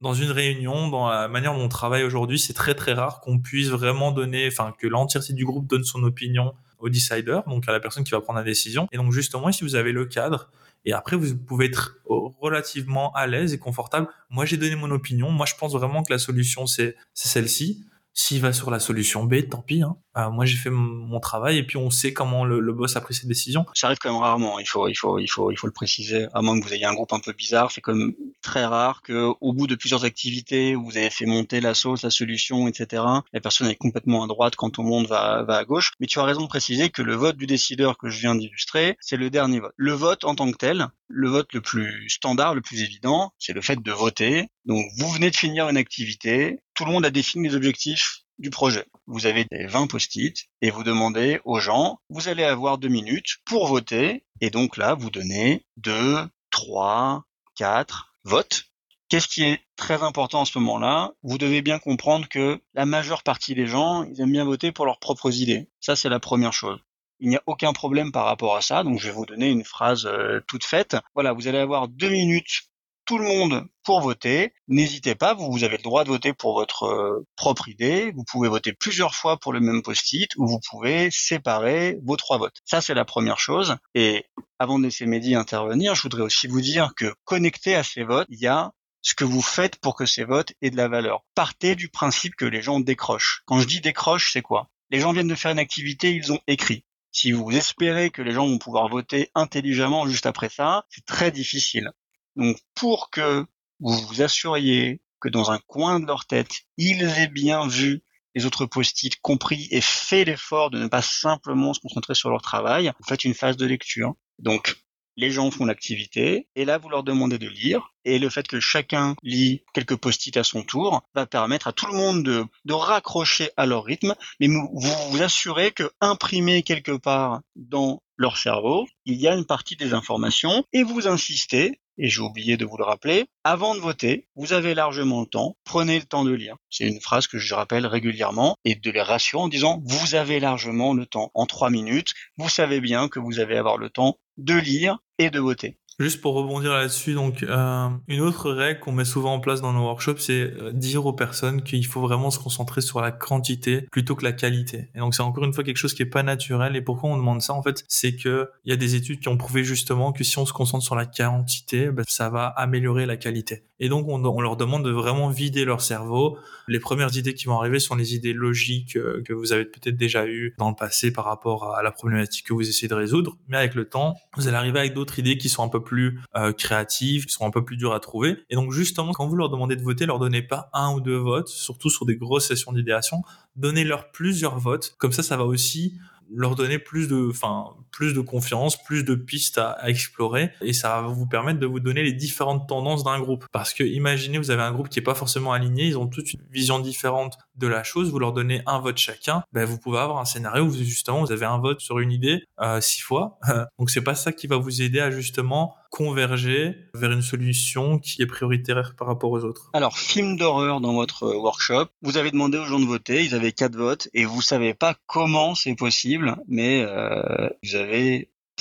dans 0.00 0.14
une 0.14 0.30
réunion, 0.30 0.88
dans 0.88 1.08
la 1.08 1.28
manière 1.28 1.54
dont 1.54 1.62
on 1.62 1.68
travaille 1.68 2.04
aujourd'hui, 2.04 2.38
c'est 2.38 2.52
très 2.52 2.74
très 2.74 2.92
rare 2.92 3.20
qu'on 3.20 3.38
puisse 3.38 3.68
vraiment 3.68 4.12
donner, 4.12 4.46
enfin 4.46 4.72
que 4.78 4.86
l'entièreté 4.86 5.32
du 5.32 5.44
groupe 5.44 5.66
donne 5.66 5.84
son 5.84 6.02
opinion 6.02 6.54
au 6.78 6.88
decider, 6.88 7.40
donc 7.46 7.68
à 7.68 7.72
la 7.72 7.80
personne 7.80 8.04
qui 8.04 8.12
va 8.12 8.20
prendre 8.20 8.38
la 8.38 8.44
décision. 8.44 8.86
Et 8.92 8.96
donc 8.96 9.12
justement, 9.12 9.50
si 9.50 9.64
vous 9.64 9.74
avez 9.74 9.92
le 9.92 10.06
cadre, 10.06 10.50
et 10.84 10.92
après 10.92 11.16
vous 11.16 11.36
pouvez 11.36 11.66
être 11.66 11.98
relativement 12.40 13.12
à 13.12 13.26
l'aise 13.26 13.52
et 13.52 13.58
confortable. 13.58 14.08
Moi, 14.30 14.44
j'ai 14.44 14.56
donné 14.56 14.76
mon 14.76 14.90
opinion. 14.90 15.30
Moi, 15.30 15.46
je 15.46 15.54
pense 15.54 15.72
vraiment 15.72 16.02
que 16.02 16.12
la 16.12 16.18
solution 16.18 16.66
c'est 16.66 16.96
celle-ci. 17.14 17.84
S'il 18.14 18.40
va 18.40 18.52
sur 18.52 18.70
la 18.70 18.80
solution 18.80 19.24
B, 19.24 19.48
tant 19.48 19.62
pis. 19.62 19.82
Hein. 19.82 19.96
Euh, 20.18 20.30
moi 20.30 20.44
j'ai 20.44 20.56
fait 20.56 20.70
mon 20.70 21.20
travail 21.20 21.58
et 21.58 21.62
puis 21.62 21.76
on 21.76 21.90
sait 21.90 22.12
comment 22.12 22.44
le, 22.44 22.72
boss 22.72 22.96
a 22.96 23.00
pris 23.00 23.14
ses 23.14 23.26
décisions. 23.26 23.66
Ça 23.74 23.86
arrive 23.86 23.98
quand 23.98 24.12
même 24.12 24.20
rarement. 24.20 24.58
Il 24.58 24.66
faut, 24.66 24.88
il 24.88 24.94
faut, 24.94 25.18
il 25.18 25.28
faut, 25.28 25.50
il 25.50 25.56
faut 25.56 25.66
le 25.66 25.72
préciser. 25.72 26.26
À 26.34 26.42
moins 26.42 26.58
que 26.58 26.64
vous 26.64 26.72
ayez 26.72 26.84
un 26.84 26.94
groupe 26.94 27.12
un 27.12 27.20
peu 27.20 27.32
bizarre, 27.32 27.70
c'est 27.70 27.80
comme 27.80 28.14
très 28.42 28.64
rare 28.64 29.02
que 29.02 29.32
au 29.40 29.52
bout 29.52 29.66
de 29.66 29.74
plusieurs 29.74 30.04
activités 30.04 30.76
où 30.76 30.84
vous 30.84 30.96
avez 30.96 31.10
fait 31.10 31.26
monter 31.26 31.60
la 31.60 31.74
sauce, 31.74 32.02
la 32.02 32.10
solution, 32.10 32.68
etc. 32.68 33.02
La 33.32 33.40
personne 33.40 33.68
est 33.68 33.76
complètement 33.76 34.24
à 34.24 34.26
droite 34.26 34.56
quand 34.56 34.70
tout 34.70 34.82
le 34.82 34.88
monde 34.88 35.06
va, 35.06 35.42
va 35.42 35.56
à 35.56 35.64
gauche. 35.64 35.92
Mais 36.00 36.06
tu 36.06 36.18
as 36.18 36.24
raison 36.24 36.42
de 36.42 36.48
préciser 36.48 36.90
que 36.90 37.02
le 37.02 37.14
vote 37.14 37.36
du 37.36 37.46
décideur 37.46 37.98
que 37.98 38.08
je 38.08 38.20
viens 38.20 38.34
d'illustrer, 38.34 38.96
c'est 39.00 39.16
le 39.16 39.30
dernier 39.30 39.60
vote. 39.60 39.72
Le 39.76 39.92
vote 39.92 40.24
en 40.24 40.34
tant 40.34 40.50
que 40.50 40.56
tel, 40.56 40.88
le 41.08 41.28
vote 41.28 41.52
le 41.52 41.60
plus 41.60 42.08
standard, 42.08 42.54
le 42.54 42.60
plus 42.60 42.82
évident, 42.82 43.32
c'est 43.38 43.52
le 43.52 43.62
fait 43.62 43.80
de 43.80 43.92
voter. 43.92 44.48
Donc 44.64 44.86
vous 44.98 45.10
venez 45.10 45.30
de 45.30 45.36
finir 45.36 45.68
une 45.68 45.76
activité, 45.76 46.60
tout 46.74 46.84
le 46.84 46.92
monde 46.92 47.04
a 47.04 47.10
défini 47.10 47.48
les 47.48 47.54
objectifs 47.54 48.24
du 48.38 48.50
projet. 48.50 48.86
Vous 49.06 49.26
avez 49.26 49.44
des 49.50 49.66
20 49.66 49.86
post-it 49.86 50.46
et 50.62 50.70
vous 50.70 50.84
demandez 50.84 51.40
aux 51.44 51.60
gens, 51.60 51.98
vous 52.08 52.28
allez 52.28 52.44
avoir 52.44 52.78
deux 52.78 52.88
minutes 52.88 53.38
pour 53.44 53.66
voter 53.66 54.24
et 54.40 54.50
donc 54.50 54.76
là, 54.76 54.94
vous 54.94 55.10
donnez 55.10 55.64
deux, 55.76 56.18
trois, 56.50 57.24
quatre 57.56 58.12
votes. 58.24 58.64
Qu'est-ce 59.08 59.28
qui 59.28 59.42
est 59.42 59.60
très 59.76 60.02
important 60.02 60.42
en 60.42 60.44
ce 60.44 60.58
moment-là? 60.58 61.12
Vous 61.22 61.38
devez 61.38 61.62
bien 61.62 61.78
comprendre 61.78 62.28
que 62.28 62.60
la 62.74 62.84
majeure 62.84 63.22
partie 63.22 63.54
des 63.54 63.66
gens, 63.66 64.04
ils 64.04 64.20
aiment 64.20 64.32
bien 64.32 64.44
voter 64.44 64.70
pour 64.70 64.84
leurs 64.84 64.98
propres 64.98 65.34
idées. 65.40 65.68
Ça, 65.80 65.96
c'est 65.96 66.10
la 66.10 66.20
première 66.20 66.52
chose. 66.52 66.78
Il 67.20 67.30
n'y 67.30 67.36
a 67.36 67.42
aucun 67.46 67.72
problème 67.72 68.12
par 68.12 68.26
rapport 68.26 68.54
à 68.54 68.60
ça, 68.60 68.84
donc 68.84 69.00
je 69.00 69.06
vais 69.06 69.14
vous 69.14 69.26
donner 69.26 69.48
une 69.48 69.64
phrase 69.64 70.06
euh, 70.06 70.40
toute 70.46 70.64
faite. 70.64 70.96
Voilà, 71.14 71.32
vous 71.32 71.48
allez 71.48 71.58
avoir 71.58 71.88
deux 71.88 72.10
minutes 72.10 72.67
tout 73.08 73.16
le 73.16 73.24
monde 73.24 73.66
pour 73.84 74.02
voter. 74.02 74.52
N'hésitez 74.68 75.14
pas, 75.14 75.32
vous, 75.32 75.64
avez 75.64 75.78
le 75.78 75.82
droit 75.82 76.04
de 76.04 76.10
voter 76.10 76.34
pour 76.34 76.52
votre 76.52 76.82
euh, 76.82 77.26
propre 77.36 77.70
idée. 77.70 78.12
Vous 78.14 78.22
pouvez 78.22 78.50
voter 78.50 78.74
plusieurs 78.74 79.14
fois 79.14 79.38
pour 79.38 79.54
le 79.54 79.60
même 79.60 79.80
post-it 79.82 80.30
ou 80.36 80.46
vous 80.46 80.60
pouvez 80.68 81.08
séparer 81.10 81.96
vos 82.04 82.16
trois 82.18 82.36
votes. 82.36 82.58
Ça, 82.66 82.82
c'est 82.82 82.92
la 82.92 83.06
première 83.06 83.38
chose. 83.38 83.76
Et 83.94 84.26
avant 84.58 84.78
de 84.78 84.84
laisser 84.84 85.06
Mehdi 85.06 85.34
intervenir, 85.34 85.94
je 85.94 86.02
voudrais 86.02 86.20
aussi 86.20 86.48
vous 86.48 86.60
dire 86.60 86.92
que 86.98 87.14
connecté 87.24 87.74
à 87.74 87.82
ces 87.82 88.04
votes, 88.04 88.26
il 88.28 88.40
y 88.40 88.46
a 88.46 88.72
ce 89.00 89.14
que 89.14 89.24
vous 89.24 89.40
faites 89.40 89.76
pour 89.76 89.96
que 89.96 90.04
ces 90.04 90.24
votes 90.24 90.52
aient 90.60 90.70
de 90.70 90.76
la 90.76 90.88
valeur. 90.88 91.24
Partez 91.34 91.76
du 91.76 91.88
principe 91.88 92.34
que 92.36 92.44
les 92.44 92.60
gens 92.60 92.78
décrochent. 92.78 93.40
Quand 93.46 93.58
je 93.58 93.66
dis 93.66 93.80
décroche, 93.80 94.34
c'est 94.34 94.42
quoi? 94.42 94.68
Les 94.90 95.00
gens 95.00 95.14
viennent 95.14 95.28
de 95.28 95.34
faire 95.34 95.52
une 95.52 95.58
activité, 95.58 96.14
ils 96.14 96.30
ont 96.30 96.40
écrit. 96.46 96.84
Si 97.10 97.32
vous 97.32 97.50
espérez 97.52 98.10
que 98.10 98.20
les 98.20 98.32
gens 98.32 98.46
vont 98.46 98.58
pouvoir 98.58 98.86
voter 98.90 99.30
intelligemment 99.34 100.06
juste 100.06 100.26
après 100.26 100.50
ça, 100.50 100.84
c'est 100.90 101.06
très 101.06 101.30
difficile. 101.30 101.90
Donc 102.38 102.56
pour 102.74 103.10
que 103.10 103.44
vous 103.80 103.98
vous 104.06 104.22
assuriez 104.22 105.02
que 105.20 105.28
dans 105.28 105.50
un 105.50 105.58
coin 105.66 106.00
de 106.00 106.06
leur 106.06 106.24
tête, 106.24 106.62
ils 106.76 107.02
aient 107.02 107.28
bien 107.28 107.66
vu 107.66 108.02
les 108.34 108.46
autres 108.46 108.66
post-it, 108.66 109.20
compris 109.20 109.66
et 109.70 109.80
fait 109.80 110.24
l'effort 110.24 110.70
de 110.70 110.78
ne 110.78 110.86
pas 110.86 111.02
simplement 111.02 111.74
se 111.74 111.80
concentrer 111.80 112.14
sur 112.14 112.30
leur 112.30 112.40
travail, 112.40 112.92
vous 113.00 113.06
faites 113.06 113.24
une 113.24 113.34
phase 113.34 113.56
de 113.56 113.66
lecture. 113.66 114.14
Donc 114.38 114.76
les 115.16 115.32
gens 115.32 115.50
font 115.50 115.64
l'activité, 115.64 116.46
et 116.54 116.64
là 116.64 116.78
vous 116.78 116.88
leur 116.88 117.02
demandez 117.02 117.38
de 117.38 117.48
lire, 117.48 117.92
et 118.04 118.20
le 118.20 118.30
fait 118.30 118.46
que 118.46 118.60
chacun 118.60 119.16
lit 119.24 119.64
quelques 119.74 119.96
post-it 119.96 120.36
à 120.36 120.44
son 120.44 120.62
tour 120.62 121.02
va 121.12 121.26
permettre 121.26 121.66
à 121.66 121.72
tout 121.72 121.86
le 121.86 121.94
monde 121.94 122.22
de, 122.22 122.72
raccrocher 122.72 123.50
à 123.56 123.66
leur 123.66 123.84
rythme, 123.84 124.14
mais 124.38 124.46
vous 124.46 124.68
vous 125.10 125.22
assurez 125.22 125.72
que 125.72 125.90
imprimé 126.00 126.62
quelque 126.62 126.96
part 126.96 127.40
dans 127.56 128.00
leur 128.16 128.38
cerveau, 128.38 128.86
il 129.06 129.20
y 129.20 129.26
a 129.26 129.34
une 129.34 129.44
partie 129.44 129.74
des 129.74 129.92
informations, 129.92 130.64
et 130.72 130.84
vous 130.84 131.08
insistez 131.08 131.80
et 131.98 132.08
j'ai 132.08 132.20
oublié 132.20 132.56
de 132.56 132.64
vous 132.64 132.76
le 132.76 132.84
rappeler, 132.84 133.26
avant 133.44 133.74
de 133.74 133.80
voter, 133.80 134.26
vous 134.36 134.52
avez 134.52 134.74
largement 134.74 135.20
le 135.20 135.26
temps, 135.26 135.56
prenez 135.64 135.98
le 135.98 136.04
temps 136.04 136.24
de 136.24 136.32
lire. 136.32 136.56
C'est 136.70 136.88
une 136.88 137.00
phrase 137.00 137.26
que 137.26 137.38
je 137.38 137.54
rappelle 137.54 137.86
régulièrement 137.86 138.56
et 138.64 138.74
de 138.74 138.90
les 138.90 139.02
rassurer 139.02 139.42
en 139.42 139.48
disant 139.48 139.82
vous 139.84 140.14
avez 140.14 140.40
largement 140.40 140.94
le 140.94 141.06
temps. 141.06 141.30
En 141.34 141.46
trois 141.46 141.70
minutes, 141.70 142.14
vous 142.36 142.48
savez 142.48 142.80
bien 142.80 143.08
que 143.08 143.18
vous 143.18 143.40
allez 143.40 143.56
avoir 143.56 143.78
le 143.78 143.90
temps 143.90 144.18
de 144.36 144.54
lire 144.54 144.98
et 145.18 145.30
de 145.30 145.40
voter. 145.40 145.78
Juste 146.00 146.20
pour 146.20 146.34
rebondir 146.34 146.72
là-dessus, 146.74 147.14
donc 147.14 147.42
euh, 147.42 147.88
une 148.06 148.20
autre 148.20 148.52
règle 148.52 148.78
qu'on 148.78 148.92
met 148.92 149.04
souvent 149.04 149.34
en 149.34 149.40
place 149.40 149.60
dans 149.60 149.72
nos 149.72 149.82
workshops, 149.82 150.18
c'est 150.20 150.42
euh, 150.42 150.70
dire 150.72 151.04
aux 151.06 151.12
personnes 151.12 151.62
qu'il 151.62 151.84
faut 151.86 152.00
vraiment 152.00 152.30
se 152.30 152.38
concentrer 152.38 152.82
sur 152.82 153.00
la 153.00 153.10
quantité 153.10 153.82
plutôt 153.90 154.14
que 154.14 154.22
la 154.22 154.30
qualité. 154.30 154.90
Et 154.94 155.00
donc 155.00 155.16
c'est 155.16 155.22
encore 155.22 155.44
une 155.44 155.52
fois 155.52 155.64
quelque 155.64 155.76
chose 155.76 155.94
qui 155.94 156.02
est 156.02 156.06
pas 156.06 156.22
naturel. 156.22 156.76
Et 156.76 156.82
pourquoi 156.82 157.10
on 157.10 157.16
demande 157.16 157.42
ça 157.42 157.52
en 157.52 157.64
fait, 157.64 157.84
c'est 157.88 158.14
que 158.14 158.48
il 158.64 158.70
y 158.70 158.72
a 158.72 158.76
des 158.76 158.94
études 158.94 159.18
qui 159.18 159.28
ont 159.28 159.36
prouvé 159.36 159.64
justement 159.64 160.12
que 160.12 160.22
si 160.22 160.38
on 160.38 160.46
se 160.46 160.52
concentre 160.52 160.84
sur 160.84 160.94
la 160.94 161.04
quantité, 161.04 161.90
ben, 161.90 162.04
ça 162.06 162.30
va 162.30 162.46
améliorer 162.46 163.04
la 163.04 163.16
qualité. 163.16 163.64
Et 163.80 163.88
donc 163.88 164.06
on, 164.08 164.40
leur 164.40 164.56
demande 164.56 164.84
de 164.84 164.90
vraiment 164.90 165.28
vider 165.28 165.64
leur 165.64 165.80
cerveau. 165.80 166.38
Les 166.66 166.80
premières 166.80 167.16
idées 167.16 167.34
qui 167.34 167.46
vont 167.46 167.58
arriver 167.58 167.80
sont 167.80 167.94
les 167.94 168.14
idées 168.14 168.32
logiques 168.32 168.96
euh, 168.96 169.22
que 169.24 169.32
vous 169.32 169.52
avez 169.52 169.64
peut-être 169.64 169.96
déjà 169.96 170.26
eues 170.26 170.54
dans 170.58 170.68
le 170.68 170.74
passé 170.74 171.12
par 171.12 171.24
rapport 171.24 171.74
à 171.74 171.82
la 171.82 171.90
problématique 171.90 172.46
que 172.46 172.52
vous 172.52 172.68
essayez 172.68 172.88
de 172.88 172.94
résoudre. 172.94 173.36
Mais 173.48 173.56
avec 173.56 173.74
le 173.74 173.88
temps, 173.88 174.14
vous 174.36 174.48
allez 174.48 174.56
arriver 174.56 174.78
avec 174.78 174.94
d'autres 174.94 175.18
idées 175.18 175.38
qui 175.38 175.48
sont 175.48 175.64
un 175.64 175.68
peu 175.68 175.82
plus 175.88 176.20
euh, 176.36 176.52
créatives, 176.52 177.26
qui 177.26 177.32
sont 177.32 177.46
un 177.46 177.50
peu 177.50 177.64
plus 177.64 177.76
dures 177.76 177.94
à 177.94 178.00
trouver. 178.00 178.44
Et 178.50 178.54
donc 178.54 178.72
justement, 178.72 179.12
quand 179.12 179.26
vous 179.26 179.36
leur 179.36 179.48
demandez 179.48 179.74
de 179.74 179.82
voter, 179.82 180.06
leur 180.06 180.18
donnez 180.18 180.42
pas 180.42 180.70
un 180.72 180.92
ou 180.94 181.00
deux 181.00 181.16
votes, 181.16 181.48
surtout 181.48 181.90
sur 181.90 182.06
des 182.06 182.16
grosses 182.16 182.46
sessions 182.46 182.72
d'idéation. 182.72 183.22
Donnez-leur 183.56 184.10
plusieurs 184.12 184.58
votes. 184.58 184.94
Comme 184.98 185.12
ça, 185.12 185.22
ça 185.22 185.36
va 185.36 185.44
aussi 185.44 185.98
leur 186.30 186.54
donner 186.54 186.78
plus 186.78 187.08
de, 187.08 187.28
enfin, 187.30 187.64
plus 187.98 188.14
de 188.14 188.20
confiance, 188.20 188.80
plus 188.80 189.02
de 189.02 189.16
pistes 189.16 189.58
à, 189.58 189.76
explorer, 189.88 190.52
et 190.60 190.72
ça 190.72 191.02
va 191.02 191.08
vous 191.08 191.26
permettre 191.26 191.58
de 191.58 191.66
vous 191.66 191.80
donner 191.80 192.04
les 192.04 192.12
différentes 192.12 192.68
tendances 192.68 193.02
d'un 193.02 193.18
groupe. 193.18 193.44
Parce 193.50 193.74
que 193.74 193.82
imaginez, 193.82 194.38
vous 194.38 194.52
avez 194.52 194.62
un 194.62 194.70
groupe 194.70 194.88
qui 194.88 195.00
est 195.00 195.02
pas 195.02 195.16
forcément 195.16 195.52
aligné, 195.52 195.86
ils 195.86 195.98
ont 195.98 196.06
toute 196.06 196.32
une 196.32 196.40
vision 196.48 196.78
différente 196.78 197.38
de 197.56 197.66
la 197.66 197.82
chose, 197.82 198.12
vous 198.12 198.20
leur 198.20 198.32
donnez 198.32 198.62
un 198.66 198.78
vote 198.78 198.98
chacun, 198.98 199.42
ben 199.52 199.64
vous 199.64 199.78
pouvez 199.78 199.98
avoir 199.98 200.20
un 200.20 200.24
scénario 200.24 200.62
où 200.62 200.72
justement 200.72 201.24
vous 201.24 201.32
avez 201.32 201.44
un 201.44 201.58
vote 201.58 201.80
sur 201.80 201.98
une 201.98 202.12
idée 202.12 202.44
euh, 202.60 202.80
six 202.80 203.00
fois. 203.00 203.40
Donc 203.80 203.90
c'est 203.90 204.04
pas 204.04 204.14
ça 204.14 204.30
qui 204.30 204.46
va 204.46 204.58
vous 204.58 204.80
aider 204.80 205.00
à 205.00 205.10
justement 205.10 205.74
converger 205.90 206.76
vers 206.94 207.10
une 207.10 207.22
solution 207.22 207.98
qui 207.98 208.22
est 208.22 208.26
prioritaire 208.26 208.94
par 208.96 209.08
rapport 209.08 209.30
aux 209.30 209.42
autres. 209.44 209.70
Alors 209.72 209.96
film 209.96 210.36
d'horreur 210.36 210.80
dans 210.80 210.92
votre 210.92 211.26
workshop, 211.26 211.86
vous 212.02 212.16
avez 212.16 212.30
demandé 212.30 212.58
aux 212.58 212.66
gens 212.66 212.78
de 212.78 212.84
voter, 212.84 213.24
ils 213.24 213.34
avaient 213.34 213.52
quatre 213.52 213.76
votes 213.76 214.08
et 214.14 214.24
vous 214.24 214.42
savez 214.42 214.74
pas 214.74 214.94
comment 215.06 215.54
c'est 215.54 215.74
possible, 215.74 216.36
mais 216.46 216.82
euh, 216.82 217.48
vous 217.64 217.74
avez 217.74 217.87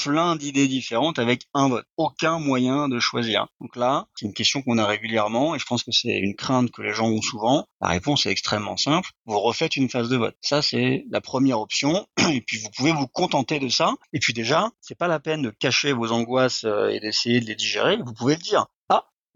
plein 0.04 0.36
d'idées 0.36 0.68
différentes 0.68 1.20
avec 1.20 1.48
un 1.54 1.70
vote. 1.70 1.86
Aucun 1.98 2.40
moyen 2.40 2.88
de 2.88 3.00
choisir. 3.00 3.48
Donc 3.60 3.76
là, 3.76 4.08
c'est 4.16 4.26
une 4.26 4.34
question 4.34 4.62
qu'on 4.62 4.78
a 4.78 4.86
régulièrement 4.86 5.56
et 5.56 5.60
je 5.60 5.66
pense 5.66 5.84
que 5.84 5.92
c'est 5.92 6.18
une 6.18 6.36
crainte 6.36 6.72
que 6.72 6.82
les 6.82 6.94
gens 6.94 7.08
ont 7.08 7.22
souvent. 7.22 7.66
La 7.82 7.90
réponse 7.90 8.26
est 8.26 8.32
extrêmement 8.32 8.78
simple. 8.78 9.10
Vous 9.26 9.40
refaites 9.40 9.76
une 9.76 9.90
phase 9.90 10.10
de 10.10 10.18
vote. 10.18 10.36
Ça, 10.42 10.62
c'est 10.62 11.06
la 11.10 11.22
première 11.22 11.60
option. 11.60 12.08
Et 12.30 12.42
puis, 12.42 12.60
vous 12.60 12.70
pouvez 12.76 12.92
vous 12.92 13.08
contenter 13.08 13.60
de 13.60 13.70
ça. 13.70 13.94
Et 14.14 14.20
puis 14.20 14.34
déjà, 14.34 14.70
c'est 14.82 14.98
pas 14.98 15.08
la 15.08 15.20
peine 15.20 15.42
de 15.42 15.50
cacher 15.50 15.94
vos 15.94 16.12
angoisses 16.12 16.64
euh, 16.66 16.90
et 16.90 17.00
d'essayer 17.00 17.40
de 17.40 17.46
les 17.46 17.56
digérer. 17.56 17.98
Vous 17.98 18.14
pouvez 18.14 18.36
le 18.36 18.42
dire. 18.42 18.68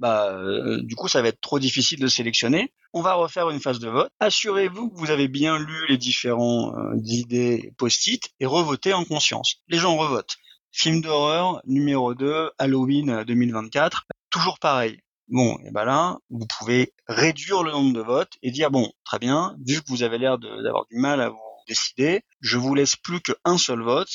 Ah, 0.03 0.29
bah, 0.31 0.31
euh, 0.33 0.81
du 0.81 0.95
coup, 0.95 1.07
ça 1.07 1.21
va 1.21 1.27
être 1.27 1.41
trop 1.41 1.59
difficile 1.59 1.99
de 1.99 2.07
sélectionner. 2.07 2.73
On 2.93 3.01
va 3.01 3.13
refaire 3.13 3.49
une 3.49 3.59
phase 3.59 3.79
de 3.79 3.89
vote. 3.89 4.11
Assurez-vous 4.19 4.89
que 4.89 4.97
vous 4.97 5.11
avez 5.11 5.27
bien 5.27 5.59
lu 5.59 5.85
les 5.89 5.97
différents 5.97 6.75
euh, 6.75 6.95
idées 7.05 7.73
post-it 7.77 8.29
et 8.39 8.45
revotez 8.45 8.93
en 8.93 9.05
conscience. 9.05 9.57
Les 9.67 9.77
gens 9.77 9.95
revotent. 9.95 10.37
Film 10.71 11.01
d'horreur 11.01 11.61
numéro 11.65 12.15
2, 12.15 12.49
Halloween 12.57 13.23
2024. 13.27 14.05
Toujours 14.31 14.57
pareil. 14.59 14.99
Bon, 15.27 15.57
et 15.65 15.71
ben 15.71 15.85
là, 15.85 16.17
vous 16.29 16.47
pouvez 16.57 16.93
réduire 17.07 17.63
le 17.63 17.71
nombre 17.71 17.93
de 17.93 18.01
votes 18.01 18.33
et 18.41 18.51
dire 18.51 18.71
bon, 18.71 18.91
très 19.05 19.19
bien, 19.19 19.55
vu 19.65 19.81
que 19.81 19.87
vous 19.87 20.03
avez 20.03 20.17
l'air 20.17 20.39
d'avoir 20.39 20.85
du 20.89 20.97
mal 20.97 21.21
à 21.21 21.29
vous 21.29 21.37
décider, 21.67 22.21
je 22.41 22.57
vous 22.57 22.73
laisse 22.73 22.95
plus 22.95 23.21
qu'un 23.21 23.57
seul 23.57 23.81
vote 23.81 24.09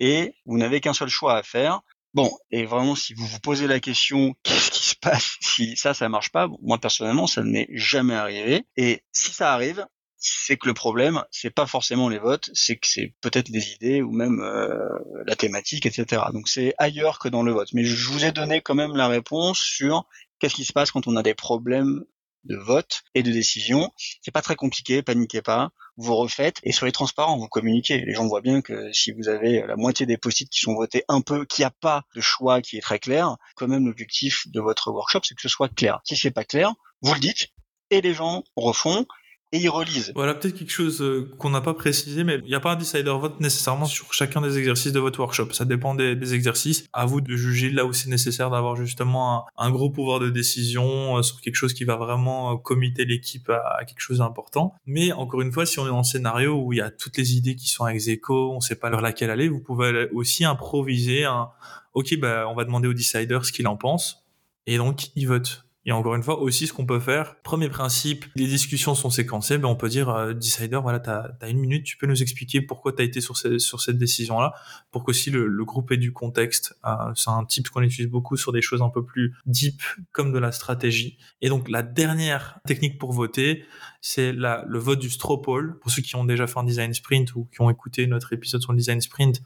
et 0.00 0.34
vous 0.46 0.56
n'avez 0.56 0.80
qu'un 0.80 0.94
seul 0.94 1.08
choix 1.08 1.36
à 1.36 1.42
faire. 1.42 1.80
Bon, 2.14 2.30
et 2.50 2.66
vraiment, 2.66 2.94
si 2.94 3.14
vous 3.14 3.26
vous 3.26 3.40
posez 3.40 3.66
la 3.66 3.80
question, 3.80 4.34
qu'est-ce 4.42 4.70
qui 4.70 4.81
passe 5.02 5.36
si 5.40 5.76
ça, 5.76 5.92
ça 5.92 6.08
marche 6.08 6.30
pas 6.32 6.48
Moi, 6.62 6.78
personnellement, 6.78 7.26
ça 7.26 7.42
ne 7.42 7.50
m'est 7.50 7.68
jamais 7.72 8.14
arrivé. 8.14 8.64
Et 8.76 9.02
si 9.12 9.32
ça 9.32 9.52
arrive, 9.52 9.86
c'est 10.16 10.56
que 10.56 10.68
le 10.68 10.74
problème, 10.74 11.22
c'est 11.30 11.50
pas 11.50 11.66
forcément 11.66 12.08
les 12.08 12.18
votes, 12.18 12.48
c'est 12.54 12.76
que 12.76 12.86
c'est 12.86 13.12
peut-être 13.20 13.48
les 13.48 13.72
idées 13.72 14.02
ou 14.02 14.12
même 14.12 14.40
euh, 14.40 14.88
la 15.26 15.34
thématique, 15.34 15.84
etc. 15.84 16.22
Donc 16.32 16.48
c'est 16.48 16.74
ailleurs 16.78 17.18
que 17.18 17.28
dans 17.28 17.42
le 17.42 17.52
vote. 17.52 17.68
Mais 17.74 17.84
je 17.84 18.08
vous 18.08 18.24
ai 18.24 18.30
donné 18.30 18.60
quand 18.60 18.76
même 18.76 18.96
la 18.96 19.08
réponse 19.08 19.58
sur 19.58 20.06
qu'est-ce 20.38 20.54
qui 20.54 20.64
se 20.64 20.72
passe 20.72 20.92
quand 20.92 21.08
on 21.08 21.16
a 21.16 21.22
des 21.22 21.34
problèmes 21.34 22.04
de 22.44 22.56
vote 22.56 23.02
et 23.14 23.22
de 23.22 23.30
décision. 23.30 23.90
C'est 24.20 24.30
pas 24.30 24.42
très 24.42 24.56
compliqué, 24.56 25.02
paniquez 25.02 25.42
pas, 25.42 25.70
vous 25.96 26.16
refaites 26.16 26.58
et 26.62 26.72
soyez 26.72 26.92
transparent, 26.92 27.38
vous 27.38 27.48
communiquez. 27.48 27.98
Les 28.04 28.14
gens 28.14 28.26
voient 28.26 28.40
bien 28.40 28.62
que 28.62 28.92
si 28.92 29.12
vous 29.12 29.28
avez 29.28 29.64
la 29.66 29.76
moitié 29.76 30.06
des 30.06 30.16
post-it 30.16 30.48
qui 30.48 30.60
sont 30.60 30.74
votés 30.74 31.04
un 31.08 31.20
peu, 31.20 31.44
qu'il 31.44 31.62
n'y 31.62 31.66
a 31.66 31.70
pas 31.70 32.04
de 32.14 32.20
choix 32.20 32.62
qui 32.62 32.76
est 32.76 32.82
très 32.82 32.98
clair, 32.98 33.36
quand 33.56 33.68
même 33.68 33.86
l'objectif 33.86 34.48
de 34.48 34.60
votre 34.60 34.90
workshop 34.90 35.20
c'est 35.24 35.34
que 35.34 35.42
ce 35.42 35.48
soit 35.48 35.68
clair. 35.68 36.00
Si 36.04 36.16
c'est 36.16 36.30
pas 36.30 36.44
clair, 36.44 36.72
vous 37.00 37.14
le 37.14 37.20
dites 37.20 37.48
et 37.90 38.00
les 38.00 38.14
gens 38.14 38.42
refont 38.56 39.06
et 39.52 39.58
ils 39.58 39.68
relisent. 39.68 40.12
Voilà, 40.14 40.34
peut-être 40.34 40.58
quelque 40.58 40.72
chose 40.72 41.02
euh, 41.02 41.30
qu'on 41.38 41.50
n'a 41.50 41.60
pas 41.60 41.74
précisé, 41.74 42.24
mais 42.24 42.38
il 42.42 42.48
n'y 42.48 42.54
a 42.54 42.60
pas 42.60 42.72
un 42.72 42.76
decider 42.76 43.02
vote 43.02 43.38
nécessairement 43.38 43.84
sur 43.84 44.12
chacun 44.14 44.40
des 44.40 44.56
exercices 44.58 44.92
de 44.92 44.98
votre 44.98 45.20
workshop. 45.20 45.52
Ça 45.52 45.66
dépend 45.66 45.94
des, 45.94 46.34
exercices. 46.34 46.86
À 46.94 47.04
vous 47.04 47.20
de 47.20 47.36
juger 47.36 47.70
là 47.70 47.84
où 47.84 47.92
c'est 47.92 48.08
nécessaire 48.08 48.48
d'avoir 48.48 48.76
justement 48.76 49.44
un, 49.58 49.70
gros 49.70 49.90
pouvoir 49.90 50.20
de 50.20 50.30
décision 50.30 51.18
euh, 51.18 51.22
sur 51.22 51.40
quelque 51.42 51.56
chose 51.56 51.74
qui 51.74 51.84
va 51.84 51.96
vraiment 51.96 52.54
euh, 52.54 52.56
comiter 52.56 53.04
l'équipe 53.04 53.50
à, 53.50 53.84
quelque 53.84 54.00
chose 54.00 54.18
d'important. 54.18 54.74
Mais 54.86 55.12
encore 55.12 55.42
une 55.42 55.52
fois, 55.52 55.66
si 55.66 55.78
on 55.78 55.86
est 55.86 55.98
un 55.98 56.02
scénario 56.02 56.54
où 56.54 56.72
il 56.72 56.78
y 56.78 56.82
a 56.82 56.90
toutes 56.90 57.18
les 57.18 57.36
idées 57.36 57.54
qui 57.54 57.68
sont 57.68 57.86
ex 57.86 58.08
aequo, 58.08 58.52
on 58.52 58.56
ne 58.56 58.60
sait 58.60 58.76
pas 58.76 58.88
vers 58.88 59.02
laquelle 59.02 59.30
aller, 59.30 59.48
vous 59.48 59.60
pouvez 59.60 60.08
aussi 60.12 60.46
improviser 60.46 61.24
un, 61.24 61.50
ok, 61.92 62.18
bah, 62.18 62.46
on 62.48 62.54
va 62.54 62.64
demander 62.64 62.88
au 62.88 62.94
decider 62.94 63.38
ce 63.42 63.52
qu'il 63.52 63.66
en 63.68 63.76
pense. 63.76 64.24
Et 64.66 64.78
donc, 64.78 65.10
il 65.14 65.28
vote. 65.28 65.66
Et 65.84 65.90
encore 65.90 66.14
une 66.14 66.22
fois, 66.22 66.40
aussi, 66.40 66.68
ce 66.68 66.72
qu'on 66.72 66.86
peut 66.86 67.00
faire, 67.00 67.40
premier 67.42 67.68
principe, 67.68 68.26
les 68.36 68.46
discussions 68.46 68.94
sont 68.94 69.10
séquencées, 69.10 69.58
ben 69.58 69.66
on 69.66 69.74
peut 69.74 69.88
dire, 69.88 70.10
euh, 70.10 70.32
Decider, 70.32 70.78
voilà, 70.80 71.00
tu 71.00 71.10
as, 71.10 71.48
une 71.48 71.58
minute, 71.58 71.84
tu 71.84 71.96
peux 71.96 72.06
nous 72.06 72.22
expliquer 72.22 72.60
pourquoi 72.60 72.92
tu 72.92 73.02
as 73.02 73.04
été 73.04 73.20
sur, 73.20 73.36
sur 73.36 73.80
cette 73.80 73.98
décision-là, 73.98 74.54
pour 74.92 75.02
qu'aussi 75.02 75.30
le, 75.30 75.48
le 75.48 75.64
groupe 75.64 75.90
ait 75.90 75.96
du 75.96 76.12
contexte. 76.12 76.78
Euh, 76.84 77.12
c'est 77.16 77.30
un 77.30 77.44
type 77.44 77.68
qu'on 77.68 77.82
utilise 77.82 78.08
beaucoup 78.08 78.36
sur 78.36 78.52
des 78.52 78.62
choses 78.62 78.80
un 78.80 78.90
peu 78.90 79.04
plus 79.04 79.34
deep, 79.46 79.82
comme 80.12 80.32
de 80.32 80.38
la 80.38 80.52
stratégie. 80.52 81.18
Et 81.40 81.48
donc, 81.48 81.68
la 81.68 81.82
dernière 81.82 82.60
technique 82.64 82.98
pour 82.98 83.12
voter, 83.12 83.64
c'est 84.00 84.32
le 84.32 84.78
vote 84.78 85.00
du 85.00 85.10
straw 85.10 85.38
poll. 85.38 85.80
Pour 85.80 85.90
ceux 85.90 86.02
qui 86.02 86.14
ont 86.14 86.24
déjà 86.24 86.46
fait 86.46 86.60
un 86.60 86.64
design 86.64 86.94
sprint 86.94 87.34
ou 87.34 87.48
qui 87.52 87.60
ont 87.60 87.70
écouté 87.70 88.06
notre 88.06 88.32
épisode 88.32 88.62
sur 88.62 88.72
le 88.72 88.78
design 88.78 89.00
sprint, 89.00 89.42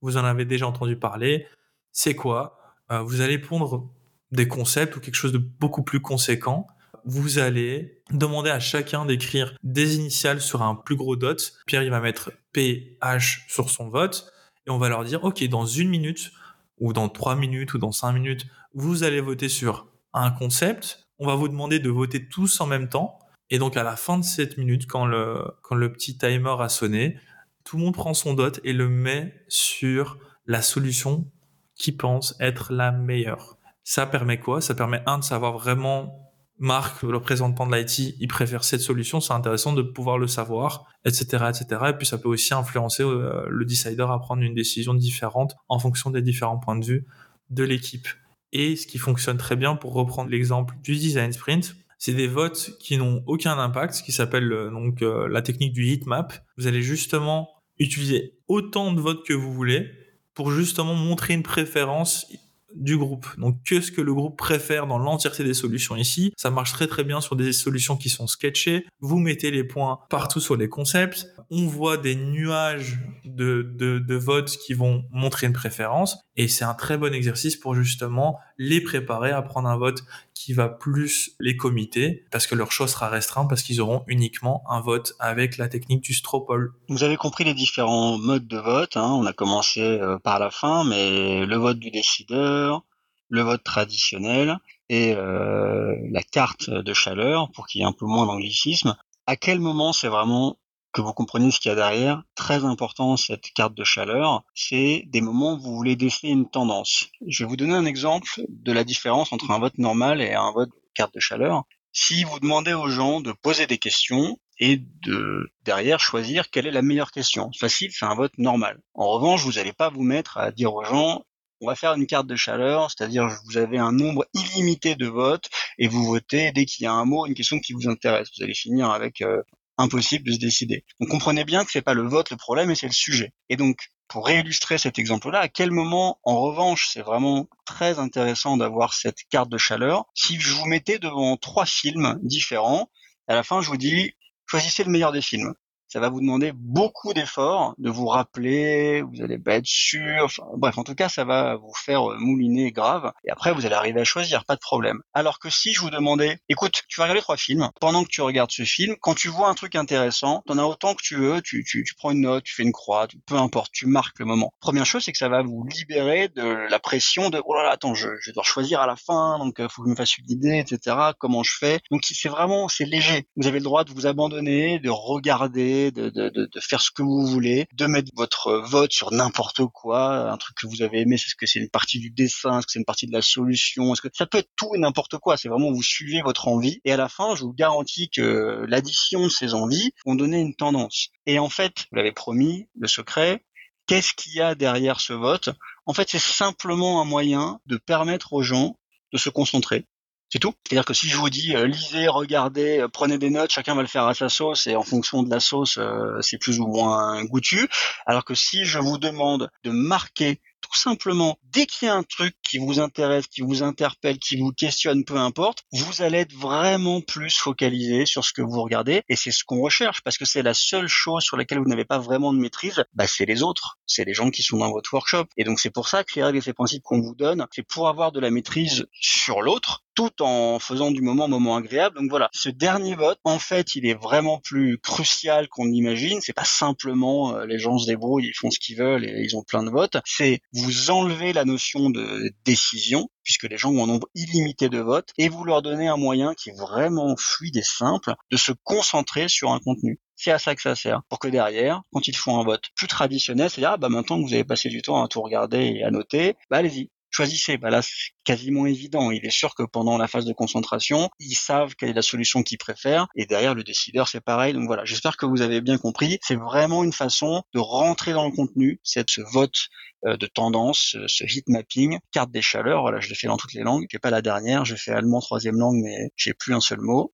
vous 0.00 0.16
en 0.16 0.24
avez 0.24 0.46
déjà 0.46 0.66
entendu 0.66 0.96
parler. 0.96 1.46
C'est 1.92 2.14
quoi? 2.14 2.58
Euh, 2.90 3.00
Vous 3.00 3.20
allez 3.20 3.38
pondre 3.38 3.90
des 4.34 4.48
concepts 4.48 4.96
ou 4.96 5.00
quelque 5.00 5.14
chose 5.14 5.32
de 5.32 5.38
beaucoup 5.38 5.82
plus 5.82 6.00
conséquent, 6.00 6.66
vous 7.04 7.38
allez 7.38 8.02
demander 8.10 8.50
à 8.50 8.60
chacun 8.60 9.04
d'écrire 9.04 9.56
des 9.62 9.96
initiales 9.96 10.40
sur 10.40 10.62
un 10.62 10.74
plus 10.74 10.96
gros 10.96 11.16
dot. 11.16 11.52
Pierre, 11.66 11.82
il 11.82 11.90
va 11.90 12.00
mettre 12.00 12.32
PH 12.52 13.46
sur 13.48 13.70
son 13.70 13.88
vote 13.88 14.32
et 14.66 14.70
on 14.70 14.78
va 14.78 14.88
leur 14.88 15.04
dire, 15.04 15.24
OK, 15.24 15.42
dans 15.48 15.66
une 15.66 15.88
minute 15.88 16.32
ou 16.78 16.92
dans 16.92 17.08
trois 17.08 17.36
minutes 17.36 17.74
ou 17.74 17.78
dans 17.78 17.92
cinq 17.92 18.12
minutes, 18.12 18.46
vous 18.72 19.04
allez 19.04 19.20
voter 19.20 19.48
sur 19.48 19.86
un 20.12 20.30
concept. 20.30 21.06
On 21.18 21.26
va 21.26 21.34
vous 21.34 21.48
demander 21.48 21.78
de 21.78 21.90
voter 21.90 22.26
tous 22.26 22.60
en 22.60 22.66
même 22.66 22.88
temps. 22.88 23.18
Et 23.50 23.58
donc, 23.58 23.76
à 23.76 23.82
la 23.82 23.96
fin 23.96 24.18
de 24.18 24.24
cette 24.24 24.56
minute, 24.56 24.86
quand 24.86 25.06
le, 25.06 25.44
quand 25.62 25.74
le 25.74 25.92
petit 25.92 26.16
timer 26.16 26.56
a 26.58 26.68
sonné, 26.68 27.18
tout 27.64 27.76
le 27.76 27.84
monde 27.84 27.94
prend 27.94 28.14
son 28.14 28.34
dot 28.34 28.60
et 28.64 28.72
le 28.72 28.88
met 28.88 29.44
sur 29.48 30.18
la 30.46 30.62
solution 30.62 31.30
qui 31.74 31.92
pense 31.92 32.34
être 32.40 32.72
la 32.72 32.90
meilleure. 32.90 33.58
Ça 33.84 34.06
permet 34.06 34.40
quoi? 34.40 34.60
Ça 34.60 34.74
permet, 34.74 35.02
un, 35.06 35.18
de 35.18 35.24
savoir 35.24 35.52
vraiment 35.52 36.24
Marc, 36.58 37.02
le 37.02 37.16
représentant 37.16 37.66
de 37.66 37.74
l'IT, 37.74 38.16
il 38.20 38.28
préfère 38.28 38.62
cette 38.62 38.80
solution, 38.80 39.20
c'est 39.20 39.32
intéressant 39.32 39.72
de 39.72 39.82
pouvoir 39.82 40.18
le 40.18 40.28
savoir, 40.28 40.86
etc., 41.04 41.46
etc. 41.48 41.66
Et 41.88 41.92
puis 41.94 42.06
ça 42.06 42.16
peut 42.16 42.28
aussi 42.28 42.54
influencer 42.54 43.02
euh, 43.02 43.44
le 43.48 43.64
decider 43.64 44.02
à 44.02 44.18
prendre 44.18 44.42
une 44.42 44.54
décision 44.54 44.94
différente 44.94 45.56
en 45.68 45.78
fonction 45.80 46.10
des 46.10 46.22
différents 46.22 46.58
points 46.58 46.76
de 46.76 46.84
vue 46.84 47.06
de 47.50 47.64
l'équipe. 47.64 48.06
Et 48.52 48.76
ce 48.76 48.86
qui 48.86 48.98
fonctionne 48.98 49.36
très 49.36 49.56
bien, 49.56 49.74
pour 49.74 49.94
reprendre 49.94 50.30
l'exemple 50.30 50.76
du 50.82 50.94
design 50.94 51.32
sprint, 51.32 51.74
c'est 51.98 52.14
des 52.14 52.28
votes 52.28 52.76
qui 52.78 52.98
n'ont 52.98 53.24
aucun 53.26 53.58
impact, 53.58 53.94
ce 53.94 54.02
qui 54.04 54.12
s'appelle 54.12 54.52
euh, 54.52 54.70
donc 54.70 55.02
euh, 55.02 55.26
la 55.26 55.42
technique 55.42 55.72
du 55.72 55.86
heat 55.86 56.06
map. 56.06 56.28
Vous 56.56 56.68
allez 56.68 56.82
justement 56.82 57.48
utiliser 57.78 58.38
autant 58.46 58.92
de 58.92 59.00
votes 59.00 59.26
que 59.26 59.32
vous 59.32 59.52
voulez 59.52 59.90
pour 60.34 60.52
justement 60.52 60.94
montrer 60.94 61.34
une 61.34 61.42
préférence 61.42 62.26
du 62.74 62.98
groupe. 62.98 63.26
Donc, 63.38 63.62
qu'est-ce 63.64 63.92
que 63.92 64.00
le 64.00 64.12
groupe 64.14 64.36
préfère 64.36 64.86
dans 64.86 64.98
l'entièreté 64.98 65.44
des 65.44 65.54
solutions 65.54 65.96
ici 65.96 66.32
Ça 66.36 66.50
marche 66.50 66.72
très 66.72 66.86
très 66.86 67.04
bien 67.04 67.20
sur 67.20 67.36
des 67.36 67.52
solutions 67.52 67.96
qui 67.96 68.08
sont 68.08 68.26
sketchées. 68.26 68.86
Vous 69.00 69.18
mettez 69.18 69.50
les 69.50 69.64
points 69.64 70.00
partout 70.10 70.40
sur 70.40 70.56
les 70.56 70.68
concepts. 70.68 71.26
On 71.50 71.66
voit 71.66 71.96
des 71.96 72.14
nuages 72.14 72.98
de, 73.24 73.62
de, 73.76 73.98
de 73.98 74.14
votes 74.14 74.56
qui 74.56 74.74
vont 74.74 75.04
montrer 75.10 75.46
une 75.46 75.52
préférence. 75.52 76.18
Et 76.36 76.48
c'est 76.48 76.64
un 76.64 76.74
très 76.74 76.98
bon 76.98 77.14
exercice 77.14 77.56
pour 77.56 77.74
justement 77.74 78.38
les 78.58 78.80
préparer 78.80 79.30
à 79.30 79.42
prendre 79.42 79.68
un 79.68 79.76
vote 79.76 80.02
qui 80.34 80.52
va 80.52 80.68
plus 80.68 81.34
les 81.40 81.56
comiter 81.56 82.24
parce 82.30 82.46
que 82.46 82.54
leur 82.54 82.72
choix 82.72 82.88
sera 82.88 83.08
restreint 83.08 83.46
parce 83.46 83.62
qu'ils 83.62 83.80
auront 83.80 84.02
uniquement 84.08 84.62
un 84.68 84.80
vote 84.80 85.14
avec 85.20 85.56
la 85.56 85.68
technique 85.68 86.02
du 86.02 86.12
straw 86.12 86.40
poll. 86.40 86.72
Vous 86.88 87.04
avez 87.04 87.16
compris 87.16 87.44
les 87.44 87.54
différents 87.54 88.18
modes 88.18 88.46
de 88.46 88.58
vote. 88.58 88.96
Hein. 88.96 89.10
On 89.12 89.26
a 89.26 89.32
commencé 89.32 89.80
euh, 89.80 90.18
par 90.18 90.38
la 90.38 90.50
fin, 90.50 90.84
mais 90.84 91.46
le 91.46 91.56
vote 91.56 91.78
du 91.78 91.90
décideur, 91.90 92.82
le 93.28 93.42
vote 93.42 93.62
traditionnel 93.62 94.58
et 94.88 95.14
euh, 95.14 95.94
la 96.10 96.22
carte 96.22 96.68
de 96.68 96.92
chaleur 96.92 97.50
pour 97.52 97.66
qu'il 97.66 97.80
y 97.80 97.84
ait 97.84 97.88
un 97.88 97.92
peu 97.92 98.06
moins 98.06 98.26
d'anglicisme. 98.26 98.96
À 99.26 99.36
quel 99.36 99.60
moment 99.60 99.92
c'est 99.92 100.08
vraiment 100.08 100.58
que 100.94 101.02
vous 101.02 101.12
compreniez 101.12 101.50
ce 101.50 101.60
qu'il 101.60 101.70
y 101.70 101.72
a 101.72 101.74
derrière. 101.74 102.22
Très 102.36 102.64
important, 102.64 103.16
cette 103.16 103.52
carte 103.52 103.74
de 103.74 103.84
chaleur, 103.84 104.44
c'est 104.54 105.02
des 105.08 105.20
moments 105.20 105.54
où 105.54 105.60
vous 105.60 105.74
voulez 105.74 105.96
déceler 105.96 106.30
une 106.30 106.48
tendance. 106.48 107.08
Je 107.26 107.44
vais 107.44 107.48
vous 107.48 107.56
donner 107.56 107.74
un 107.74 107.84
exemple 107.84 108.42
de 108.48 108.72
la 108.72 108.84
différence 108.84 109.32
entre 109.32 109.50
un 109.50 109.58
vote 109.58 109.76
normal 109.76 110.22
et 110.22 110.32
un 110.32 110.52
vote 110.52 110.70
carte 110.94 111.12
de 111.12 111.20
chaleur. 111.20 111.64
Si 111.92 112.24
vous 112.24 112.40
demandez 112.40 112.72
aux 112.72 112.88
gens 112.88 113.20
de 113.20 113.32
poser 113.32 113.66
des 113.66 113.78
questions 113.78 114.38
et 114.58 114.78
de 115.02 115.50
derrière 115.64 115.98
choisir 115.98 116.48
quelle 116.48 116.66
est 116.66 116.70
la 116.70 116.82
meilleure 116.82 117.10
question. 117.10 117.50
Facile, 117.58 117.90
c'est 117.92 118.04
un 118.04 118.14
vote 118.14 118.38
normal. 118.38 118.80
En 118.94 119.08
revanche, 119.08 119.42
vous 119.42 119.54
n'allez 119.54 119.72
pas 119.72 119.90
vous 119.90 120.04
mettre 120.04 120.38
à 120.38 120.52
dire 120.52 120.72
aux 120.74 120.84
gens 120.84 121.24
on 121.60 121.68
va 121.68 121.76
faire 121.76 121.94
une 121.94 122.06
carte 122.06 122.26
de 122.26 122.36
chaleur, 122.36 122.90
c'est-à-dire 122.90 123.28
vous 123.46 123.56
avez 123.56 123.78
un 123.78 123.92
nombre 123.92 124.26
illimité 124.34 124.96
de 124.96 125.06
votes 125.06 125.48
et 125.78 125.88
vous 125.88 126.04
votez 126.04 126.52
dès 126.52 126.66
qu'il 126.66 126.84
y 126.84 126.86
a 126.86 126.92
un 126.92 127.04
mot, 127.04 127.26
une 127.26 127.34
question 127.34 127.58
qui 127.58 127.72
vous 127.72 127.88
intéresse. 127.88 128.28
Vous 128.36 128.44
allez 128.44 128.54
finir 128.54 128.90
avec 128.90 129.22
euh, 129.22 129.42
impossible 129.78 130.24
de 130.24 130.32
se 130.32 130.38
décider. 130.38 130.84
Donc 131.00 131.10
comprenez 131.10 131.44
bien 131.44 131.64
que 131.64 131.70
c'est 131.70 131.82
pas 131.82 131.94
le 131.94 132.06
vote 132.06 132.30
le 132.30 132.36
problème, 132.36 132.68
mais 132.68 132.74
c'est 132.74 132.86
le 132.86 132.92
sujet. 132.92 133.32
Et 133.48 133.56
donc, 133.56 133.90
pour 134.08 134.26
réillustrer 134.26 134.78
cet 134.78 134.98
exemple-là, 134.98 135.40
à 135.40 135.48
quel 135.48 135.70
moment, 135.70 136.20
en 136.22 136.40
revanche, 136.40 136.90
c'est 136.92 137.02
vraiment 137.02 137.48
très 137.64 137.98
intéressant 137.98 138.56
d'avoir 138.56 138.94
cette 138.94 139.18
carte 139.30 139.48
de 139.48 139.58
chaleur, 139.58 140.04
si 140.14 140.38
je 140.38 140.52
vous 140.52 140.66
mettais 140.66 140.98
devant 140.98 141.36
trois 141.36 141.66
films 141.66 142.18
différents, 142.22 142.90
à 143.28 143.34
la 143.34 143.42
fin, 143.42 143.62
je 143.62 143.68
vous 143.68 143.76
dis, 143.76 144.12
choisissez 144.46 144.84
le 144.84 144.90
meilleur 144.90 145.12
des 145.12 145.22
films 145.22 145.54
ça 145.94 146.00
va 146.00 146.08
vous 146.08 146.20
demander 146.20 146.50
beaucoup 146.52 147.14
d'efforts 147.14 147.76
de 147.78 147.88
vous 147.88 148.08
rappeler, 148.08 149.02
vous 149.02 149.22
allez 149.22 149.38
pas 149.38 149.54
être 149.54 149.66
sûr, 149.66 150.26
bref, 150.56 150.76
en 150.76 150.82
tout 150.82 150.96
cas, 150.96 151.08
ça 151.08 151.24
va 151.24 151.54
vous 151.54 151.72
faire 151.72 152.10
euh, 152.10 152.16
mouliner 152.18 152.72
grave, 152.72 153.12
et 153.24 153.30
après, 153.30 153.52
vous 153.52 153.64
allez 153.64 153.76
arriver 153.76 154.00
à 154.00 154.04
choisir, 154.04 154.44
pas 154.44 154.56
de 154.56 154.60
problème. 154.60 155.02
Alors 155.12 155.38
que 155.38 155.50
si 155.50 155.72
je 155.72 155.80
vous 155.80 155.90
demandais, 155.90 156.40
écoute, 156.48 156.82
tu 156.88 156.98
vas 156.98 157.04
regarder 157.04 157.20
trois 157.20 157.36
films, 157.36 157.70
pendant 157.80 158.02
que 158.02 158.08
tu 158.08 158.22
regardes 158.22 158.50
ce 158.50 158.64
film, 158.64 158.96
quand 159.02 159.14
tu 159.14 159.28
vois 159.28 159.48
un 159.48 159.54
truc 159.54 159.76
intéressant, 159.76 160.42
t'en 160.48 160.58
as 160.58 160.64
autant 160.64 160.96
que 160.96 161.02
tu 161.04 161.14
veux, 161.14 161.40
tu, 161.42 161.62
tu, 161.62 161.84
tu 161.84 161.94
prends 161.94 162.10
une 162.10 162.22
note, 162.22 162.42
tu 162.42 162.56
fais 162.56 162.64
une 162.64 162.72
croix, 162.72 163.06
peu 163.24 163.36
importe, 163.36 163.70
tu 163.72 163.86
marques 163.86 164.18
le 164.18 164.24
moment. 164.24 164.52
Première 164.58 164.86
chose, 164.86 165.04
c'est 165.04 165.12
que 165.12 165.18
ça 165.18 165.28
va 165.28 165.42
vous 165.42 165.64
libérer 165.64 166.26
de 166.26 166.68
la 166.68 166.80
pression 166.80 167.30
de, 167.30 167.40
oh 167.46 167.54
là 167.54 167.62
là, 167.62 167.70
attends, 167.70 167.94
je, 167.94 168.08
je 168.20 168.32
dois 168.32 168.42
choisir 168.42 168.80
à 168.80 168.88
la 168.88 168.96
fin, 168.96 169.38
donc 169.38 169.54
il 169.60 169.64
euh, 169.66 169.68
faut 169.68 169.82
que 169.82 169.88
je 169.88 169.92
me 169.92 169.96
fasse 169.96 170.18
une 170.18 170.28
idée, 170.28 170.58
etc., 170.58 170.96
comment 171.20 171.44
je 171.44 171.56
fais. 171.56 171.78
Donc 171.92 172.00
c'est 172.02 172.28
vraiment, 172.28 172.66
c'est 172.66 172.84
léger. 172.84 173.28
Vous 173.36 173.46
avez 173.46 173.60
le 173.60 173.64
droit 173.64 173.84
de 173.84 173.92
vous 173.92 174.08
abandonner, 174.08 174.80
de 174.80 174.90
regarder, 174.90 175.83
de, 175.90 176.08
de, 176.10 176.28
de, 176.30 176.60
faire 176.60 176.80
ce 176.80 176.90
que 176.90 177.02
vous 177.02 177.26
voulez, 177.26 177.66
de 177.72 177.86
mettre 177.86 178.10
votre 178.14 178.52
vote 178.58 178.92
sur 178.92 179.12
n'importe 179.12 179.66
quoi, 179.72 180.30
un 180.30 180.36
truc 180.36 180.56
que 180.56 180.66
vous 180.66 180.82
avez 180.82 181.00
aimé, 181.00 181.16
est-ce 181.16 181.34
que 181.34 181.46
c'est 181.46 181.58
une 181.58 181.70
partie 181.70 181.98
du 181.98 182.10
dessin, 182.10 182.58
est-ce 182.58 182.66
que 182.66 182.72
c'est 182.72 182.78
une 182.78 182.84
partie 182.84 183.06
de 183.06 183.12
la 183.12 183.22
solution, 183.22 183.92
que 184.10 184.16
ça 184.16 184.26
peut 184.26 184.38
être 184.38 184.50
tout 184.56 184.74
et 184.74 184.78
n'importe 184.78 185.18
quoi, 185.18 185.36
c'est 185.36 185.48
vraiment 185.48 185.72
vous 185.72 185.82
suivez 185.82 186.22
votre 186.22 186.48
envie 186.48 186.80
et 186.84 186.92
à 186.92 186.96
la 186.96 187.08
fin, 187.08 187.34
je 187.34 187.42
vous 187.42 187.52
garantis 187.52 188.10
que 188.10 188.64
l'addition 188.68 189.24
de 189.24 189.28
ces 189.28 189.54
envies 189.54 189.92
vont 190.04 190.14
donner 190.14 190.40
une 190.40 190.54
tendance. 190.54 191.08
Et 191.26 191.38
en 191.38 191.48
fait, 191.48 191.86
vous 191.90 191.96
l'avez 191.96 192.12
promis, 192.12 192.68
le 192.78 192.88
secret, 192.88 193.44
qu'est-ce 193.86 194.12
qu'il 194.14 194.34
y 194.34 194.40
a 194.40 194.54
derrière 194.54 195.00
ce 195.00 195.12
vote? 195.12 195.50
En 195.86 195.94
fait, 195.94 196.08
c'est 196.10 196.18
simplement 196.18 197.00
un 197.00 197.04
moyen 197.04 197.60
de 197.66 197.76
permettre 197.76 198.32
aux 198.32 198.42
gens 198.42 198.78
de 199.12 199.18
se 199.18 199.30
concentrer, 199.30 199.86
c'est 200.30 200.38
tout. 200.38 200.54
C'est-à-dire 200.66 200.84
que 200.84 200.94
si 200.94 201.08
je 201.08 201.16
vous 201.16 201.30
dis 201.30 201.54
euh, 201.54 201.66
lisez, 201.66 202.08
regardez, 202.08 202.80
euh, 202.80 202.88
prenez 202.88 203.18
des 203.18 203.30
notes, 203.30 203.50
chacun 203.50 203.74
va 203.74 203.82
le 203.82 203.88
faire 203.88 204.06
à 204.06 204.14
sa 204.14 204.28
sauce 204.28 204.66
et 204.66 204.76
en 204.76 204.82
fonction 204.82 205.22
de 205.22 205.30
la 205.30 205.40
sauce, 205.40 205.78
euh, 205.78 206.20
c'est 206.22 206.38
plus 206.38 206.58
ou 206.58 206.66
moins 206.66 207.24
goûtu. 207.24 207.68
Alors 208.06 208.24
que 208.24 208.34
si 208.34 208.64
je 208.64 208.78
vous 208.78 208.98
demande 208.98 209.50
de 209.62 209.70
marquer 209.70 210.40
tout 210.64 210.74
simplement, 210.78 211.38
dès 211.52 211.66
qu'il 211.66 211.86
y 211.86 211.90
a 211.90 211.94
un 211.94 212.02
truc 212.02 212.34
qui 212.42 212.58
vous 212.58 212.80
intéresse, 212.80 213.26
qui 213.26 213.42
vous 213.42 213.62
interpelle, 213.62 214.18
qui 214.18 214.36
vous 214.36 214.50
questionne, 214.50 215.04
peu 215.04 215.16
importe, 215.16 215.62
vous 215.72 216.02
allez 216.02 216.18
être 216.18 216.32
vraiment 216.32 217.02
plus 217.02 217.36
focalisé 217.36 218.06
sur 218.06 218.24
ce 218.24 218.32
que 218.32 218.40
vous 218.40 218.62
regardez. 218.62 219.02
Et 219.10 219.14
c'est 219.14 219.30
ce 219.30 219.44
qu'on 219.44 219.60
recherche, 219.60 220.00
parce 220.02 220.16
que 220.16 220.24
c'est 220.24 220.42
la 220.42 220.54
seule 220.54 220.88
chose 220.88 221.22
sur 221.22 221.36
laquelle 221.36 221.58
vous 221.58 221.68
n'avez 221.68 221.84
pas 221.84 221.98
vraiment 221.98 222.32
de 222.32 222.38
maîtrise, 222.38 222.82
bah, 222.94 223.06
c'est 223.06 223.26
les 223.26 223.42
autres. 223.42 223.78
C'est 223.86 224.04
les 224.04 224.14
gens 224.14 224.30
qui 224.30 224.42
sont 224.42 224.56
dans 224.56 224.70
votre 224.70 224.92
workshop. 224.94 225.26
Et 225.36 225.44
donc 225.44 225.60
c'est 225.60 225.70
pour 225.70 225.88
ça 225.88 226.02
que 226.02 226.14
les 226.16 226.24
règles 226.24 226.38
et 226.38 226.40
ces 226.40 226.54
principes 226.54 226.82
qu'on 226.82 227.02
vous 227.02 227.14
donne, 227.14 227.46
c'est 227.52 227.62
pour 227.62 227.88
avoir 227.88 228.10
de 228.10 228.20
la 228.20 228.30
maîtrise 228.30 228.86
sur 228.98 229.42
l'autre, 229.42 229.83
tout 229.94 230.22
en 230.22 230.58
faisant 230.58 230.90
du 230.90 231.02
moment 231.02 231.24
un 231.24 231.28
moment 231.28 231.56
agréable. 231.56 231.96
Donc 231.96 232.10
voilà, 232.10 232.28
ce 232.32 232.48
dernier 232.48 232.94
vote, 232.94 233.18
en 233.24 233.38
fait, 233.38 233.74
il 233.76 233.86
est 233.86 233.94
vraiment 233.94 234.38
plus 234.38 234.78
crucial 234.78 235.48
qu'on 235.48 235.68
imagine. 235.68 236.20
C'est 236.20 236.32
pas 236.32 236.44
simplement 236.44 237.36
euh, 237.36 237.46
les 237.46 237.58
gens 237.58 237.78
se 237.78 237.86
débrouillent, 237.86 238.28
ils 238.28 238.36
font 238.36 238.50
ce 238.50 238.58
qu'ils 238.58 238.76
veulent 238.76 239.04
et 239.04 239.22
ils 239.22 239.36
ont 239.36 239.42
plein 239.42 239.62
de 239.62 239.70
votes. 239.70 239.96
C'est 240.04 240.40
vous 240.52 240.90
enlever 240.90 241.32
la 241.32 241.44
notion 241.44 241.90
de 241.90 242.32
décision 242.44 243.08
puisque 243.22 243.44
les 243.44 243.56
gens 243.56 243.72
ont 243.72 243.84
un 243.84 243.86
nombre 243.86 244.08
illimité 244.14 244.68
de 244.68 244.78
votes 244.78 245.10
et 245.18 245.28
vous 245.28 245.44
leur 245.44 245.62
donnez 245.62 245.88
un 245.88 245.96
moyen 245.96 246.34
qui 246.34 246.50
est 246.50 246.58
vraiment 246.58 247.16
fluide 247.16 247.56
et 247.56 247.62
simple 247.62 248.14
de 248.30 248.36
se 248.36 248.52
concentrer 248.64 249.28
sur 249.28 249.50
un 249.50 249.60
contenu. 249.60 249.98
C'est 250.16 250.30
à 250.30 250.38
ça 250.38 250.54
que 250.54 250.62
ça 250.62 250.76
sert. 250.76 251.02
Pour 251.08 251.18
que 251.18 251.28
derrière, 251.28 251.82
quand 251.92 252.06
ils 252.06 252.16
font 252.16 252.38
un 252.38 252.44
vote 252.44 252.64
plus 252.76 252.86
traditionnel, 252.86 253.50
c'est-à-dire, 253.50 253.72
ah, 253.72 253.76
bah, 253.76 253.88
maintenant 253.88 254.22
que 254.22 254.26
vous 254.26 254.34
avez 254.34 254.44
passé 254.44 254.68
du 254.68 254.80
temps 254.80 255.02
à 255.02 255.08
tout 255.08 255.22
regarder 255.22 255.58
et 255.58 255.84
à 255.84 255.90
noter, 255.90 256.36
bah, 256.50 256.58
allez-y 256.58 256.90
choisissez. 257.14 257.56
Bah 257.56 257.70
là, 257.70 257.82
c'est 257.82 258.12
quasiment 258.24 258.66
évident. 258.66 259.10
Il 259.10 259.24
est 259.24 259.30
sûr 259.30 259.54
que 259.54 259.62
pendant 259.62 259.96
la 259.98 260.08
phase 260.08 260.24
de 260.24 260.32
concentration, 260.32 261.10
ils 261.20 261.34
savent 261.34 261.74
quelle 261.76 261.90
est 261.90 261.94
la 261.94 262.02
solution 262.02 262.42
qu'ils 262.42 262.58
préfèrent. 262.58 263.06
Et 263.16 263.26
derrière, 263.26 263.54
le 263.54 263.62
décideur, 263.62 264.08
c'est 264.08 264.20
pareil. 264.20 264.52
Donc 264.52 264.66
voilà, 264.66 264.84
j'espère 264.84 265.16
que 265.16 265.26
vous 265.26 265.42
avez 265.42 265.60
bien 265.60 265.78
compris. 265.78 266.18
C'est 266.22 266.36
vraiment 266.36 266.82
une 266.82 266.92
façon 266.92 267.42
de 267.54 267.60
rentrer 267.60 268.12
dans 268.12 268.24
le 268.24 268.32
contenu. 268.32 268.80
C'est 268.82 269.08
ce 269.08 269.20
vote 269.20 269.68
euh, 270.06 270.16
de 270.16 270.26
tendance, 270.26 270.96
ce 271.06 271.24
heat 271.24 271.48
mapping, 271.48 271.98
carte 272.12 272.30
des 272.30 272.42
chaleurs. 272.42 272.82
Voilà, 272.82 273.00
je 273.00 273.08
l'ai 273.08 273.14
fait 273.14 273.26
dans 273.26 273.36
toutes 273.36 273.54
les 273.54 273.62
langues. 273.62 273.86
J'ai 273.90 273.98
pas 273.98 274.10
la 274.10 274.22
dernière. 274.22 274.64
J'ai 274.64 274.76
fait 274.76 274.92
allemand 274.92 275.20
troisième 275.20 275.56
langue, 275.56 275.80
mais 275.82 276.10
j'ai 276.16 276.34
plus 276.34 276.54
un 276.54 276.60
seul 276.60 276.80
mot. 276.80 277.12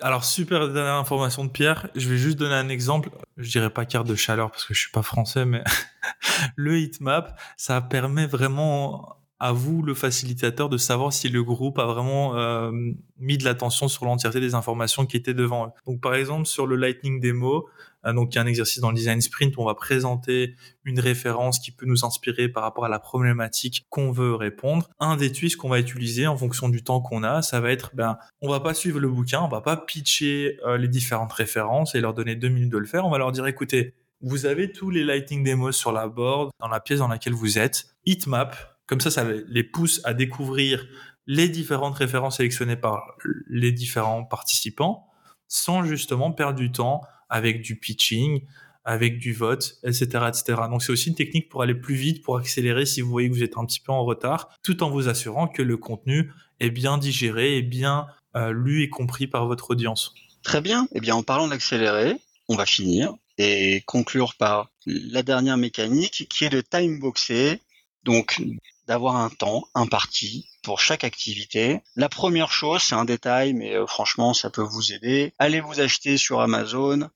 Alors 0.00 0.24
super 0.24 0.68
dernière 0.68 0.94
information 0.94 1.44
de 1.44 1.50
Pierre. 1.50 1.88
Je 1.94 2.08
vais 2.08 2.18
juste 2.18 2.36
donner 2.38 2.54
un 2.54 2.68
exemple. 2.68 3.10
Je 3.36 3.50
dirais 3.50 3.70
pas 3.70 3.86
carte 3.86 4.06
de 4.06 4.14
chaleur 4.14 4.50
parce 4.50 4.64
que 4.64 4.74
je 4.74 4.80
suis 4.80 4.90
pas 4.90 5.02
français, 5.02 5.44
mais 5.44 5.62
le 6.56 6.78
heat 6.78 7.00
map, 7.00 7.34
ça 7.56 7.80
permet 7.80 8.26
vraiment 8.26 9.17
à 9.40 9.52
vous, 9.52 9.82
le 9.82 9.94
facilitateur, 9.94 10.68
de 10.68 10.76
savoir 10.76 11.12
si 11.12 11.28
le 11.28 11.44
groupe 11.44 11.78
a 11.78 11.86
vraiment 11.86 12.36
euh, 12.36 12.72
mis 13.18 13.38
de 13.38 13.44
l'attention 13.44 13.88
sur 13.88 14.04
l'entièreté 14.04 14.40
des 14.40 14.54
informations 14.54 15.06
qui 15.06 15.16
étaient 15.16 15.34
devant 15.34 15.66
eux. 15.66 15.70
Donc, 15.86 16.00
par 16.00 16.14
exemple, 16.14 16.46
sur 16.46 16.66
le 16.66 16.76
Lightning 16.76 17.20
Demo, 17.20 17.68
euh, 18.04 18.12
donc 18.12 18.34
il 18.34 18.36
y 18.36 18.38
a 18.38 18.42
un 18.42 18.46
exercice 18.46 18.80
dans 18.80 18.90
le 18.90 18.96
design 18.96 19.20
sprint 19.20 19.56
où 19.56 19.62
on 19.62 19.64
va 19.64 19.74
présenter 19.74 20.54
une 20.84 21.00
référence 21.00 21.58
qui 21.58 21.70
peut 21.70 21.86
nous 21.86 22.04
inspirer 22.04 22.48
par 22.48 22.62
rapport 22.62 22.84
à 22.84 22.88
la 22.88 22.98
problématique 22.98 23.86
qu'on 23.90 24.10
veut 24.10 24.34
répondre. 24.34 24.88
Un 24.98 25.16
des 25.16 25.32
twists 25.32 25.56
qu'on 25.56 25.68
va 25.68 25.78
utiliser 25.78 26.26
en 26.26 26.36
fonction 26.36 26.68
du 26.68 26.82
temps 26.82 27.00
qu'on 27.00 27.22
a, 27.22 27.42
ça 27.42 27.60
va 27.60 27.70
être, 27.70 27.94
ben, 27.94 28.18
on 28.40 28.48
va 28.48 28.60
pas 28.60 28.74
suivre 28.74 28.98
le 28.98 29.08
bouquin, 29.08 29.40
on 29.42 29.48
va 29.48 29.60
pas 29.60 29.76
pitcher 29.76 30.58
euh, 30.66 30.78
les 30.78 30.88
différentes 30.88 31.32
références 31.32 31.94
et 31.94 32.00
leur 32.00 32.14
donner 32.14 32.34
deux 32.34 32.48
minutes 32.48 32.72
de 32.72 32.78
le 32.78 32.86
faire. 32.86 33.04
On 33.04 33.10
va 33.10 33.18
leur 33.18 33.32
dire, 33.32 33.46
écoutez, 33.46 33.94
vous 34.20 34.46
avez 34.46 34.72
tous 34.72 34.90
les 34.90 35.04
Lightning 35.04 35.44
Demos 35.44 35.72
sur 35.72 35.92
la 35.92 36.08
board, 36.08 36.50
dans 36.58 36.68
la 36.68 36.80
pièce 36.80 36.98
dans 36.98 37.08
laquelle 37.08 37.34
vous 37.34 37.58
êtes. 37.58 37.86
Heatmap, 38.04 38.77
comme 38.88 39.00
ça, 39.00 39.10
ça 39.10 39.24
les 39.48 39.62
pousse 39.62 40.00
à 40.04 40.14
découvrir 40.14 40.84
les 41.26 41.48
différentes 41.48 41.94
références 41.94 42.38
sélectionnées 42.38 42.76
par 42.76 43.16
les 43.48 43.70
différents 43.70 44.24
participants 44.24 45.04
sans 45.46 45.84
justement 45.84 46.32
perdre 46.32 46.58
du 46.58 46.72
temps 46.72 47.02
avec 47.28 47.62
du 47.62 47.78
pitching, 47.78 48.42
avec 48.84 49.18
du 49.18 49.34
vote, 49.34 49.76
etc., 49.84 50.06
etc. 50.28 50.62
Donc 50.70 50.82
c'est 50.82 50.92
aussi 50.92 51.10
une 51.10 51.14
technique 51.14 51.48
pour 51.48 51.62
aller 51.62 51.74
plus 51.74 51.94
vite, 51.94 52.22
pour 52.22 52.38
accélérer 52.38 52.86
si 52.86 53.02
vous 53.02 53.10
voyez 53.10 53.28
que 53.28 53.34
vous 53.34 53.42
êtes 53.42 53.58
un 53.58 53.66
petit 53.66 53.80
peu 53.80 53.92
en 53.92 54.04
retard, 54.04 54.48
tout 54.62 54.82
en 54.82 54.90
vous 54.90 55.08
assurant 55.08 55.48
que 55.48 55.62
le 55.62 55.76
contenu 55.76 56.32
est 56.60 56.70
bien 56.70 56.96
digéré 56.96 57.58
et 57.58 57.62
bien 57.62 58.06
euh, 58.36 58.52
lu 58.52 58.82
et 58.82 58.88
compris 58.88 59.26
par 59.26 59.46
votre 59.46 59.70
audience. 59.70 60.14
Très 60.42 60.60
bien. 60.60 60.88
Eh 60.94 61.00
bien, 61.00 61.14
en 61.14 61.22
parlant 61.22 61.48
d'accélérer, 61.48 62.16
on 62.48 62.56
va 62.56 62.64
finir 62.64 63.12
et 63.36 63.82
conclure 63.86 64.34
par 64.36 64.70
la 64.86 65.22
dernière 65.22 65.56
mécanique 65.56 66.26
qui 66.30 66.44
est 66.44 66.50
de 66.50 66.60
timeboxer. 66.60 67.60
Donc, 68.04 68.40
d'avoir 68.88 69.16
un 69.16 69.28
temps 69.28 69.68
imparti 69.74 70.48
pour 70.62 70.80
chaque 70.80 71.04
activité. 71.04 71.80
La 71.94 72.08
première 72.08 72.50
chose, 72.50 72.82
c'est 72.82 72.94
un 72.94 73.04
détail, 73.04 73.52
mais 73.52 73.76
euh, 73.76 73.86
franchement, 73.86 74.34
ça 74.34 74.50
peut 74.50 74.62
vous 74.62 74.92
aider. 74.92 75.34
Allez 75.38 75.60
vous 75.60 75.80
acheter 75.80 76.16
sur 76.16 76.40
Amazon 76.40 77.08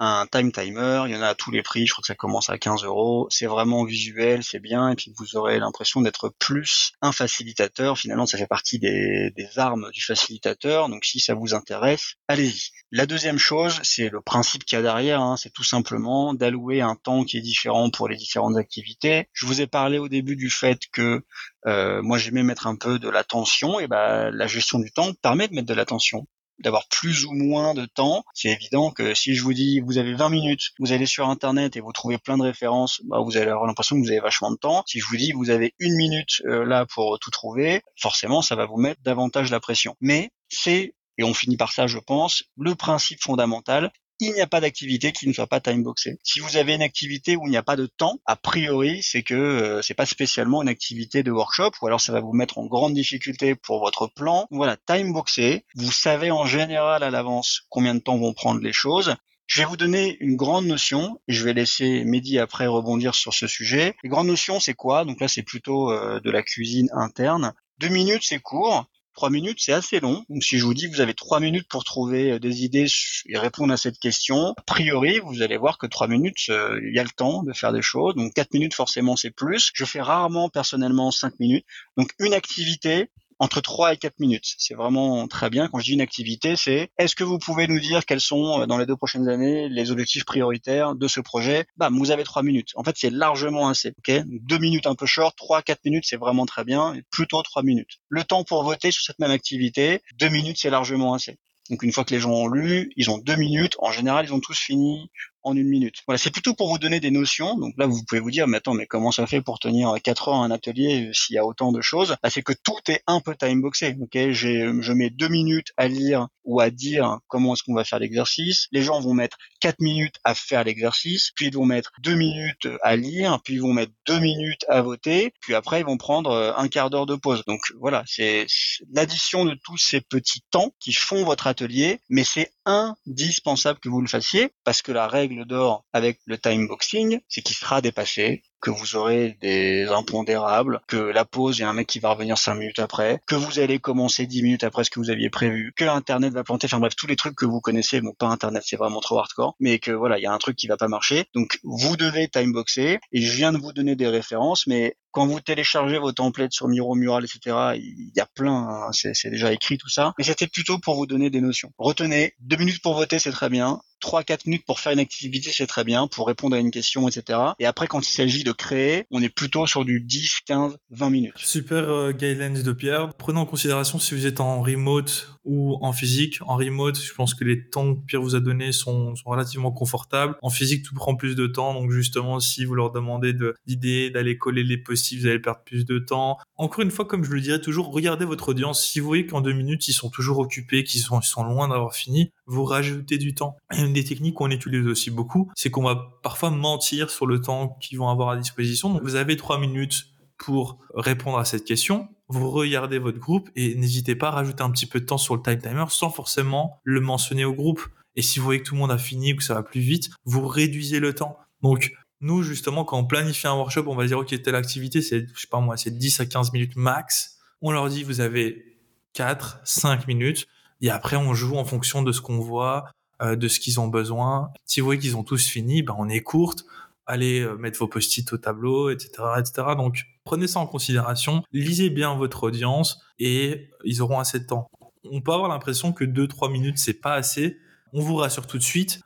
un 0.00 0.26
time 0.26 0.50
timer, 0.50 1.02
il 1.06 1.12
y 1.12 1.16
en 1.16 1.20
a 1.20 1.28
à 1.28 1.34
tous 1.34 1.50
les 1.50 1.62
prix, 1.62 1.86
je 1.86 1.92
crois 1.92 2.00
que 2.00 2.06
ça 2.06 2.14
commence 2.14 2.48
à 2.48 2.56
15 2.56 2.84
euros, 2.84 3.26
c'est 3.30 3.44
vraiment 3.44 3.84
visuel, 3.84 4.42
c'est 4.42 4.58
bien, 4.58 4.88
et 4.88 4.96
puis 4.96 5.12
vous 5.18 5.36
aurez 5.36 5.58
l'impression 5.58 6.00
d'être 6.00 6.32
plus 6.38 6.92
un 7.02 7.12
facilitateur, 7.12 7.98
finalement 7.98 8.24
ça 8.24 8.38
fait 8.38 8.46
partie 8.46 8.78
des, 8.78 9.32
armes 9.56 9.90
du 9.92 10.02
facilitateur, 10.02 10.88
donc 10.88 11.04
si 11.04 11.20
ça 11.20 11.34
vous 11.34 11.54
intéresse, 11.54 12.14
allez-y. 12.28 12.70
La 12.92 13.04
deuxième 13.04 13.38
chose, 13.38 13.78
c'est 13.82 14.08
le 14.08 14.22
principe 14.22 14.64
qu'il 14.64 14.76
y 14.76 14.78
a 14.78 14.82
derrière, 14.82 15.20
hein, 15.20 15.36
c'est 15.36 15.52
tout 15.52 15.64
simplement 15.64 16.32
d'allouer 16.32 16.80
un 16.80 16.96
temps 16.96 17.24
qui 17.24 17.36
est 17.36 17.42
différent 17.42 17.90
pour 17.90 18.08
les 18.08 18.16
différentes 18.16 18.56
activités. 18.56 19.28
Je 19.32 19.44
vous 19.44 19.60
ai 19.60 19.66
parlé 19.66 19.98
au 19.98 20.08
début 20.08 20.34
du 20.34 20.48
fait 20.48 20.80
que 20.92 21.22
euh, 21.66 22.00
moi 22.02 22.16
j'aimais 22.16 22.42
mettre 22.42 22.66
un 22.66 22.76
peu 22.76 22.98
de 22.98 23.08
l'attention, 23.08 23.80
et 23.80 23.86
ben 23.86 24.30
la 24.30 24.46
gestion 24.46 24.78
du 24.78 24.90
temps 24.90 25.12
permet 25.20 25.46
de 25.46 25.54
mettre 25.54 25.68
de 25.68 25.74
l'attention 25.74 26.26
d'avoir 26.60 26.88
plus 26.88 27.24
ou 27.24 27.32
moins 27.32 27.74
de 27.74 27.86
temps. 27.86 28.24
C'est 28.34 28.50
évident 28.50 28.90
que 28.90 29.14
si 29.14 29.34
je 29.34 29.42
vous 29.42 29.52
dis 29.52 29.80
vous 29.80 29.98
avez 29.98 30.14
20 30.14 30.28
minutes, 30.28 30.70
vous 30.78 30.92
allez 30.92 31.06
sur 31.06 31.28
internet 31.28 31.76
et 31.76 31.80
vous 31.80 31.92
trouvez 31.92 32.18
plein 32.18 32.38
de 32.38 32.42
références, 32.42 33.00
bah, 33.04 33.18
vous 33.24 33.36
allez 33.36 33.50
avoir 33.50 33.66
l'impression 33.66 33.96
que 33.96 34.02
vous 34.02 34.10
avez 34.10 34.20
vachement 34.20 34.50
de 34.50 34.56
temps. 34.56 34.82
Si 34.86 35.00
je 35.00 35.06
vous 35.06 35.16
dis 35.16 35.32
vous 35.32 35.50
avez 35.50 35.74
une 35.78 35.96
minute 35.96 36.42
euh, 36.46 36.64
là 36.64 36.86
pour 36.86 37.18
tout 37.18 37.30
trouver, 37.30 37.82
forcément 37.96 38.42
ça 38.42 38.56
va 38.56 38.66
vous 38.66 38.78
mettre 38.78 39.00
davantage 39.02 39.50
la 39.50 39.60
pression. 39.60 39.96
Mais 40.00 40.30
c'est 40.48 40.94
et 41.20 41.22
on 41.22 41.34
finit 41.34 41.58
par 41.58 41.72
ça, 41.72 41.86
je 41.86 41.98
pense, 41.98 42.44
le 42.56 42.74
principe 42.74 43.22
fondamental, 43.22 43.92
il 44.26 44.32
n'y 44.32 44.40
a 44.40 44.46
pas 44.46 44.60
d'activité 44.60 45.12
qui 45.12 45.28
ne 45.28 45.32
soit 45.32 45.46
pas 45.46 45.60
timeboxée. 45.60 46.18
Si 46.22 46.40
vous 46.40 46.56
avez 46.56 46.74
une 46.74 46.82
activité 46.82 47.36
où 47.36 47.46
il 47.46 47.50
n'y 47.50 47.56
a 47.56 47.62
pas 47.62 47.76
de 47.76 47.86
temps, 47.86 48.20
a 48.26 48.36
priori, 48.36 49.02
c'est 49.02 49.22
que 49.22 49.34
euh, 49.34 49.82
c'est 49.82 49.94
pas 49.94 50.06
spécialement 50.06 50.62
une 50.62 50.68
activité 50.68 51.22
de 51.22 51.30
workshop, 51.30 51.72
ou 51.82 51.86
alors 51.86 52.00
ça 52.00 52.12
va 52.12 52.20
vous 52.20 52.32
mettre 52.32 52.58
en 52.58 52.66
grande 52.66 52.94
difficulté 52.94 53.54
pour 53.54 53.80
votre 53.80 54.08
plan. 54.08 54.46
Voilà, 54.50 54.76
timeboxé. 54.76 55.64
Vous 55.74 55.92
savez 55.92 56.30
en 56.30 56.44
général 56.44 57.02
à 57.02 57.10
l'avance 57.10 57.62
combien 57.68 57.94
de 57.94 58.00
temps 58.00 58.18
vont 58.18 58.34
prendre 58.34 58.60
les 58.60 58.72
choses. 58.72 59.14
Je 59.46 59.62
vais 59.62 59.66
vous 59.66 59.76
donner 59.76 60.16
une 60.20 60.36
grande 60.36 60.66
notion 60.66 61.20
et 61.26 61.32
je 61.32 61.44
vais 61.44 61.52
laisser 61.52 62.04
Mehdi 62.04 62.38
après 62.38 62.68
rebondir 62.68 63.16
sur 63.16 63.34
ce 63.34 63.48
sujet. 63.48 63.96
Les 64.04 64.08
grandes 64.08 64.28
notions, 64.28 64.60
c'est 64.60 64.74
quoi? 64.74 65.04
Donc 65.04 65.20
là, 65.20 65.26
c'est 65.26 65.42
plutôt 65.42 65.90
euh, 65.90 66.20
de 66.20 66.30
la 66.30 66.44
cuisine 66.44 66.88
interne. 66.92 67.52
Deux 67.78 67.88
minutes, 67.88 68.22
c'est 68.22 68.38
court. 68.38 68.86
Trois 69.20 69.28
minutes, 69.28 69.58
c'est 69.60 69.74
assez 69.74 70.00
long. 70.00 70.24
Donc 70.30 70.42
si 70.42 70.56
je 70.56 70.64
vous 70.64 70.72
dis 70.72 70.88
que 70.88 70.94
vous 70.94 71.02
avez 71.02 71.12
trois 71.12 71.40
minutes 71.40 71.68
pour 71.68 71.84
trouver 71.84 72.32
euh, 72.32 72.38
des 72.38 72.64
idées 72.64 72.86
et 73.26 73.36
répondre 73.36 73.70
à 73.70 73.76
cette 73.76 73.98
question, 73.98 74.54
a 74.56 74.62
priori, 74.62 75.20
vous 75.22 75.42
allez 75.42 75.58
voir 75.58 75.76
que 75.76 75.86
trois 75.86 76.08
minutes, 76.08 76.46
euh, 76.48 76.80
il 76.82 76.96
y 76.96 76.98
a 76.98 77.02
le 77.02 77.10
temps 77.10 77.42
de 77.42 77.52
faire 77.52 77.70
des 77.70 77.82
choses. 77.82 78.14
Donc 78.14 78.32
quatre 78.32 78.54
minutes, 78.54 78.72
forcément, 78.72 79.16
c'est 79.16 79.30
plus. 79.30 79.72
Je 79.74 79.84
fais 79.84 80.00
rarement 80.00 80.48
personnellement 80.48 81.10
cinq 81.10 81.38
minutes. 81.38 81.66
Donc 81.98 82.14
une 82.18 82.32
activité, 82.32 83.10
entre 83.40 83.60
3 83.60 83.94
et 83.94 83.96
4 83.96 84.20
minutes. 84.20 84.54
C'est 84.58 84.74
vraiment 84.74 85.26
très 85.26 85.50
bien. 85.50 85.68
Quand 85.68 85.78
je 85.78 85.84
dis 85.84 85.92
une 85.94 86.02
activité, 86.02 86.54
c'est 86.56 86.90
est-ce 86.98 87.16
que 87.16 87.24
vous 87.24 87.38
pouvez 87.38 87.66
nous 87.66 87.80
dire 87.80 88.04
quels 88.04 88.20
sont 88.20 88.60
euh, 88.60 88.66
dans 88.66 88.78
les 88.78 88.86
deux 88.86 88.96
prochaines 88.96 89.28
années 89.28 89.68
les 89.68 89.90
objectifs 89.90 90.24
prioritaires 90.24 90.94
de 90.94 91.08
ce 91.08 91.20
projet? 91.20 91.64
Bam, 91.76 91.98
vous 91.98 92.10
avez 92.10 92.22
3 92.22 92.42
minutes. 92.42 92.70
En 92.76 92.84
fait, 92.84 92.94
c'est 92.96 93.10
largement 93.10 93.68
assez. 93.68 93.94
Ok, 93.98 94.12
deux 94.26 94.58
minutes 94.58 94.86
un 94.86 94.94
peu 94.94 95.06
short, 95.06 95.36
3 95.36 95.62
4 95.62 95.84
minutes, 95.86 96.04
c'est 96.06 96.18
vraiment 96.18 96.46
très 96.46 96.64
bien. 96.64 96.94
plutôt 97.10 97.42
3 97.42 97.62
minutes. 97.62 97.98
Le 98.08 98.24
temps 98.24 98.44
pour 98.44 98.62
voter 98.62 98.90
sur 98.90 99.02
cette 99.02 99.18
même 99.18 99.30
activité, 99.30 100.02
2 100.18 100.28
minutes, 100.28 100.58
c'est 100.60 100.70
largement 100.70 101.14
assez. 101.14 101.38
Donc 101.70 101.84
une 101.84 101.92
fois 101.92 102.04
que 102.04 102.12
les 102.12 102.20
gens 102.20 102.32
ont 102.32 102.48
lu, 102.48 102.90
ils 102.96 103.10
ont 103.10 103.18
deux 103.18 103.36
minutes. 103.36 103.76
En 103.78 103.92
général, 103.92 104.26
ils 104.26 104.34
ont 104.34 104.40
tous 104.40 104.58
fini 104.58 105.10
en 105.42 105.56
une 105.56 105.68
minute. 105.68 105.96
Voilà, 106.06 106.18
c'est 106.18 106.30
plutôt 106.30 106.54
pour 106.54 106.68
vous 106.68 106.78
donner 106.78 107.00
des 107.00 107.10
notions. 107.10 107.56
Donc 107.56 107.74
là, 107.78 107.86
vous 107.86 108.02
pouvez 108.08 108.20
vous 108.20 108.30
dire, 108.30 108.46
mais 108.46 108.58
attends, 108.58 108.74
mais 108.74 108.86
comment 108.86 109.12
ça 109.12 109.26
fait 109.26 109.40
pour 109.40 109.58
tenir 109.58 109.94
quatre 110.02 110.28
heures 110.28 110.36
un 110.36 110.50
atelier 110.50 111.10
s'il 111.12 111.36
y 111.36 111.38
a 111.38 111.44
autant 111.44 111.72
de 111.72 111.80
choses? 111.80 112.16
Bah, 112.22 112.30
C'est 112.30 112.42
que 112.42 112.52
tout 112.52 112.78
est 112.88 113.02
un 113.06 113.20
peu 113.20 113.34
timeboxé. 113.34 113.96
Ok, 114.00 114.14
je 114.14 114.92
mets 114.92 115.10
deux 115.10 115.28
minutes 115.28 115.72
à 115.76 115.88
lire 115.88 116.28
ou 116.44 116.60
à 116.60 116.70
dire 116.70 117.18
comment 117.28 117.54
est-ce 117.54 117.62
qu'on 117.62 117.74
va 117.74 117.84
faire 117.84 117.98
l'exercice. 117.98 118.66
Les 118.72 118.82
gens 118.82 119.00
vont 119.00 119.14
mettre 119.14 119.38
quatre 119.60 119.80
minutes 119.80 120.16
à 120.24 120.34
faire 120.34 120.64
l'exercice, 120.64 121.30
puis 121.34 121.46
ils 121.46 121.54
vont 121.54 121.64
mettre 121.64 121.92
deux 122.02 122.14
minutes 122.14 122.68
à 122.82 122.96
lire, 122.96 123.40
puis 123.44 123.54
ils 123.54 123.62
vont 123.62 123.72
mettre 123.72 123.92
deux 124.06 124.18
minutes 124.18 124.64
à 124.68 124.82
voter, 124.82 125.32
puis 125.40 125.54
après 125.54 125.80
ils 125.80 125.86
vont 125.86 125.96
prendre 125.96 126.30
euh, 126.30 126.52
un 126.56 126.68
quart 126.68 126.90
d'heure 126.90 127.06
de 127.06 127.16
pause. 127.16 127.42
Donc 127.46 127.60
voilà, 127.78 128.02
c'est 128.06 128.46
l'addition 128.92 129.44
de 129.44 129.56
tous 129.64 129.76
ces 129.76 130.00
petits 130.00 130.42
temps 130.50 130.72
qui 130.80 130.92
font 130.92 131.24
votre 131.24 131.46
atelier, 131.46 132.00
mais 132.08 132.24
c'est 132.24 132.50
indispensable 132.70 133.80
que 133.80 133.88
vous 133.88 134.00
le 134.00 134.08
fassiez 134.08 134.52
parce 134.64 134.82
que 134.82 134.92
la 134.92 135.08
règle 135.08 135.44
d'or 135.44 135.84
avec 135.92 136.20
le 136.26 136.38
time 136.38 136.68
boxing, 136.68 137.20
c'est 137.28 137.42
qu'il 137.42 137.56
sera 137.56 137.80
dépassé 137.80 138.42
que 138.60 138.70
vous 138.70 138.96
aurez 138.96 139.38
des 139.40 139.86
impondérables, 139.88 140.80
que 140.86 140.96
la 140.96 141.24
pause, 141.24 141.58
il 141.58 141.62
y 141.62 141.64
a 141.64 141.70
un 141.70 141.72
mec 141.72 141.86
qui 141.86 141.98
va 141.98 142.10
revenir 142.10 142.38
cinq 142.38 142.54
minutes 142.54 142.78
après, 142.78 143.20
que 143.26 143.34
vous 143.34 143.58
allez 143.58 143.78
commencer 143.78 144.26
dix 144.26 144.42
minutes 144.42 144.64
après 144.64 144.84
ce 144.84 144.90
que 144.90 145.00
vous 145.00 145.10
aviez 145.10 145.30
prévu, 145.30 145.72
que 145.76 145.84
Internet 145.84 146.32
va 146.32 146.44
planter, 146.44 146.66
enfin 146.66 146.78
bref, 146.78 146.94
tous 146.96 147.06
les 147.06 147.16
trucs 147.16 147.34
que 147.36 147.46
vous 147.46 147.60
connaissez, 147.60 148.00
bon 148.00 148.12
pas 148.18 148.26
Internet, 148.26 148.62
c'est 148.66 148.76
vraiment 148.76 149.00
trop 149.00 149.18
hardcore, 149.18 149.56
mais 149.60 149.78
que 149.78 149.90
voilà, 149.90 150.18
il 150.18 150.22
y 150.22 150.26
a 150.26 150.32
un 150.32 150.38
truc 150.38 150.56
qui 150.56 150.66
va 150.66 150.76
pas 150.76 150.88
marcher. 150.88 151.24
Donc 151.34 151.58
vous 151.62 151.96
devez 151.96 152.28
timeboxer, 152.28 152.98
et 153.12 153.20
je 153.20 153.36
viens 153.36 153.52
de 153.52 153.58
vous 153.58 153.72
donner 153.72 153.96
des 153.96 154.08
références, 154.08 154.66
mais 154.66 154.96
Quand 155.12 155.26
vous 155.26 155.40
téléchargez 155.40 155.98
vos 155.98 156.12
templates 156.12 156.52
sur 156.52 156.68
Miro, 156.68 156.94
Mural, 156.94 157.24
etc., 157.24 157.72
il 157.74 158.12
y 158.14 158.20
a 158.20 158.26
plein, 158.26 158.68
hein, 158.68 158.90
c'est 158.92 159.30
déjà 159.30 159.52
écrit 159.52 159.76
tout 159.76 159.88
ça. 159.88 160.14
Mais 160.18 160.24
c'était 160.24 160.46
plutôt 160.46 160.78
pour 160.78 160.94
vous 160.94 161.06
donner 161.06 161.30
des 161.30 161.40
notions. 161.40 161.72
Retenez, 161.78 162.34
deux 162.38 162.56
minutes 162.56 162.80
pour 162.80 162.94
voter, 162.94 163.18
c'est 163.18 163.32
très 163.32 163.48
bien. 163.50 163.80
3-4 164.00 164.40
minutes 164.46 164.64
pour 164.66 164.80
faire 164.80 164.92
une 164.92 164.98
activité, 164.98 165.50
c'est 165.52 165.66
très 165.66 165.84
bien, 165.84 166.06
pour 166.06 166.26
répondre 166.26 166.56
à 166.56 166.58
une 166.58 166.70
question, 166.70 167.08
etc. 167.08 167.38
Et 167.58 167.66
après, 167.66 167.86
quand 167.86 168.06
il 168.06 168.12
s'agit 168.12 168.44
de 168.44 168.52
créer, 168.52 169.06
on 169.10 169.22
est 169.22 169.28
plutôt 169.28 169.66
sur 169.66 169.84
du 169.84 170.00
10, 170.00 170.40
15, 170.46 170.76
20 170.90 171.10
minutes. 171.10 171.32
Super 171.36 171.88
euh, 171.88 172.12
guidelines 172.12 172.62
de 172.62 172.72
Pierre. 172.72 173.12
Prenez 173.14 173.38
en 173.38 173.46
considération 173.46 173.98
si 173.98 174.14
vous 174.14 174.26
êtes 174.26 174.40
en 174.40 174.62
remote 174.62 175.28
ou 175.44 175.78
en 175.80 175.92
physique. 175.92 176.38
En 176.42 176.56
remote, 176.56 177.00
je 177.00 177.12
pense 177.14 177.34
que 177.34 177.44
les 177.44 177.68
temps 177.68 177.94
que 177.94 178.04
Pierre 178.06 178.22
vous 178.22 178.34
a 178.34 178.40
donnés 178.40 178.72
sont, 178.72 179.14
sont 179.16 179.30
relativement 179.30 179.72
confortables. 179.72 180.36
En 180.42 180.50
physique, 180.50 180.84
tout 180.84 180.94
prend 180.94 181.16
plus 181.16 181.34
de 181.34 181.46
temps. 181.46 181.74
Donc 181.74 181.90
justement, 181.90 182.40
si 182.40 182.64
vous 182.64 182.74
leur 182.74 182.92
demandez 182.92 183.34
d'idées, 183.66 184.10
d'aller 184.10 184.36
coller 184.38 184.64
les 184.64 184.78
post-it, 184.78 185.18
vous 185.18 185.26
allez 185.26 185.38
perdre 185.38 185.62
plus 185.64 185.84
de 185.84 185.98
temps. 185.98 186.38
Encore 186.56 186.82
une 186.82 186.90
fois, 186.90 187.04
comme 187.04 187.24
je 187.24 187.30
le 187.30 187.40
dirais 187.40 187.60
toujours, 187.60 187.92
regardez 187.92 188.24
votre 188.24 188.50
audience. 188.50 188.84
Si 188.84 189.00
vous 189.00 189.06
voyez 189.06 189.26
qu'en 189.26 189.40
deux 189.40 189.52
minutes, 189.52 189.88
ils 189.88 189.92
sont 189.92 190.10
toujours 190.10 190.38
occupés, 190.38 190.84
qu'ils 190.84 191.00
sont, 191.00 191.20
ils 191.20 191.26
sont 191.26 191.44
loin 191.44 191.68
d'avoir 191.68 191.94
fini, 191.94 192.32
vous 192.50 192.64
rajoutez 192.64 193.16
du 193.16 193.32
temps. 193.32 193.56
Une 193.78 193.92
des 193.92 194.04
techniques 194.04 194.34
qu'on 194.34 194.50
utilise 194.50 194.86
aussi 194.86 195.10
beaucoup, 195.10 195.50
c'est 195.54 195.70
qu'on 195.70 195.84
va 195.84 196.18
parfois 196.22 196.50
mentir 196.50 197.08
sur 197.08 197.26
le 197.26 197.40
temps 197.40 197.78
qu'ils 197.80 197.98
vont 197.98 198.08
avoir 198.08 198.30
à 198.30 198.36
disposition. 198.36 198.92
Donc 198.92 199.02
vous 199.02 199.14
avez 199.14 199.36
trois 199.36 199.58
minutes 199.58 200.06
pour 200.36 200.78
répondre 200.94 201.38
à 201.38 201.44
cette 201.44 201.64
question. 201.64 202.08
Vous 202.28 202.50
regardez 202.50 202.98
votre 202.98 203.18
groupe 203.18 203.48
et 203.54 203.76
n'hésitez 203.76 204.16
pas 204.16 204.28
à 204.28 204.30
rajouter 204.32 204.62
un 204.62 204.70
petit 204.70 204.86
peu 204.86 205.00
de 205.00 205.06
temps 205.06 205.18
sur 205.18 205.36
le 205.36 205.42
time 205.42 205.58
timer 205.58 205.84
sans 205.90 206.10
forcément 206.10 206.80
le 206.82 207.00
mentionner 207.00 207.44
au 207.44 207.54
groupe. 207.54 207.82
Et 208.16 208.22
si 208.22 208.40
vous 208.40 208.46
voyez 208.46 208.60
que 208.60 208.66
tout 208.66 208.74
le 208.74 208.80
monde 208.80 208.90
a 208.90 208.98
fini 208.98 209.32
ou 209.32 209.36
que 209.36 209.44
ça 209.44 209.54
va 209.54 209.62
plus 209.62 209.80
vite, 209.80 210.10
vous 210.24 210.46
réduisez 210.46 210.98
le 210.98 211.14
temps. 211.14 211.36
Donc, 211.62 211.92
nous, 212.20 212.42
justement, 212.42 212.84
quand 212.84 212.98
on 212.98 213.06
planifie 213.06 213.46
un 213.46 213.54
workshop, 213.54 213.84
on 213.86 213.94
va 213.94 214.06
dire, 214.06 214.18
OK, 214.18 214.42
telle 214.42 214.56
activité, 214.56 215.02
c'est, 215.02 215.26
je 215.32 215.40
sais 215.40 215.46
pas 215.48 215.60
moi, 215.60 215.76
c'est 215.76 215.96
10 215.96 216.20
à 216.20 216.26
15 216.26 216.52
minutes 216.52 216.76
max. 216.76 217.38
On 217.62 217.70
leur 217.70 217.88
dit, 217.88 218.02
vous 218.02 218.20
avez 218.20 218.76
4, 219.12 219.60
5 219.64 220.08
minutes. 220.08 220.46
Et 220.80 220.90
après, 220.90 221.16
on 221.16 221.34
joue 221.34 221.56
en 221.56 221.64
fonction 221.64 222.02
de 222.02 222.12
ce 222.12 222.20
qu'on 222.20 222.38
voit, 222.38 222.86
euh, 223.22 223.36
de 223.36 223.48
ce 223.48 223.60
qu'ils 223.60 223.80
ont 223.80 223.88
besoin. 223.88 224.50
Si 224.64 224.80
vous 224.80 224.86
voyez 224.86 225.00
qu'ils 225.00 225.16
ont 225.16 225.24
tous 225.24 225.46
fini, 225.46 225.82
ben 225.82 225.94
on 225.98 226.08
est 226.08 226.20
courte. 226.20 226.64
Allez 227.06 227.40
euh, 227.40 227.56
mettre 227.56 227.78
vos 227.78 227.88
post-it 227.88 228.32
au 228.32 228.38
tableau, 228.38 228.88
etc., 228.88 229.10
etc. 229.38 229.74
Donc, 229.76 230.04
prenez 230.24 230.46
ça 230.46 230.60
en 230.60 230.66
considération. 230.66 231.42
Lisez 231.52 231.90
bien 231.90 232.14
votre 232.14 232.44
audience 232.44 233.02
et 233.18 233.68
ils 233.84 234.00
auront 234.00 234.18
assez 234.18 234.40
de 234.40 234.46
temps. 234.46 234.70
On 235.04 235.20
peut 235.20 235.32
avoir 235.32 235.48
l'impression 235.50 235.92
que 235.92 236.04
2-3 236.04 236.50
minutes, 236.50 236.78
c'est 236.78 237.00
pas 237.00 237.14
assez. 237.14 237.58
On 237.92 238.00
vous 238.00 238.16
rassure 238.16 238.46
tout 238.46 238.58
de 238.58 238.62
suite. 238.62 239.00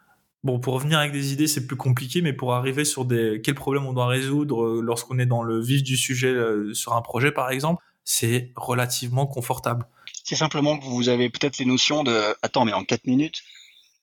Bon, 0.45 0.61
pour 0.61 0.75
revenir 0.75 0.99
avec 0.99 1.13
des 1.13 1.33
idées, 1.33 1.47
c'est 1.47 1.67
plus 1.67 1.77
compliqué, 1.77 2.21
mais 2.21 2.35
pour 2.35 2.53
arriver 2.55 2.85
sur 2.85 3.07
des 3.07 3.41
quels 3.43 3.55
problèmes 3.55 3.87
on 3.87 3.95
doit 3.95 4.07
résoudre 4.07 4.63
euh, 4.63 4.81
lorsqu'on 4.81 5.19
est 5.19 5.27
dans 5.27 5.43
le 5.43 5.61
vif 5.61 5.83
du 5.83 5.97
sujet 5.97 6.35
sur 6.73 6.93
un 6.93 7.01
projet, 7.01 7.33
par 7.33 7.51
exemple, 7.51 7.83
c'est 8.05 8.53
relativement 8.55 9.27
confortable. 9.27 9.87
C'est 10.25 10.37
simplement 10.37 10.79
que 10.79 10.85
vous 10.85 11.11
avez 11.11 11.29
peut-être 11.29 11.59
les 11.59 11.67
notions 11.67 12.03
de 12.03 12.35
attends, 12.41 12.65
mais 12.65 12.73
en 12.73 12.83
4 12.83 13.07
minutes, 13.07 13.43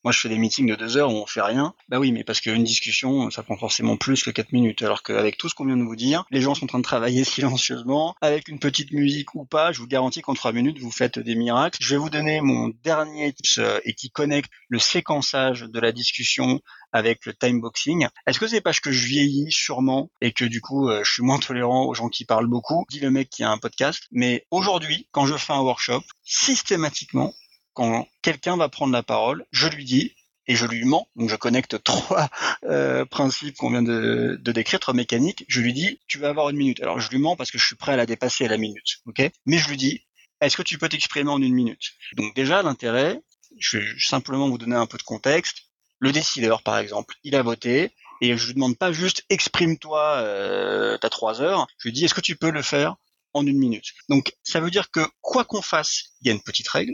moi, 0.03 0.11
je 0.11 0.19
fais 0.19 0.29
des 0.29 0.37
meetings 0.37 0.67
de 0.67 0.75
deux 0.75 0.97
heures 0.97 1.13
où 1.13 1.17
on 1.17 1.27
fait 1.27 1.41
rien. 1.41 1.75
Bah 1.89 1.99
oui, 1.99 2.11
mais 2.11 2.23
parce 2.23 2.41
qu'une 2.41 2.63
discussion, 2.63 3.29
ça 3.29 3.43
prend 3.43 3.57
forcément 3.57 3.97
plus 3.97 4.23
que 4.23 4.31
quatre 4.31 4.51
minutes. 4.51 4.81
Alors 4.81 5.03
qu'avec 5.03 5.37
tout 5.37 5.47
ce 5.47 5.53
qu'on 5.53 5.65
vient 5.65 5.77
de 5.77 5.83
vous 5.83 5.95
dire, 5.95 6.25
les 6.31 6.41
gens 6.41 6.55
sont 6.55 6.65
en 6.65 6.67
train 6.67 6.79
de 6.79 6.83
travailler 6.83 7.23
silencieusement, 7.23 8.15
avec 8.21 8.47
une 8.47 8.59
petite 8.59 8.91
musique 8.91 9.35
ou 9.35 9.45
pas. 9.45 9.71
Je 9.71 9.79
vous 9.79 9.87
garantis 9.87 10.21
qu'en 10.21 10.33
trois 10.33 10.53
minutes, 10.53 10.79
vous 10.79 10.91
faites 10.91 11.19
des 11.19 11.35
miracles. 11.35 11.77
Je 11.81 11.95
vais 11.95 11.99
vous 11.99 12.09
donner 12.09 12.41
mon 12.41 12.71
dernier 12.83 13.31
tips 13.33 13.59
euh, 13.59 13.79
et 13.85 13.93
qui 13.93 14.09
connecte 14.09 14.51
le 14.69 14.79
séquençage 14.79 15.61
de 15.61 15.79
la 15.79 15.91
discussion 15.91 16.61
avec 16.93 17.25
le 17.25 17.33
timeboxing. 17.33 18.07
Est-ce 18.25 18.39
que 18.39 18.47
c'est 18.47 18.61
parce 18.61 18.79
que 18.79 18.91
je 18.91 19.05
vieillis 19.05 19.51
sûrement 19.51 20.11
et 20.19 20.31
que 20.31 20.45
du 20.45 20.61
coup 20.61 20.89
euh, 20.89 21.03
je 21.03 21.11
suis 21.11 21.23
moins 21.23 21.39
tolérant 21.39 21.85
aux 21.85 21.93
gens 21.93 22.09
qui 22.09 22.25
parlent 22.25 22.47
beaucoup? 22.47 22.85
Dit 22.89 22.99
le 22.99 23.11
mec 23.11 23.29
qui 23.29 23.43
a 23.43 23.51
un 23.51 23.57
podcast. 23.57 24.07
Mais 24.11 24.45
aujourd'hui, 24.51 25.07
quand 25.11 25.25
je 25.25 25.37
fais 25.37 25.53
un 25.53 25.61
workshop, 25.61 26.01
systématiquement, 26.23 27.33
quand 27.81 28.07
quelqu'un 28.21 28.57
va 28.57 28.69
prendre 28.69 28.93
la 28.93 29.01
parole, 29.01 29.43
je 29.51 29.67
lui 29.67 29.85
dis 29.85 30.13
et 30.45 30.55
je 30.55 30.67
lui 30.67 30.85
mens, 30.85 31.07
donc 31.15 31.29
je 31.29 31.35
connecte 31.35 31.83
trois 31.83 32.29
euh, 32.65 33.05
principes 33.05 33.57
qu'on 33.57 33.71
vient 33.71 33.81
de, 33.81 34.39
décrire, 34.51 34.79
trois 34.79 34.93
mécaniques, 34.93 35.45
je 35.47 35.61
lui 35.61 35.73
dis, 35.73 35.99
tu 36.07 36.19
vas 36.19 36.29
avoir 36.29 36.49
une 36.49 36.57
minute. 36.57 36.79
Alors 36.81 36.99
je 36.99 37.09
lui 37.09 37.17
mens 37.17 37.35
parce 37.35 37.49
que 37.49 37.57
je 37.57 37.65
suis 37.65 37.75
prêt 37.75 37.93
à 37.93 37.95
la 37.95 38.05
dépasser 38.05 38.45
à 38.45 38.49
la 38.49 38.57
minute, 38.57 38.99
ok? 39.07 39.31
Mais 39.47 39.57
je 39.57 39.67
lui 39.67 39.77
dis, 39.77 40.05
est-ce 40.41 40.57
que 40.57 40.61
tu 40.61 40.77
peux 40.77 40.89
t'exprimer 40.89 41.31
en 41.31 41.41
une 41.41 41.55
minute? 41.55 41.93
Donc 42.17 42.35
déjà, 42.35 42.61
l'intérêt, 42.61 43.19
je 43.57 43.79
vais 43.79 43.85
simplement 43.97 44.47
vous 44.47 44.59
donner 44.59 44.75
un 44.75 44.85
peu 44.85 44.99
de 44.99 45.03
contexte. 45.03 45.63
Le 45.97 46.11
décideur, 46.11 46.61
par 46.61 46.77
exemple, 46.77 47.15
il 47.23 47.35
a 47.35 47.41
voté, 47.41 47.95
et 48.21 48.37
je 48.37 48.45
lui 48.45 48.53
demande 48.53 48.77
pas 48.77 48.91
juste, 48.91 49.25
exprime-toi, 49.29 50.17
euh, 50.17 50.99
t'as 50.99 51.09
trois 51.09 51.41
heures, 51.41 51.65
je 51.79 51.87
lui 51.87 51.93
dis, 51.93 52.05
est-ce 52.05 52.13
que 52.13 52.21
tu 52.21 52.35
peux 52.35 52.51
le 52.51 52.61
faire 52.61 52.95
en 53.33 53.45
une 53.47 53.57
minute? 53.57 53.93
Donc 54.07 54.33
ça 54.43 54.59
veut 54.59 54.69
dire 54.69 54.91
que 54.91 55.01
quoi 55.21 55.45
qu'on 55.45 55.63
fasse, 55.63 56.11
il 56.21 56.27
y 56.27 56.29
a 56.29 56.33
une 56.33 56.43
petite 56.43 56.67
règle, 56.67 56.93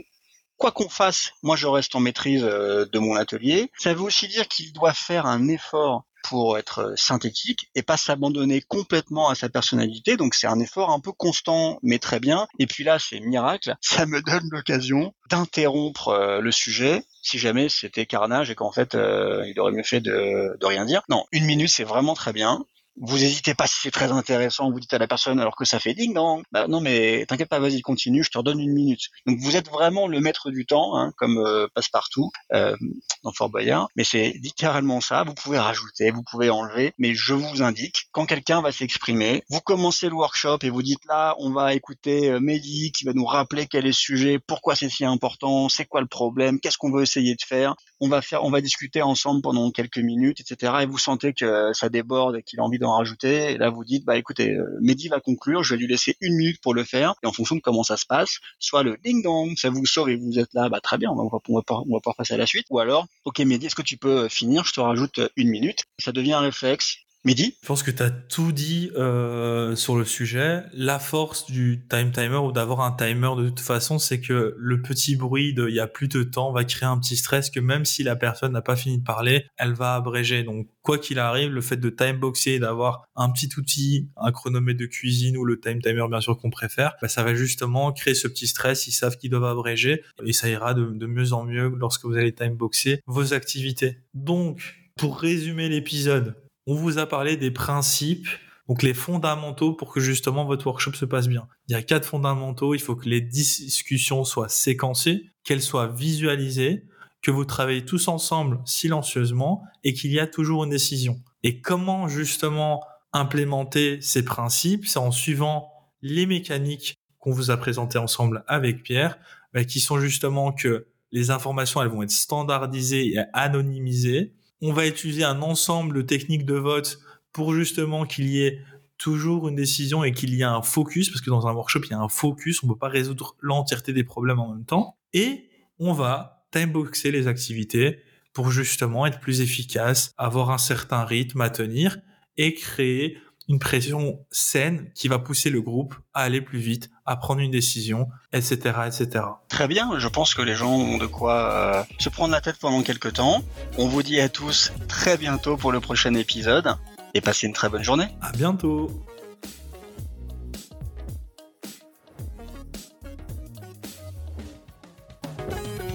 quoi 0.58 0.72
qu'on 0.72 0.88
fasse, 0.88 1.30
moi 1.42 1.56
je 1.56 1.66
reste 1.66 1.94
en 1.94 2.00
maîtrise 2.00 2.44
euh, 2.44 2.84
de 2.92 2.98
mon 2.98 3.16
atelier. 3.16 3.70
Ça 3.78 3.94
veut 3.94 4.02
aussi 4.02 4.28
dire 4.28 4.46
qu'il 4.48 4.72
doit 4.72 4.92
faire 4.92 5.24
un 5.24 5.48
effort 5.48 6.04
pour 6.24 6.58
être 6.58 6.80
euh, 6.80 6.96
synthétique 6.96 7.70
et 7.74 7.82
pas 7.82 7.96
s'abandonner 7.96 8.60
complètement 8.60 9.30
à 9.30 9.34
sa 9.34 9.48
personnalité. 9.48 10.16
Donc 10.16 10.34
c'est 10.34 10.48
un 10.48 10.58
effort 10.58 10.90
un 10.90 11.00
peu 11.00 11.12
constant, 11.12 11.78
mais 11.82 11.98
très 11.98 12.20
bien. 12.20 12.48
Et 12.58 12.66
puis 12.66 12.84
là, 12.84 12.98
c'est 12.98 13.20
miracle, 13.20 13.76
ça 13.80 14.04
me 14.04 14.20
donne 14.20 14.48
l'occasion 14.50 15.14
d'interrompre 15.30 16.08
euh, 16.08 16.40
le 16.40 16.52
sujet 16.52 17.04
si 17.22 17.38
jamais 17.38 17.68
c'était 17.68 18.06
carnage 18.06 18.50
et 18.50 18.54
qu'en 18.54 18.72
fait 18.72 18.94
il 18.94 19.54
aurait 19.58 19.72
mieux 19.72 19.82
fait 19.82 20.00
de, 20.00 20.56
de 20.58 20.66
rien 20.66 20.84
dire. 20.84 21.02
Non, 21.08 21.26
une 21.30 21.44
minute 21.44 21.68
c'est 21.68 21.84
vraiment 21.84 22.14
très 22.14 22.32
bien 22.32 22.64
vous 23.00 23.22
hésitez 23.22 23.54
pas 23.54 23.66
si 23.66 23.76
c'est 23.82 23.90
très 23.90 24.10
intéressant, 24.12 24.70
vous 24.70 24.80
dites 24.80 24.92
à 24.94 24.98
la 24.98 25.06
personne 25.06 25.40
alors 25.40 25.56
que 25.56 25.64
ça 25.64 25.78
fait 25.78 25.94
ding 25.94 26.14
dong. 26.14 26.42
Bah 26.52 26.66
non 26.68 26.80
mais 26.80 27.24
t'inquiète 27.26 27.48
pas, 27.48 27.58
vas-y 27.58 27.80
continue, 27.80 28.24
je 28.24 28.30
te 28.30 28.38
redonne 28.38 28.60
une 28.60 28.72
minute. 28.72 29.08
Donc 29.26 29.38
vous 29.40 29.56
êtes 29.56 29.68
vraiment 29.68 30.06
le 30.06 30.20
maître 30.20 30.50
du 30.50 30.66
temps, 30.66 30.96
hein, 30.96 31.12
comme 31.16 31.38
euh, 31.38 31.66
passe-partout 31.74 32.30
euh, 32.52 32.76
dans 33.22 33.32
Fort 33.32 33.50
Boyard. 33.50 33.88
Mais 33.96 34.04
c'est 34.04 34.34
littéralement 34.42 35.00
ça. 35.00 35.24
Vous 35.24 35.34
pouvez 35.34 35.58
rajouter, 35.58 36.10
vous 36.10 36.22
pouvez 36.22 36.50
enlever, 36.50 36.92
mais 36.98 37.14
je 37.14 37.34
vous 37.34 37.62
indique 37.62 38.08
quand 38.12 38.26
quelqu'un 38.26 38.60
va 38.60 38.72
s'exprimer, 38.72 39.42
vous 39.48 39.60
commencez 39.60 40.08
le 40.08 40.14
workshop 40.14 40.58
et 40.62 40.70
vous 40.70 40.82
dites 40.82 41.04
là, 41.08 41.34
on 41.38 41.52
va 41.52 41.74
écouter 41.74 42.30
euh, 42.30 42.40
Mehdi 42.40 42.92
qui 42.92 43.04
va 43.04 43.12
nous 43.12 43.26
rappeler 43.26 43.66
quel 43.66 43.84
est 43.84 43.88
le 43.88 43.92
sujet, 43.92 44.38
pourquoi 44.38 44.74
c'est 44.74 44.88
si 44.88 45.04
important, 45.04 45.68
c'est 45.68 45.84
quoi 45.84 46.00
le 46.00 46.06
problème, 46.06 46.60
qu'est-ce 46.60 46.78
qu'on 46.78 46.90
veut 46.90 47.02
essayer 47.02 47.34
de 47.34 47.42
faire. 47.42 47.74
On 48.00 48.08
va 48.08 48.22
faire, 48.22 48.44
on 48.44 48.50
va 48.50 48.60
discuter 48.60 49.02
ensemble 49.02 49.42
pendant 49.42 49.70
quelques 49.70 49.98
minutes, 49.98 50.40
etc. 50.40 50.72
Et 50.82 50.86
vous 50.86 50.98
sentez 50.98 51.32
que 51.32 51.72
ça 51.72 51.88
déborde 51.88 52.36
et 52.36 52.42
qu'il 52.42 52.60
a 52.60 52.62
envie 52.62 52.78
rajouter. 52.96 53.52
Et 53.52 53.58
là, 53.58 53.70
vous 53.70 53.84
dites, 53.84 54.04
bah 54.04 54.16
écoutez, 54.16 54.52
euh, 54.52 54.78
Mehdi 54.80 55.08
va 55.08 55.20
conclure, 55.20 55.62
je 55.62 55.74
vais 55.74 55.80
lui 55.80 55.86
laisser 55.86 56.16
une 56.20 56.36
minute 56.36 56.60
pour 56.60 56.74
le 56.74 56.84
faire. 56.84 57.14
Et 57.22 57.26
en 57.26 57.32
fonction 57.32 57.56
de 57.56 57.60
comment 57.60 57.82
ça 57.82 57.96
se 57.96 58.06
passe, 58.06 58.38
soit 58.58 58.82
le 58.82 58.96
ding 59.04 59.22
dong, 59.22 59.56
ça 59.56 59.70
vous 59.70 59.86
sauve 59.86 60.10
et 60.10 60.16
vous 60.16 60.38
êtes 60.38 60.52
là, 60.54 60.68
bah 60.68 60.80
très 60.80 60.98
bien, 60.98 61.10
on 61.10 61.28
va, 61.28 61.38
on 61.48 62.00
passer 62.16 62.34
à 62.34 62.36
la 62.36 62.46
suite. 62.46 62.66
Ou 62.70 62.78
alors, 62.78 63.06
ok 63.24 63.38
Mehdi, 63.40 63.66
est-ce 63.66 63.74
que 63.74 63.82
tu 63.82 63.96
peux 63.96 64.28
finir? 64.28 64.64
Je 64.64 64.72
te 64.72 64.80
rajoute 64.80 65.20
une 65.36 65.48
minute. 65.48 65.84
Ça 65.98 66.12
devient 66.12 66.34
un 66.34 66.40
réflexe 66.40 66.98
Midi 67.24 67.56
Je 67.62 67.66
pense 67.66 67.82
que 67.82 67.90
tu 67.90 68.02
as 68.02 68.10
tout 68.10 68.52
dit 68.52 68.90
euh, 68.96 69.74
sur 69.74 69.96
le 69.96 70.04
sujet. 70.04 70.62
La 70.72 71.00
force 71.00 71.50
du 71.50 71.84
time 71.90 72.12
timer 72.12 72.36
ou 72.36 72.52
d'avoir 72.52 72.80
un 72.80 72.92
timer 72.92 73.30
de 73.36 73.48
toute 73.48 73.60
façon, 73.60 73.98
c'est 73.98 74.20
que 74.20 74.54
le 74.56 74.82
petit 74.82 75.16
bruit 75.16 75.52
de 75.52 75.68
il 75.68 75.74
y 75.74 75.80
a 75.80 75.88
plus 75.88 76.06
de 76.06 76.22
temps 76.22 76.52
va 76.52 76.64
créer 76.64 76.88
un 76.88 76.98
petit 76.98 77.16
stress 77.16 77.50
que 77.50 77.58
même 77.58 77.84
si 77.84 78.04
la 78.04 78.14
personne 78.14 78.52
n'a 78.52 78.62
pas 78.62 78.76
fini 78.76 78.98
de 78.98 79.04
parler, 79.04 79.46
elle 79.56 79.72
va 79.72 79.96
abréger. 79.96 80.44
Donc 80.44 80.68
quoi 80.82 80.96
qu'il 80.96 81.18
arrive, 81.18 81.50
le 81.50 81.60
fait 81.60 81.76
de 81.76 81.90
timeboxer 81.90 82.52
et 82.52 82.58
d'avoir 82.60 83.02
un 83.16 83.30
petit 83.30 83.50
outil, 83.58 84.08
un 84.16 84.30
chronomètre 84.30 84.78
de 84.78 84.86
cuisine 84.86 85.36
ou 85.36 85.44
le 85.44 85.58
time 85.58 85.82
timer 85.82 86.06
bien 86.08 86.20
sûr 86.20 86.38
qu'on 86.38 86.50
préfère, 86.50 86.94
bah, 87.02 87.08
ça 87.08 87.24
va 87.24 87.34
justement 87.34 87.92
créer 87.92 88.14
ce 88.14 88.28
petit 88.28 88.46
stress. 88.46 88.86
Ils 88.86 88.92
savent 88.92 89.16
qu'ils 89.16 89.30
doivent 89.30 89.44
abréger 89.44 90.02
et 90.24 90.32
ça 90.32 90.48
ira 90.48 90.72
de, 90.72 90.84
de 90.84 91.06
mieux 91.06 91.32
en 91.32 91.44
mieux 91.44 91.68
lorsque 91.76 92.04
vous 92.04 92.14
allez 92.14 92.32
timeboxer 92.32 93.00
vos 93.06 93.34
activités. 93.34 93.98
Donc 94.14 94.76
pour 94.96 95.18
résumer 95.18 95.68
l'épisode, 95.68 96.36
on 96.68 96.74
vous 96.74 96.98
a 96.98 97.06
parlé 97.06 97.38
des 97.38 97.50
principes, 97.50 98.28
donc 98.68 98.82
les 98.82 98.92
fondamentaux 98.92 99.72
pour 99.72 99.90
que 99.90 100.00
justement 100.00 100.44
votre 100.44 100.66
workshop 100.66 100.92
se 100.92 101.06
passe 101.06 101.26
bien. 101.26 101.48
Il 101.66 101.72
y 101.72 101.74
a 101.74 101.82
quatre 101.82 102.04
fondamentaux. 102.04 102.74
Il 102.74 102.80
faut 102.80 102.94
que 102.94 103.08
les 103.08 103.22
discussions 103.22 104.22
soient 104.22 104.50
séquencées, 104.50 105.30
qu'elles 105.44 105.62
soient 105.62 105.86
visualisées, 105.86 106.84
que 107.22 107.30
vous 107.30 107.46
travaillez 107.46 107.86
tous 107.86 108.08
ensemble 108.08 108.60
silencieusement 108.66 109.62
et 109.82 109.94
qu'il 109.94 110.12
y 110.12 110.20
a 110.20 110.26
toujours 110.26 110.64
une 110.64 110.70
décision. 110.70 111.16
Et 111.42 111.62
comment 111.62 112.06
justement 112.06 112.84
implémenter 113.14 114.02
ces 114.02 114.22
principes 114.22 114.86
C'est 114.86 114.98
en 114.98 115.10
suivant 115.10 115.72
les 116.02 116.26
mécaniques 116.26 116.98
qu'on 117.18 117.32
vous 117.32 117.50
a 117.50 117.56
présentées 117.56 117.98
ensemble 117.98 118.44
avec 118.46 118.82
Pierre, 118.82 119.18
bah, 119.54 119.64
qui 119.64 119.80
sont 119.80 119.98
justement 119.98 120.52
que 120.52 120.86
les 121.12 121.30
informations 121.30 121.80
elles 121.80 121.88
vont 121.88 122.02
être 122.02 122.10
standardisées 122.10 123.14
et 123.14 123.20
anonymisées, 123.32 124.34
on 124.60 124.72
va 124.72 124.86
utiliser 124.86 125.24
un 125.24 125.42
ensemble 125.42 125.96
de 125.96 126.02
techniques 126.02 126.44
de 126.44 126.54
vote 126.54 126.98
pour 127.32 127.54
justement 127.54 128.04
qu'il 128.06 128.28
y 128.28 128.42
ait 128.42 128.60
toujours 128.96 129.48
une 129.48 129.54
décision 129.54 130.02
et 130.02 130.12
qu'il 130.12 130.34
y 130.34 130.40
ait 130.40 130.44
un 130.44 130.62
focus, 130.62 131.08
parce 131.08 131.20
que 131.20 131.30
dans 131.30 131.46
un 131.46 131.52
workshop, 131.52 131.80
il 131.84 131.90
y 131.90 131.94
a 131.94 132.00
un 132.00 132.08
focus, 132.08 132.62
on 132.62 132.66
ne 132.66 132.72
peut 132.72 132.78
pas 132.78 132.88
résoudre 132.88 133.36
l'entièreté 133.40 133.92
des 133.92 134.04
problèmes 134.04 134.40
en 134.40 134.52
même 134.52 134.64
temps. 134.64 134.96
Et 135.12 135.48
on 135.78 135.92
va 135.92 136.44
timeboxer 136.50 137.12
les 137.12 137.28
activités 137.28 138.00
pour 138.32 138.50
justement 138.50 139.06
être 139.06 139.20
plus 139.20 139.40
efficace, 139.40 140.12
avoir 140.18 140.50
un 140.50 140.58
certain 140.58 141.04
rythme 141.04 141.40
à 141.40 141.50
tenir 141.50 141.98
et 142.36 142.54
créer 142.54 143.18
une 143.48 143.58
pression 143.58 144.20
saine 144.30 144.90
qui 144.94 145.08
va 145.08 145.18
pousser 145.18 145.50
le 145.50 145.62
groupe 145.62 145.94
à 146.12 146.22
aller 146.22 146.40
plus 146.40 146.58
vite, 146.58 146.90
à 147.06 147.16
prendre 147.16 147.40
une 147.40 147.50
décision, 147.50 148.08
etc., 148.32 148.56
etc. 148.86 149.24
Très 149.48 149.66
bien, 149.68 149.98
je 149.98 150.08
pense 150.08 150.34
que 150.34 150.42
les 150.42 150.54
gens 150.54 150.72
ont 150.72 150.98
de 150.98 151.06
quoi 151.06 151.52
euh, 151.52 151.82
se 151.98 152.08
prendre 152.10 152.32
la 152.32 152.40
tête 152.40 152.58
pendant 152.58 152.82
quelques 152.82 153.14
temps. 153.14 153.42
On 153.78 153.88
vous 153.88 154.02
dit 154.02 154.20
à 154.20 154.28
tous 154.28 154.72
très 154.86 155.16
bientôt 155.16 155.56
pour 155.56 155.72
le 155.72 155.80
prochain 155.80 156.14
épisode 156.14 156.76
et 157.14 157.20
passez 157.20 157.46
une 157.46 157.54
très 157.54 157.68
bonne 157.68 157.82
journée. 157.82 158.08
À 158.20 158.32
bientôt. 158.32 158.90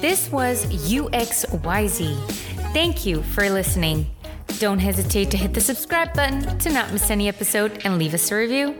This 0.01 0.29
was 0.31 0.65
UXYZ. 0.65 2.17
Thank 2.73 3.05
you 3.05 3.21
for 3.21 3.47
listening. 3.49 4.07
Don't 4.59 4.79
hesitate 4.79 5.31
to 5.31 5.37
hit 5.37 5.53
the 5.53 5.61
subscribe 5.61 6.13
button 6.13 6.57
to 6.59 6.69
not 6.69 6.91
miss 6.91 7.09
any 7.09 7.27
episode 7.27 7.81
and 7.85 7.97
leave 7.97 8.13
us 8.13 8.31
a 8.31 8.35
review. 8.35 8.75